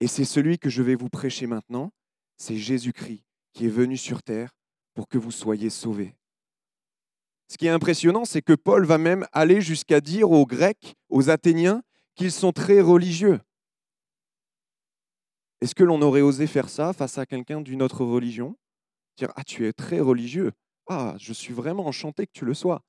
Et 0.01 0.07
c'est 0.07 0.25
celui 0.25 0.57
que 0.57 0.69
je 0.69 0.81
vais 0.81 0.95
vous 0.95 1.09
prêcher 1.09 1.45
maintenant, 1.45 1.93
c'est 2.35 2.57
Jésus-Christ 2.57 3.23
qui 3.53 3.67
est 3.67 3.69
venu 3.69 3.97
sur 3.97 4.23
terre 4.23 4.51
pour 4.95 5.07
que 5.07 5.19
vous 5.19 5.31
soyez 5.31 5.69
sauvés. 5.69 6.15
Ce 7.47 7.57
qui 7.57 7.67
est 7.67 7.69
impressionnant, 7.69 8.25
c'est 8.25 8.41
que 8.41 8.53
Paul 8.53 8.83
va 8.83 8.97
même 8.97 9.27
aller 9.31 9.61
jusqu'à 9.61 10.01
dire 10.01 10.31
aux 10.31 10.45
Grecs, 10.47 10.95
aux 11.09 11.29
Athéniens, 11.29 11.83
qu'ils 12.15 12.31
sont 12.31 12.51
très 12.51 12.81
religieux. 12.81 13.39
Est-ce 15.61 15.75
que 15.75 15.83
l'on 15.83 16.01
aurait 16.01 16.21
osé 16.21 16.47
faire 16.47 16.69
ça 16.69 16.93
face 16.93 17.19
à 17.19 17.27
quelqu'un 17.27 17.61
d'une 17.61 17.83
autre 17.83 18.03
religion? 18.03 18.57
Dire 19.17 19.31
Ah, 19.35 19.43
tu 19.43 19.67
es 19.67 19.73
très 19.73 19.99
religieux. 19.99 20.51
Ah, 20.87 21.15
je 21.19 21.33
suis 21.33 21.53
vraiment 21.53 21.85
enchanté 21.85 22.25
que 22.25 22.31
tu 22.33 22.45
le 22.45 22.55
sois. 22.55 22.81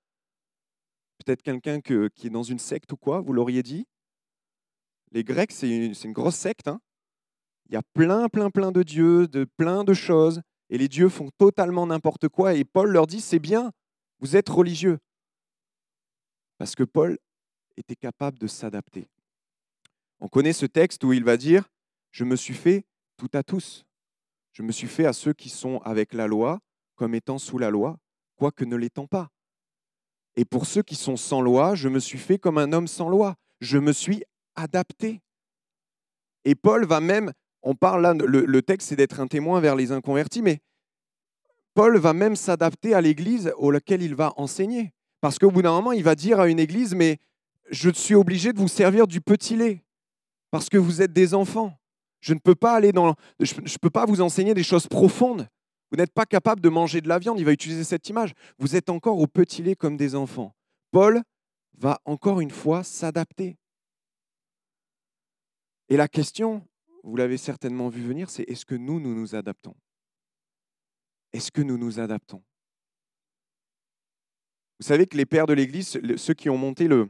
Peut-être 1.19 1.43
quelqu'un 1.43 1.81
qui 1.83 2.27
est 2.27 2.31
dans 2.31 2.43
une 2.43 2.59
secte 2.59 2.91
ou 2.93 2.97
quoi, 2.97 3.21
vous 3.21 3.35
l'auriez 3.35 3.63
dit? 3.63 3.87
Les 5.11 5.25
Grecs, 5.25 5.53
c'est 5.53 5.69
une, 5.69 5.95
une, 6.05 6.13
grosse 6.13 6.37
secte. 6.37 6.69
Hein 6.69 6.81
il 7.73 7.77
y 7.77 7.79
a 7.79 7.83
plein, 7.95 8.29
plein, 8.29 8.51
plein 8.51 8.71
de 8.71 8.83
dieux, 8.83 9.27
de 9.27 9.45
plein 9.45 9.83
de 9.83 9.95
choses, 9.95 10.43
et 10.69 10.77
les 10.77 10.89
dieux 10.89 11.09
font 11.09 11.31
totalement 11.39 11.87
n'importe 11.87 12.29
quoi. 12.29 12.53
Et 12.53 12.65
Paul 12.65 12.91
leur 12.91 13.07
dit, 13.07 13.23
c'est 13.23 13.39
bien, 13.39 13.73
vous 14.21 14.37
êtes 14.37 14.51
religieux. 14.51 14.99
Parce 16.59 16.75
que 16.75 16.83
Paul 16.83 17.19
était 17.79 17.97
capable 17.97 18.39
de 18.39 18.47
s'adapter. 18.47 19.09
On 20.21 20.29
connaît 20.29 20.53
ce 20.53 20.67
texte 20.67 21.03
où 21.03 21.15
il 21.15 21.25
va 21.25 21.39
dire, 21.39 21.67
je 22.11 22.25
me 22.25 22.37
suis 22.37 22.53
fait 22.53 22.85
tout 23.17 23.31
à 23.33 23.43
tous. 23.43 23.87
Je 24.53 24.63
me 24.63 24.71
suis 24.71 24.87
fait 24.87 25.07
à 25.07 25.15
ceux 25.15 25.33
qui 25.33 25.49
sont 25.49 25.79
avec 25.79 26.13
la 26.13 26.27
loi 26.27 26.61
comme 26.95 27.15
étant 27.15 27.39
sous 27.39 27.57
la 27.57 27.71
loi, 27.71 27.99
quoique 28.37 28.67
ne 28.67 28.77
l'étant 28.77 29.07
pas. 29.07 29.31
Et 30.37 30.45
pour 30.45 30.67
ceux 30.67 30.83
qui 30.83 30.95
sont 30.95 31.17
sans 31.17 31.41
loi, 31.41 31.75
je 31.75 31.89
me 31.89 32.01
suis 32.01 32.19
fait 32.19 32.37
comme 32.37 32.59
un 32.59 32.75
homme 32.75 32.87
sans 32.87 33.09
loi. 33.09 33.37
Je 33.63 33.79
me 33.79 33.93
suis 33.93 34.25
adapté. 34.57 35.23
Et 36.45 36.55
Paul 36.55 36.85
va 36.85 37.01
même 37.01 37.33
on 37.63 37.75
parle 37.75 38.03
là, 38.03 38.15
le, 38.15 38.63
texte, 38.63 38.89
c'est 38.89 38.97
d'être 38.97 39.21
un 39.21 39.27
témoin 39.27 39.61
vers 39.61 39.77
les 39.77 39.93
inconvertis, 39.93 40.43
mais 40.43 40.61
Paul 41.75 41.97
va 41.99 42.13
même 42.13 42.37
s'adapter 42.37 42.95
à 42.95 43.01
l'église 43.01 43.53
laquelle 43.61 44.03
il 44.03 44.15
va 44.15 44.33
enseigner. 44.37 44.93
Parce 45.21 45.39
qu'au 45.39 45.51
bout 45.51 45.63
d'un 45.63 45.73
moment, 45.73 45.93
il 45.93 46.03
va 46.03 46.15
dire 46.15 46.41
à 46.41 46.49
une 46.49 46.59
église, 46.59 46.95
mais 46.95 47.19
je 47.71 47.91
suis 47.91 48.15
obligé 48.15 48.53
de 48.53 48.59
vous 48.59 48.69
servir 48.69 49.07
du 49.07 49.21
petit 49.21 49.57
lait, 49.57 49.85
parce 50.51 50.69
que 50.69 50.77
vous 50.77 51.01
êtes 51.01 51.13
des 51.13 51.35
enfants. 51.35 51.79
Je 52.21 52.35
ne 52.35 52.39
peux 52.39 52.55
pas 52.55 52.75
aller 52.75 52.93
dans, 52.93 53.15
je 53.41 53.79
peux 53.81 53.91
pas 53.91 54.07
vous 54.07 54.21
enseigner 54.21 54.55
des 54.55 54.63
choses 54.63 54.87
profondes. 54.87 55.49
Vous 55.91 55.97
n'êtes 55.97 56.13
pas 56.13 56.25
capable 56.25 56.61
de 56.61 56.69
manger 56.69 57.01
de 57.01 57.09
la 57.09 57.19
viande. 57.19 57.39
Il 57.39 57.45
va 57.45 57.53
utiliser 57.53 57.85
cette 57.85 58.09
image. 58.09 58.33
Vous 58.59 58.77
êtes 58.77 58.89
encore 58.89 59.19
au 59.19 59.27
petit 59.27 59.63
lait 59.63 59.75
comme 59.75 59.97
des 59.97 60.15
enfants. 60.15 60.55
Paul 60.91 61.23
va 61.77 62.01
encore 62.05 62.41
une 62.41 62.51
fois 62.51 62.83
s'adapter. 62.83 63.57
Et 65.89 65.97
la 65.97 66.09
question, 66.09 66.67
vous 67.03 67.17
l'avez 67.17 67.37
certainement 67.37 67.89
vu 67.89 68.03
venir, 68.03 68.31
c'est 68.31 68.43
est-ce 68.49 68.65
que 68.65 68.75
nous, 68.75 69.01
nous 69.01 69.15
nous 69.15 69.35
adaptons? 69.35 69.75
Est-ce 71.33 71.51
que 71.51 71.63
nous 71.63 71.79
nous 71.79 71.99
adaptons? 71.99 72.43
Vous 74.79 74.87
savez 74.87 75.07
que 75.07 75.17
les 75.17 75.27
pères 75.27 75.47
de 75.47 75.53
l'Église, 75.53 75.99
ceux 76.17 76.35
qui 76.35 76.51
ont 76.51 76.59
monté 76.59 76.89
le, 76.89 77.09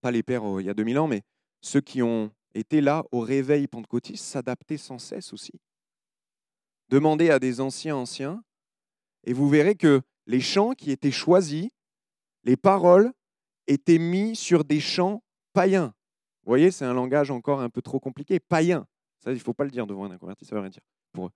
pas 0.00 0.10
les 0.10 0.22
pères 0.22 0.44
euh, 0.44 0.62
il 0.62 0.66
y 0.66 0.70
a 0.70 0.74
2000 0.74 0.98
ans, 0.98 1.08
mais 1.08 1.22
ceux 1.60 1.80
qui 1.80 2.02
ont 2.02 2.30
été 2.54 2.80
là 2.80 3.04
au 3.12 3.20
réveil 3.20 3.66
pentecôtiste, 3.66 4.24
s'adaptaient 4.24 4.76
sans 4.76 4.98
cesse 4.98 5.32
aussi. 5.32 5.52
Demandez 6.88 7.30
à 7.30 7.38
des 7.38 7.60
anciens 7.60 7.96
anciens, 7.96 8.44
et 9.24 9.32
vous 9.32 9.48
verrez 9.48 9.74
que 9.74 10.02
les 10.26 10.40
chants 10.40 10.72
qui 10.72 10.90
étaient 10.90 11.10
choisis, 11.10 11.68
les 12.44 12.56
paroles 12.56 13.12
étaient 13.66 13.98
mis 13.98 14.36
sur 14.36 14.64
des 14.64 14.80
chants 14.80 15.22
païens. 15.52 15.94
Vous 16.44 16.50
voyez, 16.50 16.70
c'est 16.70 16.84
un 16.84 16.94
langage 16.94 17.30
encore 17.30 17.60
un 17.60 17.70
peu 17.70 17.82
trop 17.82 18.00
compliqué, 18.00 18.40
païen. 18.40 18.86
Il 19.26 19.32
ne 19.32 19.38
faut 19.38 19.54
pas 19.54 19.64
le 19.64 19.70
dire 19.70 19.86
devant 19.86 20.04
un 20.04 20.10
inconverti, 20.10 20.44
ça 20.44 20.54
ne 20.54 20.58
veut 20.58 20.62
rien 20.62 20.70
dire 20.70 20.82
pour 21.12 21.26
eux. 21.26 21.32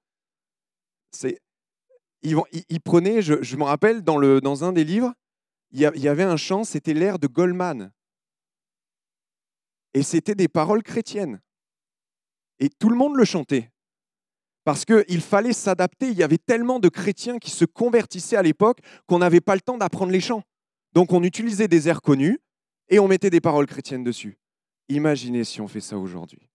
C'est, 1.12 1.40
il, 2.22 2.81
prenait, 2.81 3.22
je, 3.22 3.57
me 3.57 3.64
rappelle, 3.64 4.03
dans, 4.03 4.64
un 4.64 4.72
des 4.72 4.85
livres, 4.85 5.12
il 5.70 5.81
y 5.81 6.09
avait 6.09 6.25
un 6.25 6.37
chant, 6.37 6.64
c'était 6.64 6.94
l'air 6.94 7.18
de 7.18 7.27
Goldman. 7.27 7.92
Et 9.94 10.03
c'était 10.03 10.35
des 10.35 10.49
paroles 10.49 10.83
chrétiennes. 10.83 11.40
Et 12.59 12.68
tout 12.68 12.88
le 12.88 12.96
monde 12.96 13.16
le 13.16 13.25
chantait. 13.25 13.70
Parce 14.64 14.85
qu'il 14.85 15.20
fallait 15.20 15.53
s'adapter. 15.53 16.09
Il 16.09 16.18
y 16.18 16.22
avait 16.22 16.38
tellement 16.38 16.81
de 16.81 16.88
chrétiens 16.88 17.38
qui 17.38 17.51
se 17.51 17.64
convertissaient 17.64 18.37
à 18.37 18.42
l'époque 18.42 18.81
qu'on 19.07 19.18
n'avait 19.18 19.40
pas 19.40 19.55
le 19.55 19.61
temps 19.61 19.79
d'apprendre 19.79 20.12
les 20.12 20.20
chants. 20.20 20.42
Donc 20.92 21.12
on 21.12 21.22
utilisait 21.22 21.68
des 21.68 21.88
airs 21.88 22.03
connus 22.03 22.40
et 22.88 22.99
on 22.99 23.09
mettait 23.09 23.31
des 23.31 23.40
paroles 23.40 23.66
chrétiennes 23.66 24.05
dessus. 24.05 24.38
Imaginez 24.88 25.44
si 25.44 25.61
on 25.61 25.68
fait 25.68 25.81
ça 25.81 25.96
aujourd'hui. 25.99 26.45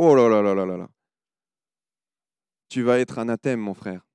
Oh 0.00 0.14
là 0.14 0.28
là 0.28 0.40
là 0.40 0.54
là 0.54 0.64
là 0.64 0.76
là. 0.76 0.88
Tu 2.68 2.82
vas 2.82 3.00
être 3.00 3.18
anathème, 3.18 3.58
mon 3.58 3.74
frère. 3.74 4.06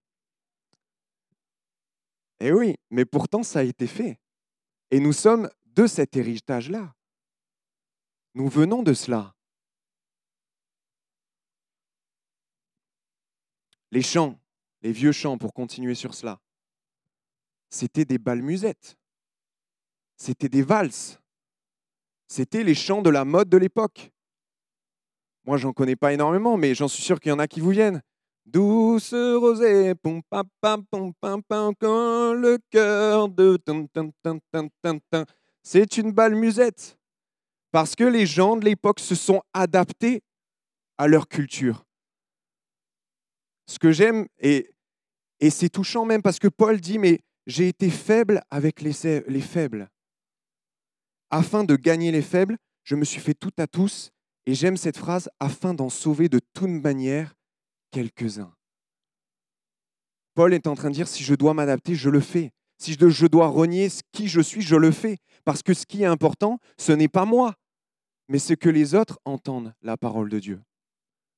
Eh 2.40 2.54
oui, 2.54 2.76
mais 2.90 3.04
pourtant 3.04 3.44
ça 3.44 3.60
a 3.60 3.64
été 3.64 3.86
fait. 3.86 4.18
Et 4.92 5.02
nous 5.02 5.12
sommes 5.12 5.50
de 5.66 5.86
cet 5.86 6.16
héritage-là. 6.16 6.96
Nous 8.34 8.48
venons 8.48 8.82
de 8.82 8.94
cela. 8.94 9.36
Les 13.92 14.02
chants, 14.02 14.40
les 14.84 14.94
vieux 14.94 15.12
chants, 15.12 15.38
pour 15.38 15.54
continuer 15.54 15.96
sur 15.96 16.14
cela, 16.14 16.40
c'était 17.70 18.06
des 18.06 18.20
balmusettes, 18.20 18.98
c'était 20.16 20.50
des 20.50 20.64
valses, 20.64 21.20
c'était 22.30 22.64
les 22.64 22.74
chants 22.74 23.02
de 23.02 23.10
la 23.10 23.26
mode 23.26 23.50
de 23.50 23.58
l'époque. 23.58 24.13
Moi, 25.46 25.58
j'en 25.58 25.74
connais 25.74 25.96
pas 25.96 26.14
énormément, 26.14 26.58
mais 26.58 26.74
j'en 26.74 26.88
suis 26.88 27.04
sûr 27.04 27.20
qu'il 27.20 27.30
y 27.30 27.34
en 27.34 27.40
a 27.40 27.48
qui 27.48 27.60
vous 27.60 27.72
viennent. 27.72 28.02
Douce 28.46 29.14
rosée, 29.14 29.96
pom 29.96 30.22
pam 30.30 30.46
pam 30.60 30.84
pom 30.86 31.14
pam 31.20 31.42
pam 31.44 31.74
quand 31.80 32.34
le 32.34 32.60
cœur 32.70 33.30
de 33.30 33.58
C'est 35.64 35.98
une 35.98 36.12
balmusette 36.12 36.98
parce 37.72 37.96
que 37.96 38.04
les 38.04 38.26
gens 38.26 38.56
de 38.56 38.66
l'époque 38.66 39.00
se 39.00 39.16
sont 39.16 39.42
adaptés 39.54 40.22
à 40.98 41.08
leur 41.08 41.28
culture. 41.28 41.86
Ce 43.66 43.80
que 43.80 43.92
j'aime, 43.92 44.28
et, 44.40 44.70
et 45.40 45.50
c'est 45.50 45.70
touchant 45.70 46.06
même 46.06 46.22
parce 46.22 46.38
que 46.38 46.48
Paul 46.48 46.80
dit, 46.80 47.00
mais 47.00 47.22
j'ai 47.48 47.68
été 47.68 47.90
faible 47.90 48.42
avec 48.52 48.82
les, 48.82 48.94
les 49.28 49.42
faibles. 49.42 49.90
Afin 51.32 51.64
de 51.64 51.76
gagner 51.76 52.12
les 52.12 52.22
faibles, 52.22 52.58
je 52.84 52.96
me 52.96 53.06
suis 53.06 53.20
fait 53.20 53.34
tout 53.34 53.54
à 53.58 53.66
tous, 53.66 54.13
et 54.46 54.54
j'aime 54.54 54.78
cette 54.78 54.98
phrase, 54.98 55.30
afin 55.40 55.74
d'en 55.74 55.90
sauver 55.90 56.30
de 56.30 56.40
toute 56.54 56.70
manière 56.70 57.36
quelques-uns. 57.92 58.54
Paul 60.36 60.54
est 60.54 60.68
en 60.68 60.76
train 60.76 60.90
de 60.90 60.96
dire, 60.96 61.08
si 61.08 61.24
je 61.24 61.36
dois 61.36 61.54
m'adapter, 61.54 61.96
je 61.96 62.10
le 62.10 62.20
fais. 62.20 62.52
Si 62.78 62.94
je 62.94 63.28
dois 63.28 63.48
renier 63.48 63.88
qui 64.12 64.28
je 64.28 64.42
suis, 64.42 64.62
je 64.62 64.76
le 64.76 64.92
fais. 64.92 65.18
Parce 65.46 65.62
que 65.62 65.74
ce 65.74 65.86
qui 65.86 66.02
est 66.02 66.08
important, 66.08 66.60
ce 66.78 66.92
n'est 66.92 67.08
pas 67.08 67.26
moi, 67.26 67.56
mais 68.28 68.40
ce 68.40 68.54
que 68.54 68.70
les 68.70 68.96
autres 68.96 69.20
entendent 69.26 69.74
la 69.82 69.96
parole 69.96 70.30
de 70.30 70.40
Dieu. 70.40 70.62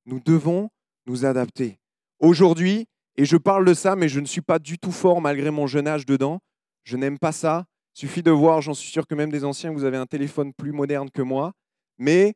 Nous 0.06 0.20
devons 0.20 0.70
nous 1.06 1.26
adapter. 1.26 1.78
Aujourd'hui, 2.20 2.88
et 3.18 3.26
je 3.26 3.38
parle 3.38 3.66
de 3.66 3.74
ça, 3.74 3.96
mais 3.96 4.10
je 4.10 4.20
ne 4.20 4.26
suis 4.26 4.42
pas 4.42 4.60
du 4.60 4.78
tout 4.78 4.92
fort 4.92 5.22
malgré 5.22 5.52
mon 5.52 5.68
jeune 5.68 5.88
âge 5.88 6.06
dedans, 6.06 6.40
je 6.84 6.98
n'aime 6.98 7.20
pas 7.20 7.32
ça. 7.32 7.66
Suffit 7.94 8.24
de 8.24 8.32
voir, 8.32 8.62
j'en 8.62 8.74
suis 8.74 8.92
sûr 8.92 9.08
que 9.08 9.16
même 9.16 9.32
des 9.32 9.46
anciens, 9.46 9.72
vous 9.72 9.84
avez 9.84 9.98
un 9.98 10.06
téléphone 10.06 10.54
plus 10.54 10.72
moderne 10.72 11.10
que 11.10 11.22
moi, 11.22 11.54
mais 11.98 12.34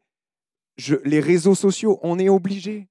les 1.04 1.20
réseaux 1.20 1.56
sociaux, 1.56 2.00
on 2.02 2.20
est 2.20 2.30
obligé. 2.30 2.88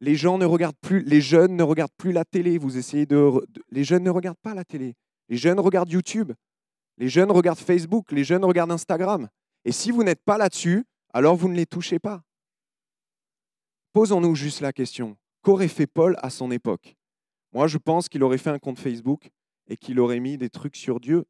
Les 0.00 0.14
gens 0.14 0.38
ne 0.38 0.44
regardent 0.44 0.78
plus, 0.80 1.02
les 1.02 1.20
jeunes 1.20 1.56
ne 1.56 1.62
regardent 1.62 1.96
plus 1.96 2.12
la 2.12 2.24
télé. 2.24 2.58
Vous 2.58 2.78
essayez 2.78 3.06
de, 3.06 3.30
les 3.70 3.84
jeunes 3.84 4.04
ne 4.04 4.10
regardent 4.10 4.38
pas 4.38 4.54
la 4.54 4.64
télé. 4.64 4.94
Les 5.28 5.36
jeunes 5.36 5.58
regardent 5.58 5.90
YouTube. 5.90 6.32
Les 6.98 7.08
jeunes 7.08 7.30
regardent 7.30 7.58
Facebook. 7.58 8.12
Les 8.12 8.24
jeunes 8.24 8.44
regardent 8.44 8.72
Instagram. 8.72 9.28
Et 9.64 9.72
si 9.72 9.90
vous 9.90 10.04
n'êtes 10.04 10.22
pas 10.22 10.38
là-dessus, 10.38 10.84
alors 11.12 11.36
vous 11.36 11.48
ne 11.48 11.56
les 11.56 11.66
touchez 11.66 11.98
pas. 11.98 12.22
Posons-nous 13.92 14.36
juste 14.36 14.60
la 14.60 14.72
question. 14.72 15.16
Qu'aurait 15.42 15.68
fait 15.68 15.86
Paul 15.86 16.16
à 16.22 16.30
son 16.30 16.50
époque? 16.50 16.96
Moi, 17.52 17.66
je 17.66 17.78
pense 17.78 18.08
qu'il 18.08 18.22
aurait 18.22 18.38
fait 18.38 18.50
un 18.50 18.58
compte 18.58 18.78
Facebook 18.78 19.30
et 19.68 19.76
qu'il 19.76 19.98
aurait 19.98 20.20
mis 20.20 20.38
des 20.38 20.50
trucs 20.50 20.76
sur 20.76 21.00
Dieu. 21.00 21.24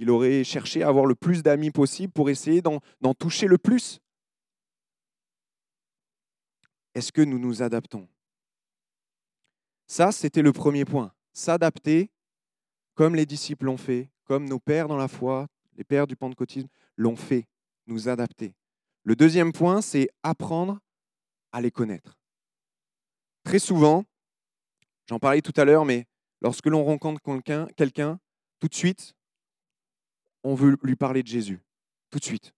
Il 0.00 0.08
aurait 0.08 0.44
cherché 0.44 0.82
à 0.82 0.88
avoir 0.88 1.04
le 1.04 1.14
plus 1.14 1.42
d'amis 1.42 1.70
possible 1.70 2.10
pour 2.10 2.30
essayer 2.30 2.62
d'en 2.62 3.14
toucher 3.14 3.46
le 3.46 3.58
plus. 3.58 4.00
Est-ce 6.94 7.12
que 7.12 7.20
nous 7.20 7.38
nous 7.38 7.62
adaptons? 7.62 8.08
Ça, 9.86 10.10
c'était 10.10 10.40
le 10.40 10.54
premier 10.54 10.86
point. 10.86 11.12
S'adapter 11.34 12.10
comme 12.94 13.14
les 13.14 13.26
disciples 13.26 13.66
l'ont 13.66 13.76
fait, 13.76 14.10
comme 14.24 14.48
nos 14.48 14.58
pères 14.58 14.88
dans 14.88 14.96
la 14.96 15.06
foi, 15.06 15.48
les 15.76 15.84
pères 15.84 16.06
du 16.06 16.16
pentecôtisme 16.16 16.68
l'ont 16.96 17.16
fait, 17.16 17.46
nous 17.86 18.08
adapter. 18.08 18.54
Le 19.04 19.14
deuxième 19.14 19.52
point, 19.52 19.82
c'est 19.82 20.08
apprendre 20.22 20.80
à 21.52 21.60
les 21.60 21.70
connaître. 21.70 22.18
Très 23.44 23.58
souvent, 23.58 24.04
j'en 25.06 25.18
parlais 25.18 25.42
tout 25.42 25.58
à 25.58 25.64
l'heure, 25.66 25.84
mais 25.84 26.06
lorsque 26.40 26.66
l'on 26.66 26.84
rencontre 26.84 27.20
quelqu'un, 27.76 28.18
tout 28.60 28.68
de 28.68 28.74
suite, 28.74 29.14
on 30.42 30.54
veut 30.54 30.76
lui 30.82 30.96
parler 30.96 31.22
de 31.22 31.28
Jésus. 31.28 31.60
Tout 32.10 32.18
de 32.18 32.24
suite 32.24 32.52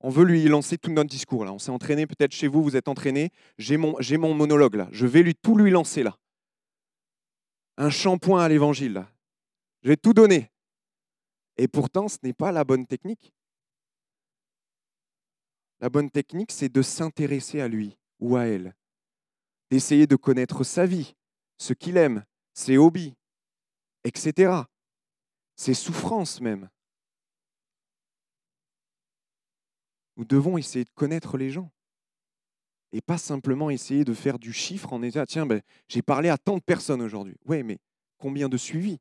on 0.00 0.08
veut 0.08 0.24
lui 0.24 0.42
lancer 0.48 0.78
tout 0.78 0.90
notre 0.90 1.10
discours. 1.10 1.44
Là. 1.44 1.52
On 1.52 1.58
s'est 1.58 1.70
entraîné, 1.70 2.06
peut-être 2.06 2.32
chez 2.32 2.48
vous, 2.48 2.62
vous 2.62 2.76
êtes 2.76 2.88
entraîné. 2.88 3.30
J'ai 3.58 3.76
mon, 3.76 4.34
monologue 4.34 4.74
là. 4.74 4.88
Je 4.92 5.06
vais 5.06 5.22
lui 5.22 5.34
tout 5.34 5.56
lui 5.56 5.70
lancer 5.70 6.02
là. 6.02 6.16
Un 7.76 7.90
shampoing 7.90 8.42
à 8.42 8.48
l'évangile. 8.48 9.04
Je 9.82 9.90
vais 9.90 9.96
tout 9.96 10.14
donner. 10.14 10.50
Et 11.56 11.68
pourtant, 11.68 12.08
ce 12.08 12.16
n'est 12.22 12.32
pas 12.32 12.52
la 12.52 12.64
bonne 12.64 12.86
technique. 12.86 13.32
La 15.80 15.90
bonne 15.90 16.10
technique, 16.10 16.52
c'est 16.52 16.70
de 16.70 16.82
s'intéresser 16.82 17.60
à 17.60 17.68
lui 17.68 17.98
ou 18.18 18.36
à 18.36 18.44
elle, 18.44 18.74
d'essayer 19.70 20.06
de 20.06 20.16
connaître 20.16 20.62
sa 20.62 20.84
vie, 20.84 21.14
ce 21.56 21.72
qu'il 21.72 21.96
aime, 21.96 22.24
ses 22.52 22.76
hobbies, 22.76 23.14
etc. 24.04 24.52
Ses 25.56 25.72
souffrances 25.72 26.40
même. 26.40 26.68
Nous 30.20 30.26
devons 30.26 30.58
essayer 30.58 30.84
de 30.84 30.90
connaître 30.90 31.38
les 31.38 31.48
gens 31.48 31.70
et 32.92 33.00
pas 33.00 33.16
simplement 33.16 33.70
essayer 33.70 34.04
de 34.04 34.12
faire 34.12 34.38
du 34.38 34.52
chiffre 34.52 34.92
en 34.92 34.98
disant 34.98 35.24
tiens, 35.26 35.46
ben, 35.46 35.62
j'ai 35.88 36.02
parlé 36.02 36.28
à 36.28 36.36
tant 36.36 36.58
de 36.58 36.62
personnes 36.62 37.00
aujourd'hui. 37.00 37.36
Oui, 37.46 37.62
mais 37.62 37.78
combien 38.18 38.50
de 38.50 38.58
suivis? 38.58 38.98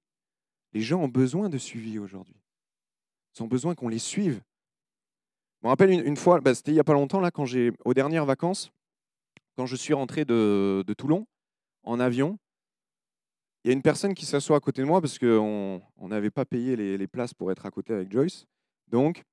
Les 0.72 0.80
gens 0.80 1.02
ont 1.02 1.10
besoin 1.10 1.50
de 1.50 1.58
suivi 1.58 2.00
aujourd'hui. 2.00 2.38
Ils 3.36 3.44
ont 3.44 3.48
besoin 3.48 3.76
qu'on 3.76 3.90
les 3.90 4.00
suive. 4.00 4.42
Je 5.62 5.68
me 5.68 5.70
rappelle 5.70 5.90
une, 5.92 6.16
fois, 6.16 6.40
ben, 6.40 6.54
c'était 6.54 6.72
il 6.72 6.76
n'y 6.76 6.80
a 6.80 6.86
pas 6.86 6.94
longtemps, 6.94 7.20
là, 7.20 7.32
quand 7.32 7.44
j'ai, 7.44 7.74
aux 7.84 7.94
dernières 7.94 8.26
vacances, 8.26 8.72
quand 9.58 9.66
je 9.66 9.76
suis 9.76 9.94
rentré 9.94 10.24
de, 10.24 10.86
Toulon 10.98 11.28
en 11.84 12.00
avion, 12.00 12.40
il 13.66 13.68
y 13.68 13.72
a 13.72 13.74
une 13.74 13.82
personne 13.82 14.14
qui 14.14 14.26
s'assoit 14.26 14.56
à 14.56 14.62
côté 14.62 14.82
de 14.84 14.88
moi 14.88 15.02
parce 15.02 15.20
qu'on 15.20 15.82
n'avait 16.00 16.32
pas 16.32 16.46
payé 16.46 16.78
les, 16.78 17.08
places 17.08 17.34
pour 17.34 17.52
être 17.52 17.66
à 17.66 17.72
côté 17.72 17.92
avec 17.92 18.10
Joyce. 18.10 18.46
Donc, 18.88 19.24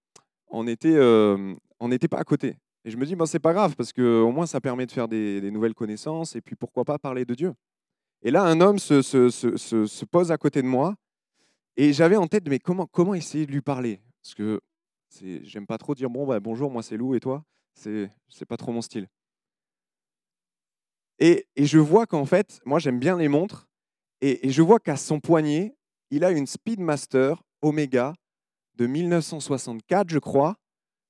on 0.49 0.67
était, 0.67 0.97
euh, 0.97 1.55
on 1.81 1.89
n'était 1.89 2.09
pas 2.09 2.19
à 2.19 2.25
côté. 2.25 2.57
Et 2.85 2.91
je 2.91 2.97
me 2.97 3.05
dis, 3.05 3.17
ben, 3.17 3.27
c'est 3.27 3.41
pas 3.41 3.53
grave, 3.53 3.75
parce 3.75 3.93
qu'au 3.93 4.31
moins 4.31 4.47
ça 4.47 4.61
permet 4.61 4.87
de 4.87 4.93
faire 4.93 5.09
des, 5.09 5.51
nouvelles 5.51 5.75
connaissances, 5.75 6.37
et 6.37 6.41
puis 6.41 6.55
pourquoi 6.55 6.85
pas 6.85 6.99
parler 6.99 7.25
de 7.25 7.35
Dieu. 7.35 7.53
Et 8.23 8.31
là, 8.31 8.45
un 8.45 8.61
homme 8.61 8.79
se, 8.79 9.03
se, 9.03 10.05
pose 10.05 10.31
à 10.31 10.39
côté 10.39 10.63
de 10.63 10.69
moi, 10.69 10.95
et 11.77 11.93
j'avais 11.93 12.17
en 12.17 12.29
tête, 12.29 12.49
mais 12.49 12.59
comment, 12.59 12.87
comment 12.87 13.15
essayer 13.15 13.45
de 13.45 13.53
lui 13.53 13.61
parler? 13.61 14.01
Parce 14.23 14.35
que 14.35 14.61
j'aime 15.43 15.67
pas 15.67 15.79
trop 15.79 15.95
dire, 15.95 16.09
bon, 16.09 16.27
bah, 16.27 16.39
bonjour, 16.39 16.71
moi 16.71 16.83
c'est 16.83 16.97
Lou, 16.97 17.15
et 17.15 17.21
toi? 17.21 17.45
C'est 17.75 18.09
pas 18.49 18.57
trop 18.57 18.73
mon 18.73 18.83
style. 18.83 19.09
Et, 21.19 21.47
et 21.57 21.67
je 21.67 21.79
vois 21.79 22.07
qu'en 22.07 22.25
fait, 22.25 22.61
moi 22.65 22.79
j'aime 22.79 23.01
bien 23.01 23.17
les 23.19 23.29
montres, 23.29 23.69
et, 24.21 24.47
et 24.47 24.51
je 24.51 24.63
vois 24.63 24.79
qu'à 24.79 24.97
son 24.97 25.19
poignet, 25.19 25.77
il 26.11 26.25
a 26.25 26.31
une 26.31 26.47
Speedmaster 26.47 27.43
Omega 27.63 28.15
de 28.77 28.87
1964, 28.87 30.09
je 30.11 30.19
crois, 30.19 30.57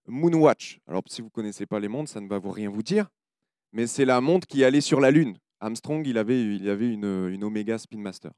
Moonwatch. 0.08 0.80
Alors, 0.86 1.02
si 1.06 1.20
vous 1.20 1.28
ne 1.28 1.32
connaissez 1.32 1.66
pas 1.66 1.80
les 1.80 1.88
montres, 1.88 2.10
ça 2.10 2.20
ne 2.20 2.28
va 2.28 2.38
vous 2.38 2.50
rien 2.50 2.70
vous 2.70 2.82
dire, 2.82 3.08
mais 3.72 3.86
c'est 3.86 4.04
la 4.04 4.20
montre 4.20 4.46
qui 4.46 4.64
allait 4.64 4.80
sur 4.80 5.00
la 5.00 5.10
Lune. 5.10 5.38
Armstrong, 5.60 6.06
il 6.06 6.18
avait, 6.18 6.56
il 6.56 6.68
avait 6.68 6.88
une, 6.88 7.28
une 7.30 7.44
Omega 7.44 7.78
Spinmaster. 7.78 8.30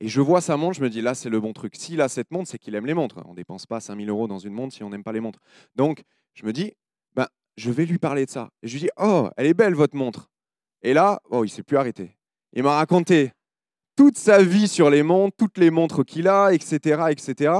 Et 0.00 0.08
je 0.08 0.20
vois 0.20 0.40
sa 0.40 0.56
montre, 0.56 0.76
je 0.76 0.82
me 0.82 0.90
dis, 0.90 1.00
là, 1.00 1.14
c'est 1.14 1.30
le 1.30 1.40
bon 1.40 1.52
truc. 1.52 1.74
S'il 1.76 2.00
a 2.00 2.08
cette 2.08 2.30
montre, 2.30 2.50
c'est 2.50 2.58
qu'il 2.58 2.74
aime 2.74 2.86
les 2.86 2.94
montres. 2.94 3.22
On 3.24 3.30
ne 3.30 3.36
dépense 3.36 3.66
pas 3.66 3.80
5000 3.80 4.08
euros 4.10 4.28
dans 4.28 4.38
une 4.38 4.52
montre 4.52 4.74
si 4.74 4.82
on 4.82 4.90
n'aime 4.90 5.04
pas 5.04 5.12
les 5.12 5.20
montres. 5.20 5.38
Donc, 5.74 6.02
je 6.34 6.44
me 6.44 6.52
dis, 6.52 6.72
ben, 7.14 7.26
je 7.56 7.70
vais 7.70 7.86
lui 7.86 7.98
parler 7.98 8.26
de 8.26 8.30
ça. 8.30 8.50
Et 8.62 8.68
je 8.68 8.74
lui 8.74 8.80
dis, 8.80 8.90
oh, 8.98 9.30
elle 9.36 9.46
est 9.46 9.54
belle, 9.54 9.74
votre 9.74 9.96
montre. 9.96 10.28
Et 10.82 10.92
là, 10.92 11.20
oh, 11.30 11.44
il 11.44 11.48
s'est 11.48 11.62
plus 11.62 11.78
arrêté. 11.78 12.16
Il 12.52 12.62
m'a 12.62 12.76
raconté 12.76 13.32
toute 13.96 14.18
sa 14.18 14.42
vie 14.42 14.68
sur 14.68 14.90
les 14.90 15.02
montres, 15.02 15.34
toutes 15.38 15.56
les 15.56 15.70
montres 15.70 16.04
qu'il 16.04 16.28
a, 16.28 16.52
etc., 16.52 17.04
etc. 17.10 17.54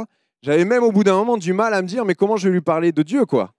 J'avais 0.47 0.65
même 0.65 0.85
au 0.85 0.93
bout 0.93 1.03
d'un 1.03 1.17
moment 1.17 1.37
du 1.37 1.53
mal 1.53 1.75
à 1.75 1.83
me 1.83 1.89
dire, 1.89 2.05
mais 2.05 2.15
comment 2.15 2.37
je 2.37 2.49
vais 2.49 2.55
lui 2.55 2.61
parler 2.61 2.93
de 2.93 3.03
Dieu, 3.03 3.27
quoi? 3.27 3.53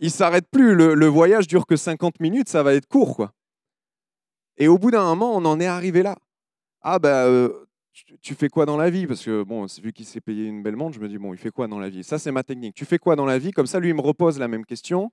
Il 0.00 0.10
s'arrête 0.10 0.46
plus, 0.50 0.74
le, 0.74 1.06
voyage 1.06 1.46
dure 1.46 1.64
que 1.64 1.76
50 1.76 2.20
minutes, 2.20 2.50
ça 2.50 2.62
va 2.62 2.74
être 2.74 2.86
court, 2.86 3.16
quoi. 3.16 3.32
Et 4.58 4.68
au 4.68 4.76
bout 4.76 4.90
d'un 4.90 5.02
moment, 5.02 5.34
on 5.34 5.46
en 5.46 5.58
est 5.58 5.66
arrivé 5.66 6.02
là. 6.02 6.18
Ah 6.82 6.98
bah, 6.98 7.24
euh, 7.24 7.64
tu 8.20 8.34
fais 8.34 8.50
quoi 8.50 8.66
dans 8.66 8.76
la 8.76 8.90
vie? 8.90 9.06
Parce 9.06 9.24
que 9.24 9.42
bon, 9.44 9.64
vu 9.82 9.94
qu'il 9.94 10.04
s'est 10.04 10.20
payé 10.20 10.44
une 10.44 10.62
belle 10.62 10.76
montre, 10.76 10.94
je 10.94 11.00
me 11.00 11.08
dis 11.08 11.16
bon, 11.16 11.32
il 11.32 11.38
fait 11.38 11.50
quoi 11.50 11.66
dans 11.68 11.78
la 11.78 11.88
vie? 11.88 12.04
Ça, 12.04 12.18
c'est 12.18 12.32
ma 12.32 12.42
technique. 12.42 12.74
Tu 12.74 12.84
fais 12.84 12.98
quoi 12.98 13.16
dans 13.16 13.24
la 13.24 13.38
vie? 13.38 13.52
Comme 13.52 13.66
ça, 13.66 13.80
lui, 13.80 13.88
il 13.88 13.94
me 13.94 14.02
repose 14.02 14.38
la 14.38 14.48
même 14.48 14.66
question. 14.66 15.10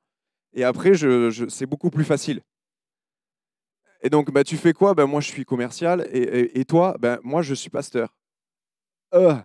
Et 0.52 0.66
après, 0.66 0.94
je, 0.94 1.48
c'est 1.48 1.68
beaucoup 1.68 1.90
plus 1.90 2.04
facile. 2.04 2.42
Et 4.02 4.10
donc, 4.10 4.30
bah, 4.30 4.44
tu 4.44 4.58
fais 4.58 4.74
quoi? 4.74 4.94
Ben, 4.94 5.06
Moi, 5.06 5.22
je 5.22 5.30
suis 5.30 5.46
commercial. 5.46 6.06
Et, 6.12 6.66
toi? 6.66 6.98
Ben, 7.00 7.18
Moi, 7.24 7.44
je 7.44 7.54
suis 7.54 7.70
pasteur. 7.70 8.14
Euh. 9.14 9.38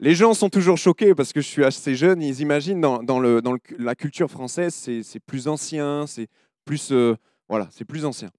Les 0.00 0.14
gens 0.14 0.34
sont 0.34 0.48
toujours 0.48 0.76
choqués 0.76 1.14
parce 1.14 1.32
que 1.32 1.40
je 1.40 1.46
suis 1.46 1.64
assez 1.64 1.94
jeune. 1.94 2.20
Ils 2.20 2.40
imaginent 2.40 2.80
dans, 2.80 3.60
la 3.78 3.94
culture 3.94 4.30
française, 4.30 4.74
c'est 4.74 5.20
plus 5.20 5.46
ancien, 5.48 6.06
c'est 6.06 6.28
plus, 6.64 6.92
euh, 6.92 7.16
voilà, 7.48 7.68
c'est 7.70 7.84
plus 7.84 8.04
ancien. 8.04 8.30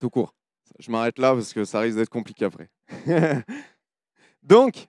Tout 0.00 0.10
court. 0.10 0.34
Je 0.78 0.90
m'arrête 0.90 1.18
là 1.18 1.34
parce 1.34 1.52
que 1.52 1.64
ça 1.64 1.80
risque 1.80 1.98
d'être 1.98 2.10
compliqué 2.10 2.44
après. 2.44 2.68
Donc, 4.42 4.88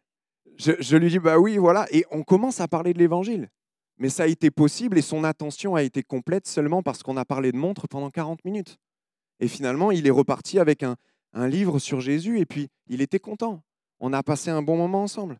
je, 0.57 0.97
lui 0.97 1.09
dis, 1.09 1.19
bah 1.19 1.37
oui, 1.37 1.57
voilà, 1.57 1.85
et 1.91 2.05
on 2.11 2.23
commence 2.23 2.59
à 2.59 2.67
parler 2.67 2.93
de 2.93 2.99
l'évangile. 2.99 3.49
Mais 3.97 4.09
ça 4.09 4.23
a 4.23 4.27
été 4.27 4.51
possible 4.51 4.97
et 4.97 5.01
son 5.01 5.23
attention 5.23 5.75
a 5.75 5.83
été 5.83 6.01
complète 6.01 6.47
seulement 6.47 6.81
parce 6.81 7.03
qu'on 7.03 7.17
a 7.17 7.23
parlé 7.23 7.51
de 7.51 7.57
montre 7.57 7.87
pendant 7.87 8.09
40 8.09 8.43
minutes. 8.43 8.77
Et 9.39 9.47
finalement, 9.47 9.91
il 9.91 10.07
est 10.07 10.11
reparti 10.11 10.59
avec 10.59 10.83
un 10.83 11.47
livre 11.47 11.79
sur 11.79 12.01
Jésus 12.01 12.39
et 12.39 12.45
puis 12.45 12.69
il 12.87 13.01
était 13.01 13.19
content. 13.19 13.64
On 13.99 14.13
a 14.13 14.23
passé 14.23 14.49
un 14.49 14.61
bon 14.61 14.77
moment 14.77 15.03
ensemble. 15.03 15.39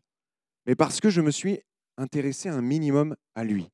Mais 0.66 0.74
parce 0.74 1.00
que 1.00 1.10
je 1.10 1.20
me 1.20 1.30
suis 1.30 1.60
intéressé 1.96 2.48
un 2.48 2.62
minimum 2.62 3.16
à 3.34 3.44
lui. 3.44 3.68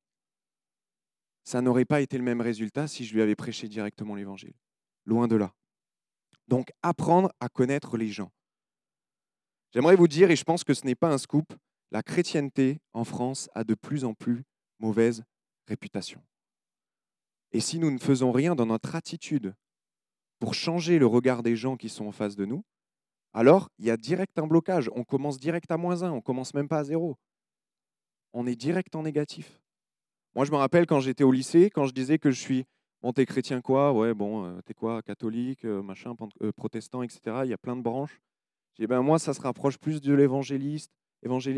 Ça 1.43 1.61
n'aurait 1.61 1.85
pas 1.85 2.01
été 2.01 2.17
le 2.17 2.23
même 2.23 2.41
résultat 2.41 2.87
si 2.87 3.05
je 3.05 3.13
lui 3.13 3.21
avais 3.21 3.35
prêché 3.35 3.67
directement 3.67 4.15
l'évangile. 4.15 4.53
Loin 5.05 5.27
de 5.27 5.35
là. 5.35 5.53
Donc 6.47 6.71
apprendre 6.81 7.31
à 7.39 7.49
connaître 7.49 7.97
les 7.97 8.09
gens. 8.09 8.31
J'aimerais 9.73 9.95
vous 9.95 10.07
dire, 10.07 10.29
et 10.29 10.35
je 10.35 10.43
pense 10.43 10.63
que 10.63 10.73
ce 10.73 10.85
n'est 10.85 10.95
pas 10.95 11.11
un 11.11 11.17
scoop, 11.17 11.53
la 11.91 12.03
chrétienté 12.03 12.79
en 12.93 13.03
France 13.03 13.49
a 13.55 13.63
de 13.63 13.73
plus 13.73 14.05
en 14.05 14.13
plus 14.13 14.43
mauvaise 14.79 15.23
réputation. 15.67 16.21
Et 17.51 17.59
si 17.59 17.79
nous 17.79 17.91
ne 17.91 17.99
faisons 17.99 18.31
rien 18.31 18.55
dans 18.55 18.65
notre 18.65 18.95
attitude 18.95 19.55
pour 20.39 20.53
changer 20.53 20.99
le 20.99 21.07
regard 21.07 21.43
des 21.43 21.55
gens 21.55 21.77
qui 21.77 21.89
sont 21.89 22.05
en 22.05 22.11
face 22.11 22.35
de 22.35 22.45
nous, 22.45 22.63
alors 23.33 23.69
il 23.79 23.85
y 23.85 23.91
a 23.91 23.97
direct 23.97 24.37
un 24.39 24.47
blocage. 24.47 24.89
On 24.95 25.03
commence 25.03 25.39
direct 25.39 25.71
à 25.71 25.77
moins 25.77 26.03
un, 26.03 26.11
on 26.11 26.21
commence 26.21 26.53
même 26.53 26.67
pas 26.67 26.79
à 26.79 26.83
zéro. 26.83 27.17
On 28.33 28.47
est 28.47 28.55
direct 28.55 28.95
en 28.95 29.03
négatif. 29.03 29.59
Moi, 30.35 30.45
je 30.45 30.51
me 30.51 30.57
rappelle 30.57 30.87
quand 30.87 30.99
j'étais 30.99 31.23
au 31.23 31.31
lycée, 31.31 31.69
quand 31.69 31.85
je 31.85 31.93
disais 31.93 32.17
que 32.17 32.31
je 32.31 32.39
suis 32.39 32.65
Bon, 33.03 33.11
t'es 33.11 33.25
chrétien 33.25 33.59
quoi? 33.59 33.91
Ouais, 33.91 34.13
bon, 34.13 34.45
euh, 34.45 34.61
t'es 34.61 34.73
quoi? 34.73 35.01
Catholique, 35.01 35.65
euh, 35.65 35.81
machin, 35.83 36.15
euh, 36.41 36.53
protestant, 36.53 37.03
etc. 37.03 37.41
Il 37.43 37.49
y 37.49 37.53
a 37.53 37.57
plein 37.57 37.75
de 37.75 37.81
branches. 37.81 38.21
J'ai 38.75 38.87
ben 38.87 39.01
moi, 39.01 39.19
ça 39.19 39.33
se 39.33 39.41
rapproche 39.41 39.77
plus 39.77 39.99
de 39.99 40.13
l'évangéliste. 40.13 40.89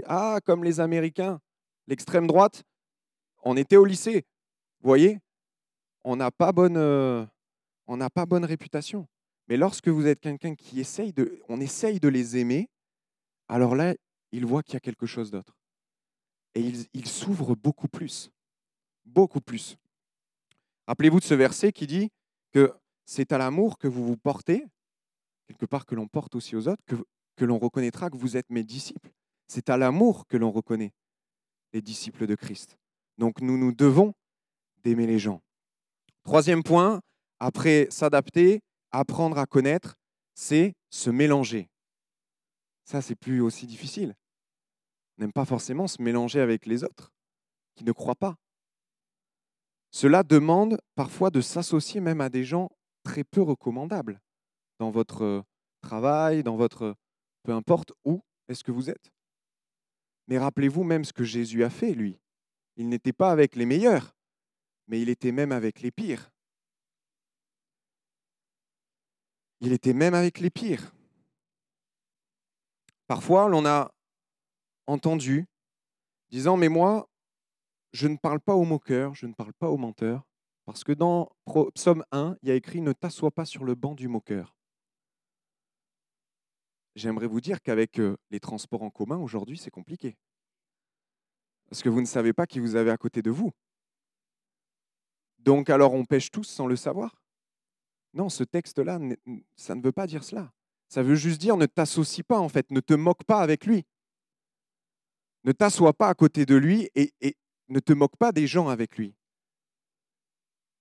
Ah, 0.08 0.40
comme 0.44 0.64
les 0.64 0.80
Américains, 0.80 1.40
l'extrême 1.88 2.26
droite. 2.26 2.64
On 3.44 3.56
était 3.58 3.78
au 3.78 3.86
lycée. 3.86 4.26
Vous 4.82 4.88
voyez? 4.88 5.20
On 6.04 6.16
n'a 6.16 6.32
pas 6.32 6.52
bonne, 6.52 6.78
on 6.78 7.98
n'a 7.98 8.10
pas 8.10 8.26
bonne 8.26 8.46
réputation. 8.46 9.08
Mais 9.48 9.58
lorsque 9.58 9.88
vous 9.88 10.08
êtes 10.08 10.20
quelqu'un 10.20 10.56
qui 10.56 10.80
essaye 10.80 11.14
de, 11.14 12.08
les 12.08 12.38
aimer, 12.38 12.70
alors 13.48 13.76
là, 13.76 13.96
ils 14.32 14.46
voient 14.46 14.64
qu'il 14.64 14.74
y 14.74 14.78
a 14.78 14.82
quelque 14.82 15.06
chose 15.06 15.32
d'autre. 15.32 15.56
Et 16.56 16.62
ils, 16.62 16.86
ils 16.94 17.08
s'ouvrent 17.08 17.56
beaucoup 17.56 17.88
plus, 17.88 18.32
beaucoup 19.06 19.42
plus. 19.42 19.78
Rappelez-vous 20.88 21.20
de 21.20 21.26
ce 21.26 21.34
verset 21.34 21.72
qui 21.72 21.86
dit 21.88 22.10
que 22.52 22.74
c'est 23.06 23.32
à 23.32 23.38
l'amour 23.38 23.78
que 23.78 23.88
vous 23.88 24.06
vous 24.06 24.18
portez, 24.18 24.66
quelque 25.48 25.66
part 25.66 25.86
que 25.86 25.96
l'on 25.96 26.08
porte 26.08 26.36
aussi 26.36 26.56
aux 26.56 26.68
autres, 26.68 26.84
que, 26.86 26.96
que 27.36 27.46
l'on 27.46 27.60
reconnaîtra 27.60 28.10
que 28.10 28.18
vous 28.18 28.38
êtes 28.38 28.50
mes 28.50 28.64
disciples. 28.64 29.12
C'est 29.48 29.70
à 29.70 29.78
l'amour 29.78 30.26
que 30.28 30.38
l'on 30.38 30.52
reconnaît 30.52 30.94
les 31.74 31.82
disciples 31.82 32.26
de 32.26 32.36
Christ. 32.36 32.78
Donc 33.18 33.42
nous 33.42 33.58
nous 33.58 33.72
devons 33.72 34.14
d'aimer 34.84 35.08
les 35.08 35.20
gens. 35.20 35.42
Troisième 36.24 36.64
point, 36.64 37.02
après 37.40 37.88
s'adapter, 37.92 38.62
apprendre 39.00 39.38
à 39.38 39.46
connaître, 39.46 39.96
c'est 40.34 40.76
se 40.90 41.10
mélanger. 41.10 41.70
Ça, 42.84 43.02
c'est 43.02 43.16
plus 43.16 43.42
aussi 43.42 43.66
difficile. 43.66 44.16
On 45.18 45.24
n'aime 45.24 45.34
pas 45.34 45.46
forcément 45.46 45.88
se 45.88 46.02
mélanger 46.02 46.40
avec 46.40 46.66
les 46.66 46.84
autres 46.84 47.12
qui 47.76 47.84
ne 47.84 47.92
croient 47.92 48.16
pas. 48.16 48.36
Cela 49.92 50.24
demande 50.24 50.80
parfois 50.96 51.30
de 51.30 51.42
s'associer 51.42 52.02
même 52.02 52.22
à 52.22 52.30
des 52.30 52.44
gens 52.44 52.70
très 53.04 53.24
peu 53.24 53.42
recommandables 53.42 54.20
dans 54.80 54.92
votre 54.92 55.24
euh, 55.24 55.42
travail, 55.82 56.44
dans 56.44 56.58
votre... 56.58 56.96
peu 57.44 57.54
importe 57.54 57.94
où 58.04 58.22
est-ce 58.50 58.64
que 58.64 58.72
vous 58.72 58.90
êtes. 58.90 59.12
Mais 60.28 60.38
rappelez-vous 60.38 60.84
même 60.84 61.06
ce 61.06 61.14
que 61.14 61.24
Jésus 61.24 61.64
a 61.64 61.70
fait, 61.70 61.94
lui. 61.94 62.20
Il 62.76 62.90
n'était 62.90 63.14
pas 63.14 63.32
avec 63.32 63.56
les 63.56 63.66
meilleurs, 63.66 64.16
mais 64.88 65.02
il 65.02 65.10
était 65.10 65.32
même 65.32 65.52
avec 65.52 65.82
les 65.82 65.92
pires. 65.92 66.32
Il 69.62 69.72
était 69.72 69.94
même 69.94 70.14
avec 70.14 70.40
les 70.40 70.50
pires. 70.50 70.94
Parfois, 73.08 73.48
l'on 73.50 73.66
a 73.66 73.92
entendu 74.88 75.48
disant, 76.30 76.58
mais 76.58 76.70
moi, 76.70 77.08
je 77.94 78.08
ne 78.08 78.18
parle 78.18 78.40
pas 78.40 78.56
aux 78.56 78.66
moqueurs, 78.66 79.16
je 79.16 79.26
ne 79.26 79.34
parle 79.34 79.54
pas 79.54 79.70
aux 79.70 79.78
menteurs, 79.78 80.24
parce 80.66 80.84
que 80.84 80.92
dans 80.92 81.30
Psaume 81.76 82.04
1, 82.12 82.38
il 82.42 82.50
y 82.50 82.52
a 82.52 82.56
écrit 82.56 82.82
Ne 82.82 82.94
t'assois 82.94 83.32
pas 83.32 83.46
sur 83.46 83.64
le 83.64 83.76
banc 83.76 83.94
du 83.94 84.08
moqueur. 84.08 84.56
J'aimerais 86.96 87.28
vous 87.28 87.42
dire 87.42 87.62
qu'avec 87.62 88.00
euh, 88.00 88.18
les 88.32 88.40
transports 88.40 88.84
en 88.84 88.90
commun, 88.90 89.18
aujourd'hui, 89.18 89.58
c'est 89.58 89.72
compliqué. 89.72 90.18
Parce 91.70 91.82
que 91.82 91.90
vous 91.90 92.02
ne 92.02 92.06
savez 92.06 92.34
pas 92.34 92.48
qui 92.48 92.60
vous 92.60 92.76
avez 92.76 92.92
à 92.92 92.98
côté 92.98 93.22
de 93.22 93.32
vous. 93.32 93.52
Donc 95.40 95.70
alors 95.70 95.94
on 95.94 96.06
pêche 96.06 96.32
tous 96.32 96.44
sans 96.44 96.68
le 96.68 96.76
savoir? 96.76 97.16
Non, 98.16 98.30
ce 98.30 98.46
texte-là, 98.46 98.98
ça 99.58 99.76
ne 99.76 99.82
veut 99.84 99.92
pas 99.92 100.08
dire 100.08 100.24
cela. 100.24 100.52
Ça 100.88 101.04
veut 101.04 101.16
juste 101.16 101.40
dire 101.40 101.58
ne 101.58 101.66
t'associe 101.66 102.26
pas 102.26 102.40
en 102.40 102.48
fait, 102.48 102.72
ne 102.72 102.80
te 102.80 102.94
moque 102.94 103.26
pas 103.26 103.42
avec 103.42 103.66
lui. 103.66 103.86
Ne 105.44 105.52
t'assois 105.52 105.94
pas 105.94 106.08
à 106.08 106.14
côté 106.14 106.46
de 106.46 106.56
lui 106.56 106.90
et, 106.96 107.14
ne 107.68 107.80
te 107.80 107.92
moque 107.92 108.16
pas 108.16 108.32
des 108.32 108.48
gens 108.48 108.70
avec 108.70 108.98
lui. 108.98 109.14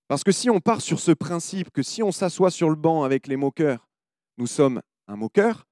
Parce 0.07 0.23
que 0.23 0.31
si 0.31 0.49
on 0.49 0.61
part 0.61 0.81
sur 0.81 0.99
ce 0.99 1.11
principe 1.11 1.71
que 1.71 1.83
si 1.83 2.01
on 2.01 2.11
s'assoit 2.11 2.51
sur 2.51 2.69
le 2.69 2.75
banc 2.75 3.03
avec 3.03 3.27
les 3.27 3.35
moqueurs, 3.35 3.89
nous 4.37 4.47
sommes 4.47 4.81
un 5.07 5.17
moqueur, 5.17 5.67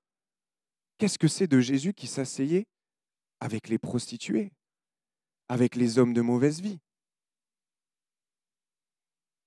qu'est-ce 0.97 1.19
que 1.19 1.27
c'est 1.27 1.47
de 1.47 1.61
Jésus 1.61 1.93
qui 1.93 2.07
s'asseyait 2.07 2.65
avec 3.39 3.69
les 3.69 3.77
prostituées, 3.77 4.51
avec 5.47 5.75
les 5.75 5.97
hommes 5.97 6.13
de 6.13 6.21
mauvaise 6.21 6.59
vie? 6.59 6.79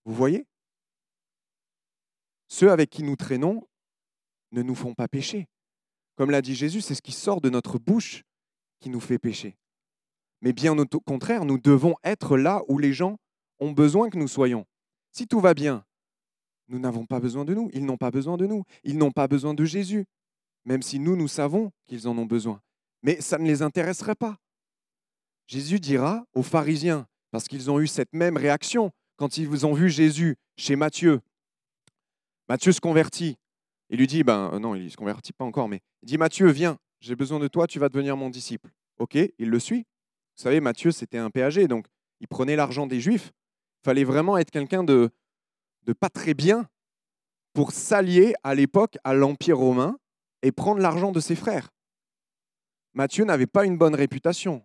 Vous 0.05 0.15
voyez? 0.15 0.47
Ceux 2.49 2.71
avec 2.71 2.91
qui 2.91 3.03
nous 3.03 3.17
traînons 3.17 3.67
ne 4.53 4.63
nous 4.63 4.75
font 4.75 4.95
pas 4.95 5.09
pécher. 5.09 5.49
Comme 6.17 6.31
l'a 6.31 6.43
dit 6.43 6.55
Jésus, 6.55 6.81
c'est 6.81 6.95
ce 6.95 7.03
qui 7.03 7.13
sort 7.13 7.41
de 7.41 7.51
notre 7.51 7.79
bouche 7.79 8.23
qui 8.81 8.89
nous 8.89 9.01
fait 9.01 9.19
pécher. 9.19 9.57
Mais 10.41 10.53
bien 10.53 10.79
au 10.79 11.01
contraire, 11.01 11.45
nous 11.45 11.59
devons 11.59 11.95
être 12.05 12.37
là 12.37 12.63
où 12.69 12.79
les 12.79 12.93
gens 12.93 13.19
ont 13.59 13.73
besoin 13.73 14.11
que 14.11 14.19
nous 14.19 14.29
soyons. 14.29 14.65
Si 15.13 15.27
tout 15.27 15.41
va 15.41 15.55
bien, 15.55 15.85
nous 16.69 16.79
n'avons 16.79 17.07
pas 17.07 17.21
besoin 17.21 17.45
de 17.45 17.55
nous, 17.55 17.71
ils 17.73 17.85
n'ont 17.85 17.97
pas 17.97 18.11
besoin 18.11 18.37
de 18.37 18.47
nous, 18.47 18.65
ils 18.85 18.99
n'ont 18.99 19.13
pas 19.13 19.29
besoin 19.29 19.55
de 19.55 19.65
Jésus, 19.65 20.05
même 20.65 20.83
si 20.83 20.99
nous, 20.99 21.17
nous 21.17 21.29
savons 21.29 21.71
qu'ils 21.87 22.09
en 22.09 22.19
ont 22.19 22.27
besoin. 22.27 22.61
Mais 23.03 23.21
ça 23.21 23.39
ne 23.39 23.47
les 23.47 23.63
intéresserait 23.63 24.15
pas. 24.15 24.39
Jésus 25.47 25.79
dira 25.79 26.25
aux 26.35 26.43
pharisiens, 26.43 27.07
parce 27.31 27.49
qu'ils 27.49 27.71
ont 27.71 27.81
eu 27.81 27.87
cette 27.87 28.13
même 28.13 28.37
réaction 28.37 28.91
quand 29.17 29.39
ils 29.39 29.65
ont 29.65 29.75
vu 29.75 29.89
Jésus 29.89 30.37
chez 30.57 30.77
Matthieu. 30.77 31.21
Matthieu 32.49 32.73
se 32.73 32.81
convertit. 32.81 33.37
Il 33.89 33.99
lui 33.99 34.07
dit, 34.07 34.25
ben 34.25 34.51
euh, 34.53 34.59
non, 34.59 34.75
il 34.75 34.85
ne 34.85 34.89
se 34.89 34.97
convertit 34.97 35.33
pas 35.33 35.45
encore, 35.45 35.69
mais 35.69 35.81
il 36.03 36.07
dit, 36.07 36.19
Matthieu, 36.19 36.49
viens, 36.49 36.79
j'ai 37.01 37.15
besoin 37.15 37.39
de 37.39 37.49
toi, 37.49 37.67
tu 37.67 37.79
vas 37.79 37.89
devenir 37.89 38.17
mon 38.17 38.31
disciple. 38.31 38.71
Ok, 38.99 39.15
il 39.15 39.51
le 39.51 39.59
suit. 39.59 39.85
Vous 40.37 40.43
savez, 40.43 40.61
Matthieu, 40.61 40.91
c'était 40.91 41.19
un 41.19 41.31
péager, 41.31 41.69
donc 41.69 41.87
il 42.21 42.29
prenait 42.29 42.57
l'argent 42.57 42.87
des 42.87 43.01
Juifs. 43.01 43.33
Il 43.83 43.85
fallait 43.85 44.05
vraiment 44.05 44.37
être 44.39 44.51
quelqu'un 44.51 44.85
de, 44.85 45.11
de 45.85 45.93
pas 45.93 46.09
très 46.09 46.35
bien 46.35 46.69
pour 47.53 47.73
s'allier 47.73 48.35
à 48.43 48.55
l'époque 48.55 48.99
à 49.05 49.15
l'Empire 49.15 49.59
romain 49.59 49.99
et 50.43 50.53
prendre 50.53 50.81
l'argent 50.81 51.13
de 51.13 51.21
ses 51.21 51.37
frères. 51.37 51.71
Matthieu 52.93 53.25
n'avait 53.25 53.47
pas 53.47 53.65
une 53.65 53.79
bonne 53.79 53.95
réputation. 53.95 54.65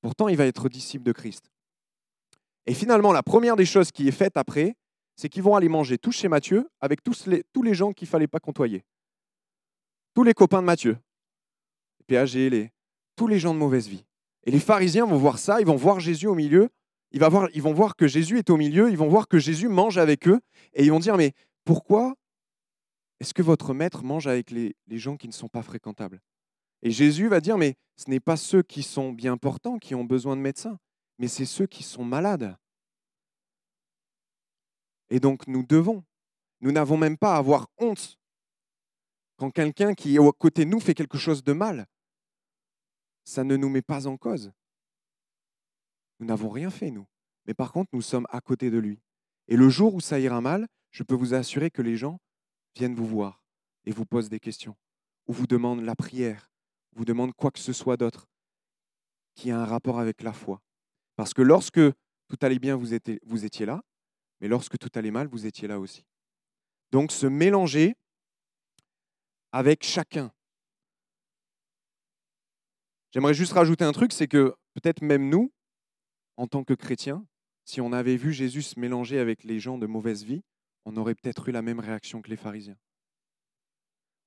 Pourtant, 0.00 0.28
il 0.28 0.36
va 0.36 0.46
être 0.46 0.68
disciple 0.68 1.04
de 1.04 1.12
Christ. 1.12 1.50
Et 2.66 2.74
finalement, 2.74 3.12
la 3.12 3.22
première 3.22 3.56
des 3.56 3.64
choses 3.64 3.92
qui 3.92 4.08
est 4.08 4.12
faite 4.12 4.36
après, 4.36 4.76
c'est 5.16 5.28
qu'ils 5.28 5.42
vont 5.42 5.56
aller 5.56 5.68
manger 5.68 5.98
tous 5.98 6.12
chez 6.12 6.28
Matthieu 6.28 6.68
avec 6.80 7.02
tous 7.02 7.26
les, 7.26 7.42
tous 7.52 7.62
les 7.62 7.74
gens 7.74 7.92
qu'il 7.92 8.06
ne 8.06 8.10
fallait 8.10 8.26
pas 8.28 8.38
côtoyer. 8.38 8.84
Tous 10.14 10.22
les 10.22 10.34
copains 10.34 10.60
de 10.60 10.66
Matthieu. 10.66 10.98
Les 11.98 12.04
péagers, 12.06 12.50
les, 12.50 12.70
tous 13.16 13.26
les 13.26 13.38
gens 13.38 13.54
de 13.54 13.58
mauvaise 13.58 13.88
vie. 13.88 14.04
Et 14.44 14.50
les 14.50 14.60
pharisiens 14.60 15.06
vont 15.06 15.16
voir 15.16 15.38
ça, 15.38 15.60
ils 15.60 15.66
vont 15.66 15.76
voir 15.76 15.98
Jésus 15.98 16.26
au 16.26 16.34
milieu, 16.34 16.68
ils, 17.10 17.20
vont 17.20 17.72
voir 17.72 17.96
que 17.96 18.06
Jésus 18.06 18.38
est 18.38 18.50
au 18.50 18.56
milieu, 18.56 18.90
ils 18.90 18.96
vont 18.96 19.08
voir 19.08 19.26
que 19.26 19.38
Jésus 19.38 19.68
mange 19.68 19.98
avec 19.98 20.28
eux, 20.28 20.40
et 20.74 20.84
ils 20.84 20.90
vont 20.90 21.00
dire, 21.00 21.16
mais 21.16 21.32
pourquoi 21.64 22.14
est-ce 23.18 23.32
que 23.32 23.42
votre 23.42 23.74
maître 23.74 24.04
mange 24.04 24.26
avec 24.26 24.50
les, 24.50 24.76
les 24.86 24.98
gens 24.98 25.16
qui 25.16 25.26
ne 25.26 25.32
sont 25.32 25.48
pas 25.48 25.62
fréquentables? 25.62 26.20
Et 26.82 26.90
Jésus 26.90 27.28
va 27.28 27.40
dire, 27.40 27.56
mais 27.56 27.74
ce 27.96 28.10
n'est 28.10 28.20
pas 28.20 28.36
ceux 28.36 28.62
qui 28.62 28.82
sont 28.82 29.12
bien 29.12 29.36
portants 29.38 29.78
qui 29.78 29.94
ont 29.94 30.04
besoin 30.04 30.36
de 30.36 30.42
médecins, 30.42 30.78
mais 31.18 31.26
c'est 31.26 31.46
ceux 31.46 31.66
qui 31.66 31.82
sont 31.82 32.04
malades. 32.04 32.56
Et 35.10 35.20
donc 35.20 35.46
nous 35.46 35.62
devons, 35.62 36.04
nous 36.60 36.72
n'avons 36.72 36.96
même 36.96 37.16
pas 37.16 37.34
à 37.34 37.38
avoir 37.38 37.68
honte 37.78 38.18
quand 39.36 39.50
quelqu'un 39.50 39.94
qui 39.94 40.16
est 40.16 40.18
à 40.18 40.32
côté 40.32 40.64
de 40.64 40.70
nous 40.70 40.80
fait 40.80 40.94
quelque 40.94 41.18
chose 41.18 41.44
de 41.44 41.52
mal. 41.52 41.86
Ça 43.24 43.44
ne 43.44 43.56
nous 43.56 43.68
met 43.68 43.82
pas 43.82 44.06
en 44.06 44.16
cause. 44.16 44.52
Nous 46.18 46.26
n'avons 46.26 46.48
rien 46.48 46.70
fait, 46.70 46.90
nous. 46.90 47.06
Mais 47.46 47.54
par 47.54 47.72
contre, 47.72 47.90
nous 47.92 48.02
sommes 48.02 48.26
à 48.30 48.40
côté 48.40 48.70
de 48.70 48.78
lui. 48.78 49.00
Et 49.48 49.56
le 49.56 49.68
jour 49.68 49.94
où 49.94 50.00
ça 50.00 50.18
ira 50.18 50.40
mal, 50.40 50.66
je 50.90 51.02
peux 51.02 51.14
vous 51.14 51.34
assurer 51.34 51.70
que 51.70 51.82
les 51.82 51.96
gens 51.96 52.18
viennent 52.74 52.94
vous 52.94 53.06
voir 53.06 53.42
et 53.84 53.92
vous 53.92 54.06
posent 54.06 54.28
des 54.28 54.40
questions, 54.40 54.76
ou 55.26 55.32
vous 55.32 55.46
demandent 55.46 55.82
la 55.82 55.94
prière, 55.94 56.50
vous 56.94 57.04
demandent 57.04 57.34
quoi 57.34 57.50
que 57.50 57.58
ce 57.58 57.72
soit 57.72 57.96
d'autre 57.96 58.26
qui 59.34 59.50
a 59.50 59.60
un 59.60 59.66
rapport 59.66 60.00
avec 60.00 60.22
la 60.22 60.32
foi. 60.32 60.62
Parce 61.14 61.34
que 61.34 61.42
lorsque 61.42 61.80
tout 62.28 62.38
allait 62.40 62.58
bien, 62.58 62.74
vous 62.76 62.94
étiez 62.94 63.66
là, 63.66 63.82
mais 64.40 64.48
lorsque 64.48 64.78
tout 64.78 64.90
allait 64.94 65.10
mal, 65.10 65.26
vous 65.26 65.46
étiez 65.46 65.68
là 65.68 65.78
aussi. 65.78 66.04
Donc 66.92 67.12
se 67.12 67.26
mélanger 67.26 67.94
avec 69.52 69.84
chacun. 69.84 70.32
J'aimerais 73.12 73.34
juste 73.34 73.52
rajouter 73.52 73.84
un 73.84 73.92
truc, 73.92 74.12
c'est 74.12 74.28
que 74.28 74.54
peut-être 74.74 75.02
même 75.02 75.28
nous, 75.28 75.52
en 76.36 76.46
tant 76.46 76.64
que 76.64 76.74
chrétiens, 76.74 77.26
si 77.64 77.80
on 77.80 77.92
avait 77.92 78.16
vu 78.16 78.32
Jésus 78.32 78.62
se 78.62 78.78
mélanger 78.78 79.18
avec 79.18 79.42
les 79.42 79.58
gens 79.58 79.78
de 79.78 79.86
mauvaise 79.86 80.24
vie, 80.24 80.42
on 80.84 80.96
aurait 80.96 81.14
peut-être 81.14 81.48
eu 81.48 81.52
la 81.52 81.62
même 81.62 81.80
réaction 81.80 82.22
que 82.22 82.30
les 82.30 82.36
pharisiens. 82.36 82.76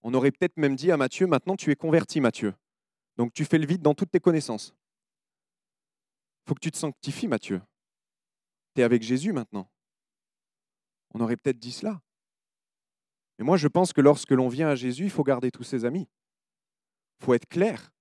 On 0.02 0.13
aurait 0.13 0.32
peut-être 0.32 0.58
même 0.58 0.76
dit 0.76 0.91
à 0.91 0.98
Matthieu, 0.98 1.28
maintenant 1.28 1.56
tu 1.56 1.72
es 1.72 1.76
converti 1.76 2.19
Matthieu. 2.19 2.54
Donc 3.17 3.34
tu 3.34 3.45
fais 3.45 3.58
le 3.58 3.65
vide 3.65 3.82
dans 3.82 3.93
toutes 3.93 4.12
tes 4.12 4.19
connaissances. 4.19 4.74
Il 6.43 6.50
faut 6.50 6.56
que 6.56 6.62
tu 6.62 6.72
te 6.72 6.78
sanctifies 6.78 7.28
Matthieu. 7.28 7.62
Tu 8.76 8.82
es 8.82 8.84
avec 8.84 9.04
Jésus 9.04 9.34
maintenant. 9.34 9.69
On 11.13 11.22
aurait 11.22 11.38
peut-être 11.38 11.60
dit 11.60 11.72
cela. 11.72 12.02
Mais 13.38 13.45
moi 13.45 13.58
je 13.58 13.67
pense 13.67 13.93
que 13.93 14.02
lorsque 14.02 14.32
l'on 14.32 14.50
vient 14.50 14.69
à 14.69 14.76
Jésus, 14.76 15.06
il 15.06 15.10
faut 15.10 15.24
garder 15.24 15.52
tous 15.52 15.63
ses 15.63 15.86
amis. 15.86 16.08
Il 17.19 17.26
faut 17.26 17.34
être 17.34 17.48
clair 17.48 17.91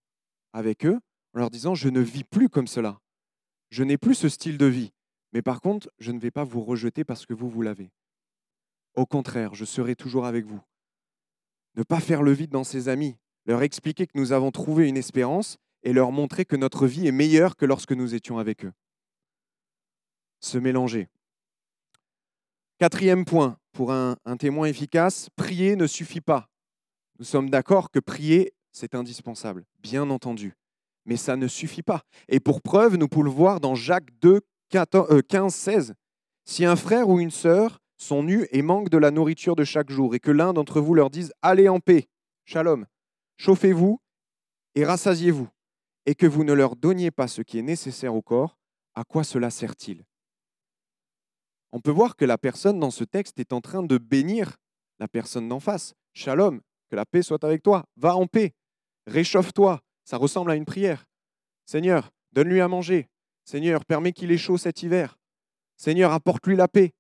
avec 0.52 0.84
eux 0.84 0.98
en 1.34 1.38
leur 1.38 1.50
disant, 1.50 1.74
je 1.74 1.88
ne 1.88 2.00
vis 2.00 2.24
plus 2.24 2.48
comme 2.48 2.66
cela. 2.66 3.00
Je 3.70 3.84
n'ai 3.84 3.98
plus 3.98 4.14
ce 4.14 4.28
style 4.28 4.58
de 4.58 4.66
vie. 4.66 4.92
Mais 5.32 5.42
par 5.42 5.60
contre, 5.60 5.90
je 5.98 6.10
ne 6.12 6.18
vais 6.18 6.30
pas 6.30 6.44
vous 6.44 6.62
rejeter 6.62 7.04
parce 7.04 7.26
que 7.26 7.34
vous, 7.34 7.50
vous 7.50 7.62
l'avez. 7.62 7.90
Au 8.94 9.06
contraire, 9.06 9.54
je 9.54 9.64
serai 9.64 9.94
toujours 9.94 10.26
avec 10.26 10.44
vous. 10.46 10.60
Ne 11.74 11.82
pas 11.82 12.00
faire 12.00 12.22
le 12.22 12.32
vide 12.32 12.50
dans 12.50 12.64
ses 12.64 12.88
amis, 12.88 13.16
leur 13.44 13.62
expliquer 13.62 14.06
que 14.06 14.18
nous 14.18 14.32
avons 14.32 14.50
trouvé 14.50 14.88
une 14.88 14.96
espérance 14.96 15.58
et 15.82 15.92
leur 15.92 16.10
montrer 16.12 16.44
que 16.44 16.56
notre 16.56 16.86
vie 16.86 17.06
est 17.06 17.12
meilleure 17.12 17.56
que 17.56 17.66
lorsque 17.66 17.92
nous 17.92 18.14
étions 18.14 18.38
avec 18.38 18.64
eux. 18.64 18.72
Se 20.40 20.58
mélanger. 20.58 21.08
Quatrième 22.78 23.24
point, 23.24 23.56
pour 23.72 23.90
un, 23.90 24.16
témoin 24.38 24.68
efficace, 24.68 25.30
prier 25.34 25.74
ne 25.74 25.88
suffit 25.88 26.20
pas. 26.20 26.48
Nous 27.18 27.24
sommes 27.24 27.50
d'accord 27.50 27.90
que 27.90 27.98
prier, 27.98 28.52
c'est 28.70 28.94
indispensable, 28.94 29.64
bien 29.80 30.08
entendu. 30.10 30.54
Mais 31.04 31.16
ça 31.16 31.34
ne 31.34 31.48
suffit 31.48 31.82
pas. 31.82 32.02
Et 32.28 32.38
pour 32.38 32.62
preuve, 32.62 32.96
nous 32.96 33.08
pouvons 33.08 33.24
le 33.24 33.30
voir 33.30 33.58
dans 33.58 33.74
Jacques 33.74 34.10
2, 34.20 34.42
15, 34.70 35.52
16. 35.52 35.94
Si 36.44 36.64
un 36.64 36.76
frère 36.76 37.08
ou 37.08 37.18
une 37.18 37.32
sœur 37.32 37.80
sont 37.96 38.22
nus 38.22 38.46
et 38.52 38.62
manquent 38.62 38.90
de 38.90 38.98
la 38.98 39.10
nourriture 39.10 39.56
de 39.56 39.64
chaque 39.64 39.90
jour, 39.90 40.14
et 40.14 40.20
que 40.20 40.30
l'un 40.30 40.52
d'entre 40.52 40.80
vous 40.80 40.94
leur 40.94 41.10
dise 41.10 41.32
Allez 41.42 41.68
en 41.68 41.80
paix, 41.80 42.08
shalom, 42.44 42.86
chauffez-vous 43.38 44.00
et 44.76 44.84
rassasiez-vous, 44.84 45.48
et 46.06 46.14
que 46.14 46.26
vous 46.26 46.44
ne 46.44 46.52
leur 46.52 46.76
donniez 46.76 47.10
pas 47.10 47.26
ce 47.26 47.42
qui 47.42 47.58
est 47.58 47.62
nécessaire 47.62 48.14
au 48.14 48.22
corps, 48.22 48.56
à 48.94 49.02
quoi 49.02 49.24
cela 49.24 49.50
sert-il? 49.50 50.04
On 51.72 51.80
peut 51.80 51.90
voir 51.90 52.16
que 52.16 52.24
la 52.24 52.38
personne 52.38 52.80
dans 52.80 52.90
ce 52.90 53.04
texte 53.04 53.38
est 53.40 53.52
en 53.52 53.60
train 53.60 53.82
de 53.82 53.98
bénir 53.98 54.56
la 54.98 55.08
personne 55.08 55.48
d'en 55.48 55.60
face. 55.60 55.94
Shalom, 56.12 56.60
que 56.88 56.96
la 56.96 57.04
paix 57.04 57.22
soit 57.22 57.44
avec 57.44 57.62
toi, 57.62 57.84
va 57.96 58.16
en 58.16 58.26
paix, 58.26 58.54
réchauffe-toi. 59.06 59.80
Ça 60.04 60.16
ressemble 60.16 60.50
à 60.50 60.56
une 60.56 60.64
prière. 60.64 61.04
Seigneur, 61.66 62.10
donne-lui 62.32 62.60
à 62.60 62.68
manger. 62.68 63.08
Seigneur, 63.44 63.84
permets 63.84 64.12
qu'il 64.12 64.32
ait 64.32 64.38
chaud 64.38 64.56
cet 64.56 64.82
hiver. 64.82 65.18
Seigneur, 65.76 66.12
apporte-lui 66.12 66.56
la 66.56 66.68
paix. 66.68 66.94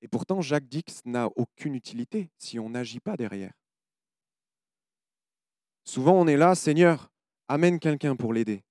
Et 0.00 0.08
pourtant, 0.08 0.40
Jacques 0.40 0.68
Dix 0.68 1.02
n'a 1.04 1.28
aucune 1.36 1.74
utilité 1.74 2.30
si 2.38 2.58
on 2.58 2.70
n'agit 2.70 3.00
pas 3.00 3.16
derrière. 3.16 3.52
Souvent, 5.84 6.14
on 6.14 6.26
est 6.26 6.36
là, 6.36 6.54
Seigneur, 6.54 7.10
amène 7.48 7.78
quelqu'un 7.78 8.16
pour 8.16 8.32
l'aider. 8.32 8.64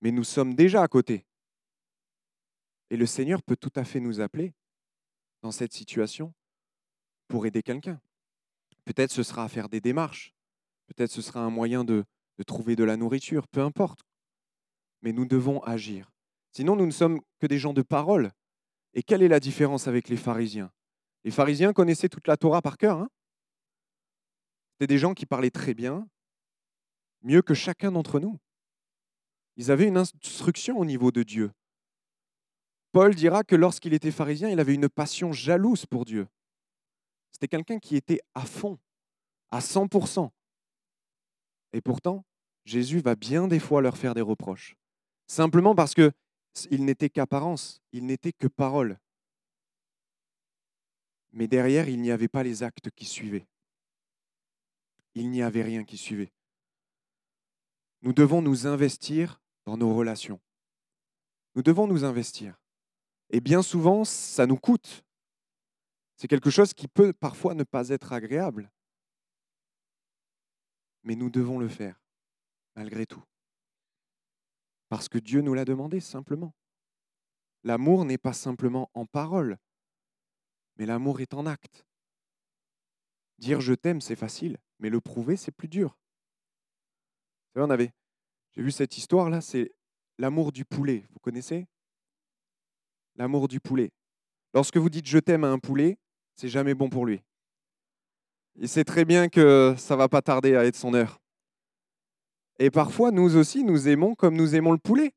Mais 0.00 0.10
nous 0.10 0.24
sommes 0.24 0.54
déjà 0.54 0.82
à 0.82 0.88
côté. 0.88 1.26
Et 2.90 2.96
le 2.96 3.06
Seigneur 3.06 3.42
peut 3.42 3.56
tout 3.56 3.72
à 3.74 3.84
fait 3.84 4.00
nous 4.00 4.20
appeler 4.20 4.54
dans 5.42 5.50
cette 5.50 5.72
situation 5.72 6.32
pour 7.28 7.46
aider 7.46 7.62
quelqu'un. 7.62 8.00
Peut-être 8.84 9.10
ce 9.10 9.22
sera 9.22 9.44
à 9.44 9.48
faire 9.48 9.68
des 9.68 9.80
démarches. 9.80 10.32
Peut-être 10.86 11.10
ce 11.10 11.22
sera 11.22 11.40
un 11.40 11.50
moyen 11.50 11.84
de, 11.84 12.04
de 12.38 12.42
trouver 12.44 12.76
de 12.76 12.84
la 12.84 12.96
nourriture. 12.96 13.48
Peu 13.48 13.60
importe. 13.60 14.00
Mais 15.02 15.12
nous 15.12 15.26
devons 15.26 15.60
agir. 15.62 16.12
Sinon, 16.52 16.76
nous 16.76 16.86
ne 16.86 16.92
sommes 16.92 17.20
que 17.38 17.46
des 17.46 17.58
gens 17.58 17.72
de 17.72 17.82
parole. 17.82 18.30
Et 18.94 19.02
quelle 19.02 19.22
est 19.22 19.28
la 19.28 19.40
différence 19.40 19.88
avec 19.88 20.08
les 20.08 20.16
pharisiens? 20.16 20.72
Les 21.24 21.30
pharisiens 21.30 21.72
connaissaient 21.72 22.08
toute 22.08 22.28
la 22.28 22.36
Torah 22.36 22.62
par 22.62 22.78
cœur. 22.78 22.98
Hein? 22.98 23.10
C'était 24.72 24.86
des 24.86 24.98
gens 24.98 25.12
qui 25.12 25.26
parlaient 25.26 25.50
très 25.50 25.74
bien, 25.74 26.08
mieux 27.22 27.42
que 27.42 27.54
chacun 27.54 27.92
d'entre 27.92 28.20
nous. 28.20 28.38
Ils 29.56 29.70
avaient 29.70 29.88
une 29.88 29.96
instruction 29.96 30.78
au 30.78 30.84
niveau 30.84 31.10
de 31.10 31.22
Dieu. 31.22 31.50
Paul 32.96 33.14
dira 33.14 33.44
que 33.44 33.54
lorsqu'il 33.54 33.92
était 33.92 34.10
pharisien, 34.10 34.48
il 34.48 34.58
avait 34.58 34.72
une 34.72 34.88
passion 34.88 35.30
jalouse 35.30 35.84
pour 35.84 36.06
Dieu. 36.06 36.26
C'était 37.30 37.46
quelqu'un 37.46 37.78
qui 37.78 37.94
était 37.94 38.22
à 38.34 38.46
fond, 38.46 38.78
à 39.50 39.58
100%. 39.58 40.30
Et 41.74 41.82
pourtant, 41.82 42.24
Jésus 42.64 43.00
va 43.00 43.14
bien 43.14 43.48
des 43.48 43.58
fois 43.58 43.82
leur 43.82 43.98
faire 43.98 44.14
des 44.14 44.22
reproches. 44.22 44.76
Simplement 45.26 45.74
parce 45.74 45.92
que 45.92 46.10
il 46.70 46.86
n'était 46.86 47.10
qu'apparence, 47.10 47.82
il 47.92 48.06
n'était 48.06 48.32
que 48.32 48.46
parole. 48.46 48.98
Mais 51.32 51.48
derrière, 51.48 51.90
il 51.90 52.00
n'y 52.00 52.10
avait 52.10 52.28
pas 52.28 52.44
les 52.44 52.62
actes 52.62 52.90
qui 52.92 53.04
suivaient. 53.04 53.46
Il 55.14 55.30
n'y 55.30 55.42
avait 55.42 55.64
rien 55.64 55.84
qui 55.84 55.98
suivait. 55.98 56.32
Nous 58.00 58.14
devons 58.14 58.40
nous 58.40 58.66
investir 58.66 59.42
dans 59.66 59.76
nos 59.76 59.94
relations. 59.94 60.40
Nous 61.56 61.62
devons 61.62 61.86
nous 61.86 62.02
investir. 62.02 62.58
Et 63.30 63.40
bien 63.40 63.62
souvent, 63.62 64.04
ça 64.04 64.46
nous 64.46 64.56
coûte. 64.56 65.04
C'est 66.16 66.28
quelque 66.28 66.50
chose 66.50 66.72
qui 66.72 66.88
peut 66.88 67.12
parfois 67.12 67.54
ne 67.54 67.64
pas 67.64 67.88
être 67.90 68.12
agréable. 68.12 68.70
Mais 71.02 71.14
nous 71.14 71.30
devons 71.30 71.58
le 71.58 71.68
faire, 71.68 72.00
malgré 72.74 73.06
tout. 73.06 73.22
Parce 74.88 75.08
que 75.08 75.18
Dieu 75.18 75.40
nous 75.40 75.54
l'a 75.54 75.64
demandé 75.64 76.00
simplement. 76.00 76.54
L'amour 77.64 78.04
n'est 78.04 78.18
pas 78.18 78.32
simplement 78.32 78.90
en 78.94 79.06
parole, 79.06 79.58
mais 80.76 80.86
l'amour 80.86 81.20
est 81.20 81.34
en 81.34 81.46
acte. 81.46 81.84
Dire 83.38 83.60
je 83.60 83.74
t'aime, 83.74 84.00
c'est 84.00 84.16
facile, 84.16 84.58
mais 84.78 84.88
le 84.88 85.00
prouver, 85.00 85.36
c'est 85.36 85.52
plus 85.52 85.68
dur. 85.68 85.98
Vous 87.54 87.62
on 87.62 87.70
avait, 87.70 87.92
j'ai 88.52 88.62
vu 88.62 88.70
cette 88.70 88.96
histoire-là, 88.96 89.40
c'est 89.40 89.74
l'amour 90.18 90.52
du 90.52 90.64
poulet. 90.64 91.04
Vous 91.10 91.18
connaissez? 91.18 91.66
L'amour 93.16 93.48
du 93.48 93.60
poulet. 93.60 93.90
Lorsque 94.54 94.76
vous 94.76 94.90
dites 94.90 95.06
je 95.06 95.18
t'aime 95.18 95.44
à 95.44 95.48
un 95.48 95.58
poulet, 95.58 95.98
c'est 96.34 96.48
jamais 96.48 96.74
bon 96.74 96.88
pour 96.88 97.06
lui. 97.06 97.22
Il 98.56 98.68
sait 98.68 98.84
très 98.84 99.04
bien 99.04 99.28
que 99.28 99.74
ça 99.76 99.96
va 99.96 100.08
pas 100.08 100.22
tarder 100.22 100.54
à 100.56 100.64
être 100.64 100.76
son 100.76 100.94
heure. 100.94 101.18
Et 102.58 102.70
parfois, 102.70 103.10
nous 103.10 103.36
aussi, 103.36 103.64
nous 103.64 103.88
aimons 103.88 104.14
comme 104.14 104.34
nous 104.34 104.54
aimons 104.54 104.72
le 104.72 104.78
poulet. 104.78 105.12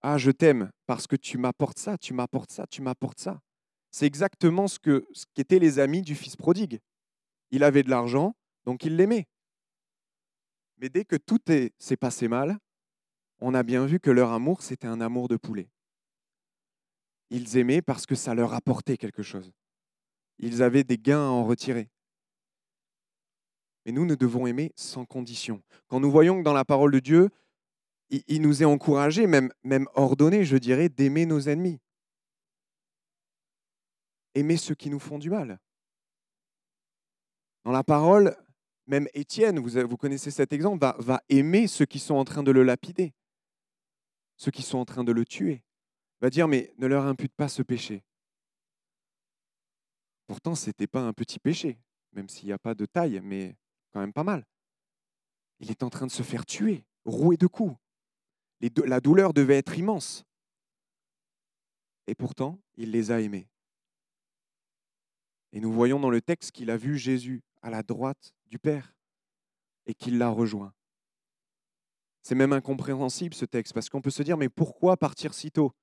Ah, 0.00 0.18
je 0.18 0.30
t'aime 0.30 0.70
parce 0.86 1.06
que 1.06 1.16
tu 1.16 1.38
m'apportes 1.38 1.78
ça, 1.78 1.98
tu 1.98 2.14
m'apportes 2.14 2.50
ça, 2.50 2.66
tu 2.66 2.82
m'apportes 2.82 3.20
ça. 3.20 3.40
C'est 3.90 4.06
exactement 4.06 4.68
ce 4.68 4.78
ce 5.12 5.24
qu'étaient 5.34 5.58
les 5.58 5.78
amis 5.78 6.02
du 6.02 6.14
fils 6.14 6.36
prodigue. 6.36 6.80
Il 7.50 7.62
avait 7.62 7.82
de 7.82 7.90
l'argent, 7.90 8.34
donc 8.64 8.84
il 8.84 8.96
l'aimait. 8.96 9.26
Mais 10.78 10.88
dès 10.88 11.04
que 11.04 11.16
tout 11.16 11.40
s'est 11.78 11.96
passé 11.96 12.28
mal, 12.28 12.58
on 13.40 13.54
a 13.54 13.62
bien 13.62 13.86
vu 13.86 14.00
que 14.00 14.10
leur 14.10 14.32
amour, 14.32 14.62
c'était 14.62 14.86
un 14.86 15.00
amour 15.00 15.28
de 15.28 15.36
poulet. 15.36 15.68
Ils 17.34 17.56
aimaient 17.56 17.82
parce 17.82 18.06
que 18.06 18.14
ça 18.14 18.32
leur 18.32 18.54
apportait 18.54 18.96
quelque 18.96 19.24
chose. 19.24 19.50
Ils 20.38 20.62
avaient 20.62 20.84
des 20.84 20.98
gains 20.98 21.26
à 21.26 21.30
en 21.30 21.44
retirer. 21.44 21.90
Mais 23.84 23.90
nous, 23.90 24.06
nous 24.06 24.14
devons 24.14 24.46
aimer 24.46 24.70
sans 24.76 25.04
condition. 25.04 25.60
Quand 25.88 25.98
nous 25.98 26.12
voyons 26.12 26.38
que 26.38 26.44
dans 26.44 26.52
la 26.52 26.64
parole 26.64 26.92
de 26.92 27.00
Dieu, 27.00 27.30
il 28.08 28.40
nous 28.40 28.62
est 28.62 28.66
encouragé, 28.66 29.26
même, 29.26 29.50
ordonné, 29.94 30.44
je 30.44 30.56
dirais, 30.56 30.88
d'aimer 30.88 31.26
nos 31.26 31.40
ennemis. 31.40 31.80
aimer 34.36 34.56
ceux 34.56 34.76
qui 34.76 34.88
nous 34.88 35.00
font 35.00 35.18
du 35.18 35.28
mal. 35.28 35.58
Dans 37.64 37.72
la 37.72 37.82
parole, 37.82 38.36
même 38.86 39.08
Étienne, 39.12 39.58
vous, 39.58 39.96
connaissez 39.96 40.30
cet 40.30 40.52
exemple, 40.52 40.86
va 40.98 41.20
aimer 41.28 41.66
ceux 41.66 41.84
qui 41.84 41.98
sont 41.98 42.14
en 42.14 42.24
train 42.24 42.44
de 42.44 42.52
le 42.52 42.62
lapider, 42.62 43.12
ceux 44.36 44.52
qui 44.52 44.62
sont 44.62 44.78
en 44.78 44.84
train 44.84 45.02
de 45.02 45.10
le 45.10 45.24
tuer. 45.24 45.63
Va 46.24 46.30
dire, 46.30 46.48
mais 46.48 46.72
ne 46.78 46.86
leur 46.86 47.04
impute 47.04 47.34
pas 47.34 47.50
ce 47.50 47.60
péché. 47.60 48.02
Pourtant, 50.26 50.54
ce 50.54 50.70
n'était 50.70 50.86
pas 50.86 51.02
un 51.02 51.12
petit 51.12 51.38
péché, 51.38 51.78
même 52.12 52.30
s'il 52.30 52.46
n'y 52.46 52.52
a 52.52 52.58
pas 52.58 52.74
de 52.74 52.86
taille, 52.86 53.20
mais 53.22 53.58
quand 53.92 54.00
même 54.00 54.14
pas 54.14 54.24
mal. 54.24 54.46
Il 55.60 55.70
est 55.70 55.82
en 55.82 55.90
train 55.90 56.06
de 56.06 56.10
se 56.10 56.22
faire 56.22 56.46
tuer, 56.46 56.86
roué 57.04 57.36
de 57.36 57.46
coups. 57.46 57.76
La 58.86 59.02
douleur 59.02 59.34
devait 59.34 59.58
être 59.58 59.78
immense. 59.78 60.24
Et 62.06 62.14
pourtant, 62.14 62.58
il 62.78 62.90
les 62.90 63.10
a 63.10 63.20
aimés. 63.20 63.50
Et 65.52 65.60
nous 65.60 65.74
voyons 65.74 66.00
dans 66.00 66.08
le 66.08 66.22
texte 66.22 66.52
qu'il 66.52 66.70
a 66.70 66.78
vu 66.78 66.96
Jésus 66.96 67.42
à 67.60 67.68
la 67.68 67.82
droite 67.82 68.32
du 68.46 68.58
Père 68.58 68.94
et 69.84 69.92
qu'il 69.92 70.16
l'a 70.16 70.30
rejoint. 70.30 70.72
C'est 72.22 72.34
même 72.34 72.54
incompréhensible 72.54 73.34
ce 73.34 73.44
texte 73.44 73.74
parce 73.74 73.90
qu'on 73.90 74.00
peut 74.00 74.08
se 74.08 74.22
dire 74.22 74.38
mais 74.38 74.48
pourquoi 74.48 74.96
partir 74.96 75.34
si 75.34 75.50
tôt? 75.50 75.74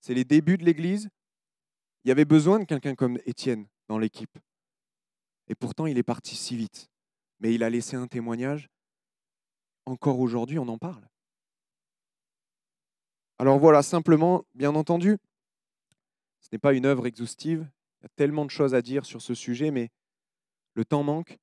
C'est 0.00 0.14
les 0.14 0.24
débuts 0.24 0.58
de 0.58 0.64
l'Église. 0.64 1.08
Il 2.04 2.08
y 2.08 2.12
avait 2.12 2.24
besoin 2.24 2.58
de 2.58 2.64
quelqu'un 2.64 2.94
comme 2.94 3.18
Étienne 3.26 3.66
dans 3.88 3.98
l'équipe. 3.98 4.38
Et 5.48 5.54
pourtant 5.54 5.86
il 5.86 5.98
est 5.98 6.02
parti 6.02 6.36
si 6.36 6.56
vite. 6.56 6.90
Mais 7.40 7.54
il 7.54 7.62
a 7.62 7.70
laissé 7.70 7.96
un 7.96 8.06
témoignage. 8.06 8.68
Encore 9.86 10.20
aujourd'hui 10.20 10.58
on 10.58 10.68
en 10.68 10.78
parle. 10.78 11.06
Alors 13.38 13.58
voilà, 13.58 13.82
simplement, 13.82 14.44
bien 14.54 14.74
entendu, 14.74 15.16
ce 16.40 16.48
n'est 16.52 16.58
pas 16.58 16.74
une 16.74 16.84
œuvre 16.84 17.06
exhaustive. 17.06 17.66
Il 18.00 18.04
y 18.04 18.06
a 18.06 18.10
tellement 18.14 18.44
de 18.44 18.50
choses 18.50 18.74
à 18.74 18.82
dire 18.82 19.06
sur 19.06 19.22
ce 19.22 19.34
sujet, 19.34 19.70
mais 19.70 19.88
le 20.74 20.84
temps 20.84 21.02
manque. 21.02 21.38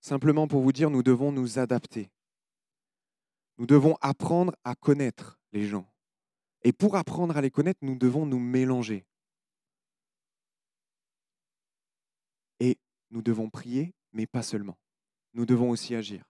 Simplement 0.00 0.48
pour 0.48 0.62
vous 0.62 0.72
dire, 0.72 0.90
nous 0.90 1.04
devons 1.04 1.30
nous 1.30 1.58
adapter. 1.60 2.10
Nous 3.58 3.66
devons 3.66 3.96
apprendre 4.00 4.54
à 4.64 4.74
connaître 4.74 5.38
les 5.52 5.66
gens. 5.66 5.88
Et 6.64 6.72
pour 6.72 6.96
apprendre 6.96 7.36
à 7.36 7.40
les 7.40 7.50
connaître, 7.50 7.80
nous 7.82 7.96
devons 7.96 8.26
nous 8.26 8.38
mélanger. 8.38 9.06
Et 12.60 12.78
nous 13.10 13.22
devons 13.22 13.48
prier, 13.48 13.94
mais 14.12 14.26
pas 14.26 14.42
seulement. 14.42 14.78
Nous 15.34 15.46
devons 15.46 15.70
aussi 15.70 15.94
agir. 15.94 16.24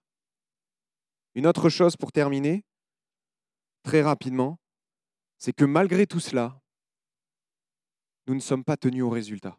Une 1.35 1.47
autre 1.47 1.69
chose 1.69 1.95
pour 1.95 2.11
terminer, 2.11 2.63
très 3.83 4.01
rapidement, 4.01 4.59
c'est 5.37 5.53
que 5.53 5.65
malgré 5.65 6.05
tout 6.05 6.19
cela, 6.19 6.61
nous 8.27 8.35
ne 8.35 8.39
sommes 8.39 8.63
pas 8.63 8.77
tenus 8.77 9.03
au 9.03 9.09
résultat. 9.09 9.57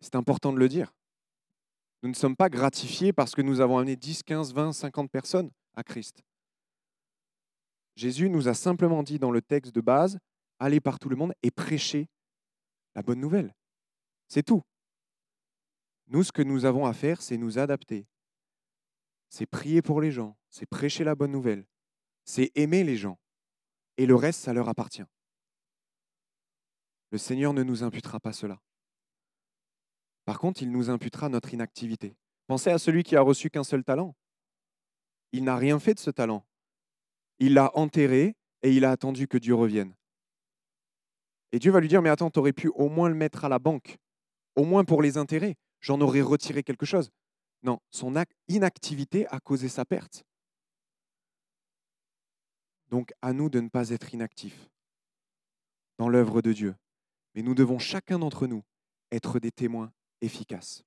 C'est 0.00 0.14
important 0.14 0.52
de 0.52 0.58
le 0.58 0.68
dire. 0.68 0.94
Nous 2.02 2.08
ne 2.08 2.14
sommes 2.14 2.36
pas 2.36 2.48
gratifiés 2.48 3.12
parce 3.12 3.34
que 3.34 3.42
nous 3.42 3.60
avons 3.60 3.78
amené 3.78 3.96
10, 3.96 4.22
15, 4.22 4.54
20, 4.54 4.72
50 4.72 5.10
personnes 5.10 5.50
à 5.74 5.82
Christ. 5.82 6.22
Jésus 7.96 8.30
nous 8.30 8.48
a 8.48 8.54
simplement 8.54 9.02
dit 9.02 9.18
dans 9.18 9.30
le 9.30 9.42
texte 9.42 9.74
de 9.74 9.80
base, 9.80 10.18
allez 10.58 10.80
par 10.80 10.98
tout 10.98 11.08
le 11.08 11.16
monde 11.16 11.32
et 11.42 11.50
prêchez 11.50 12.08
la 12.94 13.02
bonne 13.02 13.20
nouvelle. 13.20 13.54
C'est 14.28 14.42
tout. 14.42 14.62
Nous, 16.08 16.24
ce 16.24 16.32
que 16.32 16.42
nous 16.42 16.64
avons 16.64 16.86
à 16.86 16.92
faire, 16.92 17.22
c'est 17.22 17.36
nous 17.36 17.58
adapter. 17.58 18.06
C'est 19.28 19.46
prier 19.46 19.80
pour 19.80 20.00
les 20.00 20.10
gens, 20.10 20.36
c'est 20.48 20.66
prêcher 20.66 21.04
la 21.04 21.14
bonne 21.14 21.30
nouvelle, 21.30 21.66
c'est 22.24 22.50
aimer 22.56 22.82
les 22.82 22.96
gens. 22.96 23.18
Et 23.96 24.06
le 24.06 24.16
reste, 24.16 24.40
ça 24.40 24.52
leur 24.52 24.68
appartient. 24.68 25.04
Le 27.10 27.18
Seigneur 27.18 27.52
ne 27.52 27.62
nous 27.62 27.82
imputera 27.82 28.18
pas 28.18 28.32
cela. 28.32 28.60
Par 30.24 30.38
contre, 30.38 30.62
il 30.62 30.70
nous 30.70 30.90
imputera 30.90 31.28
notre 31.28 31.54
inactivité. 31.54 32.16
Pensez 32.46 32.70
à 32.70 32.78
celui 32.78 33.02
qui 33.02 33.16
a 33.16 33.20
reçu 33.20 33.50
qu'un 33.50 33.64
seul 33.64 33.84
talent. 33.84 34.16
Il 35.32 35.44
n'a 35.44 35.56
rien 35.56 35.78
fait 35.78 35.94
de 35.94 36.00
ce 36.00 36.10
talent. 36.10 36.44
Il 37.40 37.54
l'a 37.54 37.76
enterré 37.76 38.36
et 38.62 38.72
il 38.72 38.84
a 38.84 38.92
attendu 38.92 39.26
que 39.26 39.38
Dieu 39.38 39.54
revienne. 39.54 39.94
Et 41.52 41.58
Dieu 41.58 41.72
va 41.72 41.80
lui 41.80 41.88
dire, 41.88 42.02
mais 42.02 42.10
attends, 42.10 42.30
tu 42.30 42.38
aurais 42.38 42.52
pu 42.52 42.68
au 42.68 42.88
moins 42.88 43.08
le 43.08 43.14
mettre 43.14 43.44
à 43.44 43.48
la 43.48 43.58
banque, 43.58 43.98
au 44.54 44.64
moins 44.64 44.84
pour 44.84 45.02
les 45.02 45.16
intérêts. 45.16 45.56
J'en 45.80 46.00
aurais 46.00 46.20
retiré 46.20 46.62
quelque 46.62 46.86
chose. 46.86 47.10
Non, 47.62 47.80
son 47.90 48.14
inactivité 48.48 49.26
a 49.28 49.40
causé 49.40 49.68
sa 49.68 49.84
perte. 49.84 50.24
Donc 52.88 53.12
à 53.22 53.32
nous 53.32 53.48
de 53.48 53.60
ne 53.60 53.68
pas 53.68 53.90
être 53.90 54.14
inactifs 54.14 54.68
dans 55.98 56.08
l'œuvre 56.08 56.42
de 56.42 56.52
Dieu. 56.52 56.74
Mais 57.34 57.42
nous 57.42 57.54
devons 57.54 57.78
chacun 57.78 58.18
d'entre 58.18 58.46
nous 58.46 58.62
être 59.12 59.38
des 59.38 59.52
témoins 59.52 59.92
efficace. 60.20 60.82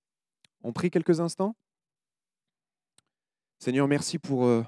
On 0.62 0.74
prie 0.74 0.90
quelques 0.90 1.20
instants? 1.20 1.56
Seigneur, 3.60 3.88
merci 3.88 4.20
pour 4.20 4.46
euh, 4.46 4.64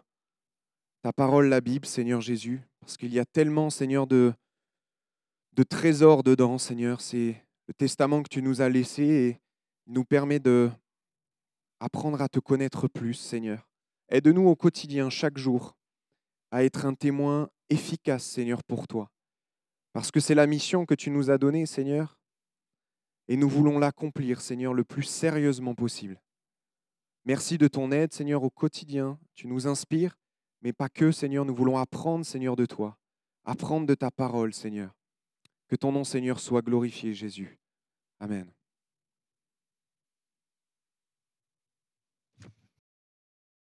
ta 1.06 1.14
parole, 1.14 1.49
la 1.49 1.62
Bible, 1.62 1.86
Seigneur 1.86 2.20
Jésus, 2.20 2.64
parce 2.80 2.97
qu'il 2.97 3.14
y 3.14 3.20
a 3.20 3.26
tellement, 3.26 3.70
Seigneur, 3.70 4.08
de, 4.08 4.34
trésors 5.70 6.24
dedans, 6.24 6.58
Seigneur. 6.58 6.99
C'est 6.99 7.45
le 7.68 7.76
testament 7.76 8.24
que 8.24 8.28
tu 8.28 8.41
nous 8.41 8.60
as 8.60 8.70
laissé 8.70 9.03
et 9.03 9.39
nous 9.86 10.03
permet 10.03 10.39
de 10.39 10.72
apprendre 11.80 12.20
à 12.24 12.28
te 12.28 12.39
connaître 12.39 12.88
plus, 12.88 13.14
Seigneur. 13.14 13.70
Aide-nous 14.10 14.47
au 14.47 14.56
quotidien, 14.56 15.12
chaque 15.12 15.38
jour, 15.38 15.78
à 16.49 16.64
être 16.64 16.88
un 16.88 16.95
témoin 16.95 17.51
efficace, 17.70 18.24
Seigneur, 18.24 18.64
pour 18.64 18.88
toi. 18.88 19.12
Parce 19.93 20.10
que 20.10 20.20
c'est 20.20 20.34
la 20.34 20.47
mission 20.47 20.88
que 20.88 20.95
tu 20.95 21.12
nous 21.12 21.30
as 21.30 21.38
donnée, 21.38 21.68
Seigneur. 21.68 22.18
Et 23.28 23.38
nous 23.38 23.47
voulons 23.47 23.78
l'accomplir, 23.78 24.41
Seigneur, 24.41 24.74
le 24.74 24.84
plus 24.84 25.03
sérieusement 25.03 25.76
possible. 25.76 26.20
Merci 27.26 27.60
de 27.60 27.68
ton 27.68 27.91
aide, 27.91 28.12
Seigneur, 28.12 28.41
au 28.41 28.49
quotidien. 28.49 29.20
Tu 29.36 29.45
nous 29.45 29.68
inspires, 29.68 30.18
mais 30.66 30.74
pas 30.74 30.89
que, 30.89 31.11
Seigneur. 31.11 31.45
Nous 31.45 31.53
voulons 31.53 31.78
apprendre, 31.78 32.26
Seigneur, 32.26 32.55
de 32.55 32.66
toi. 32.66 32.97
Apprendre 33.43 33.86
de 33.86 33.93
ta 33.93 34.09
parole, 34.09 34.51
Seigneur. 34.51 34.95
Que 35.68 35.76
ton 35.76 35.91
nom, 35.91 36.03
Seigneur, 36.03 36.39
soit 36.39 36.63
glorifié, 36.63 37.13
Jésus. 37.13 37.59
Amen. 38.20 38.51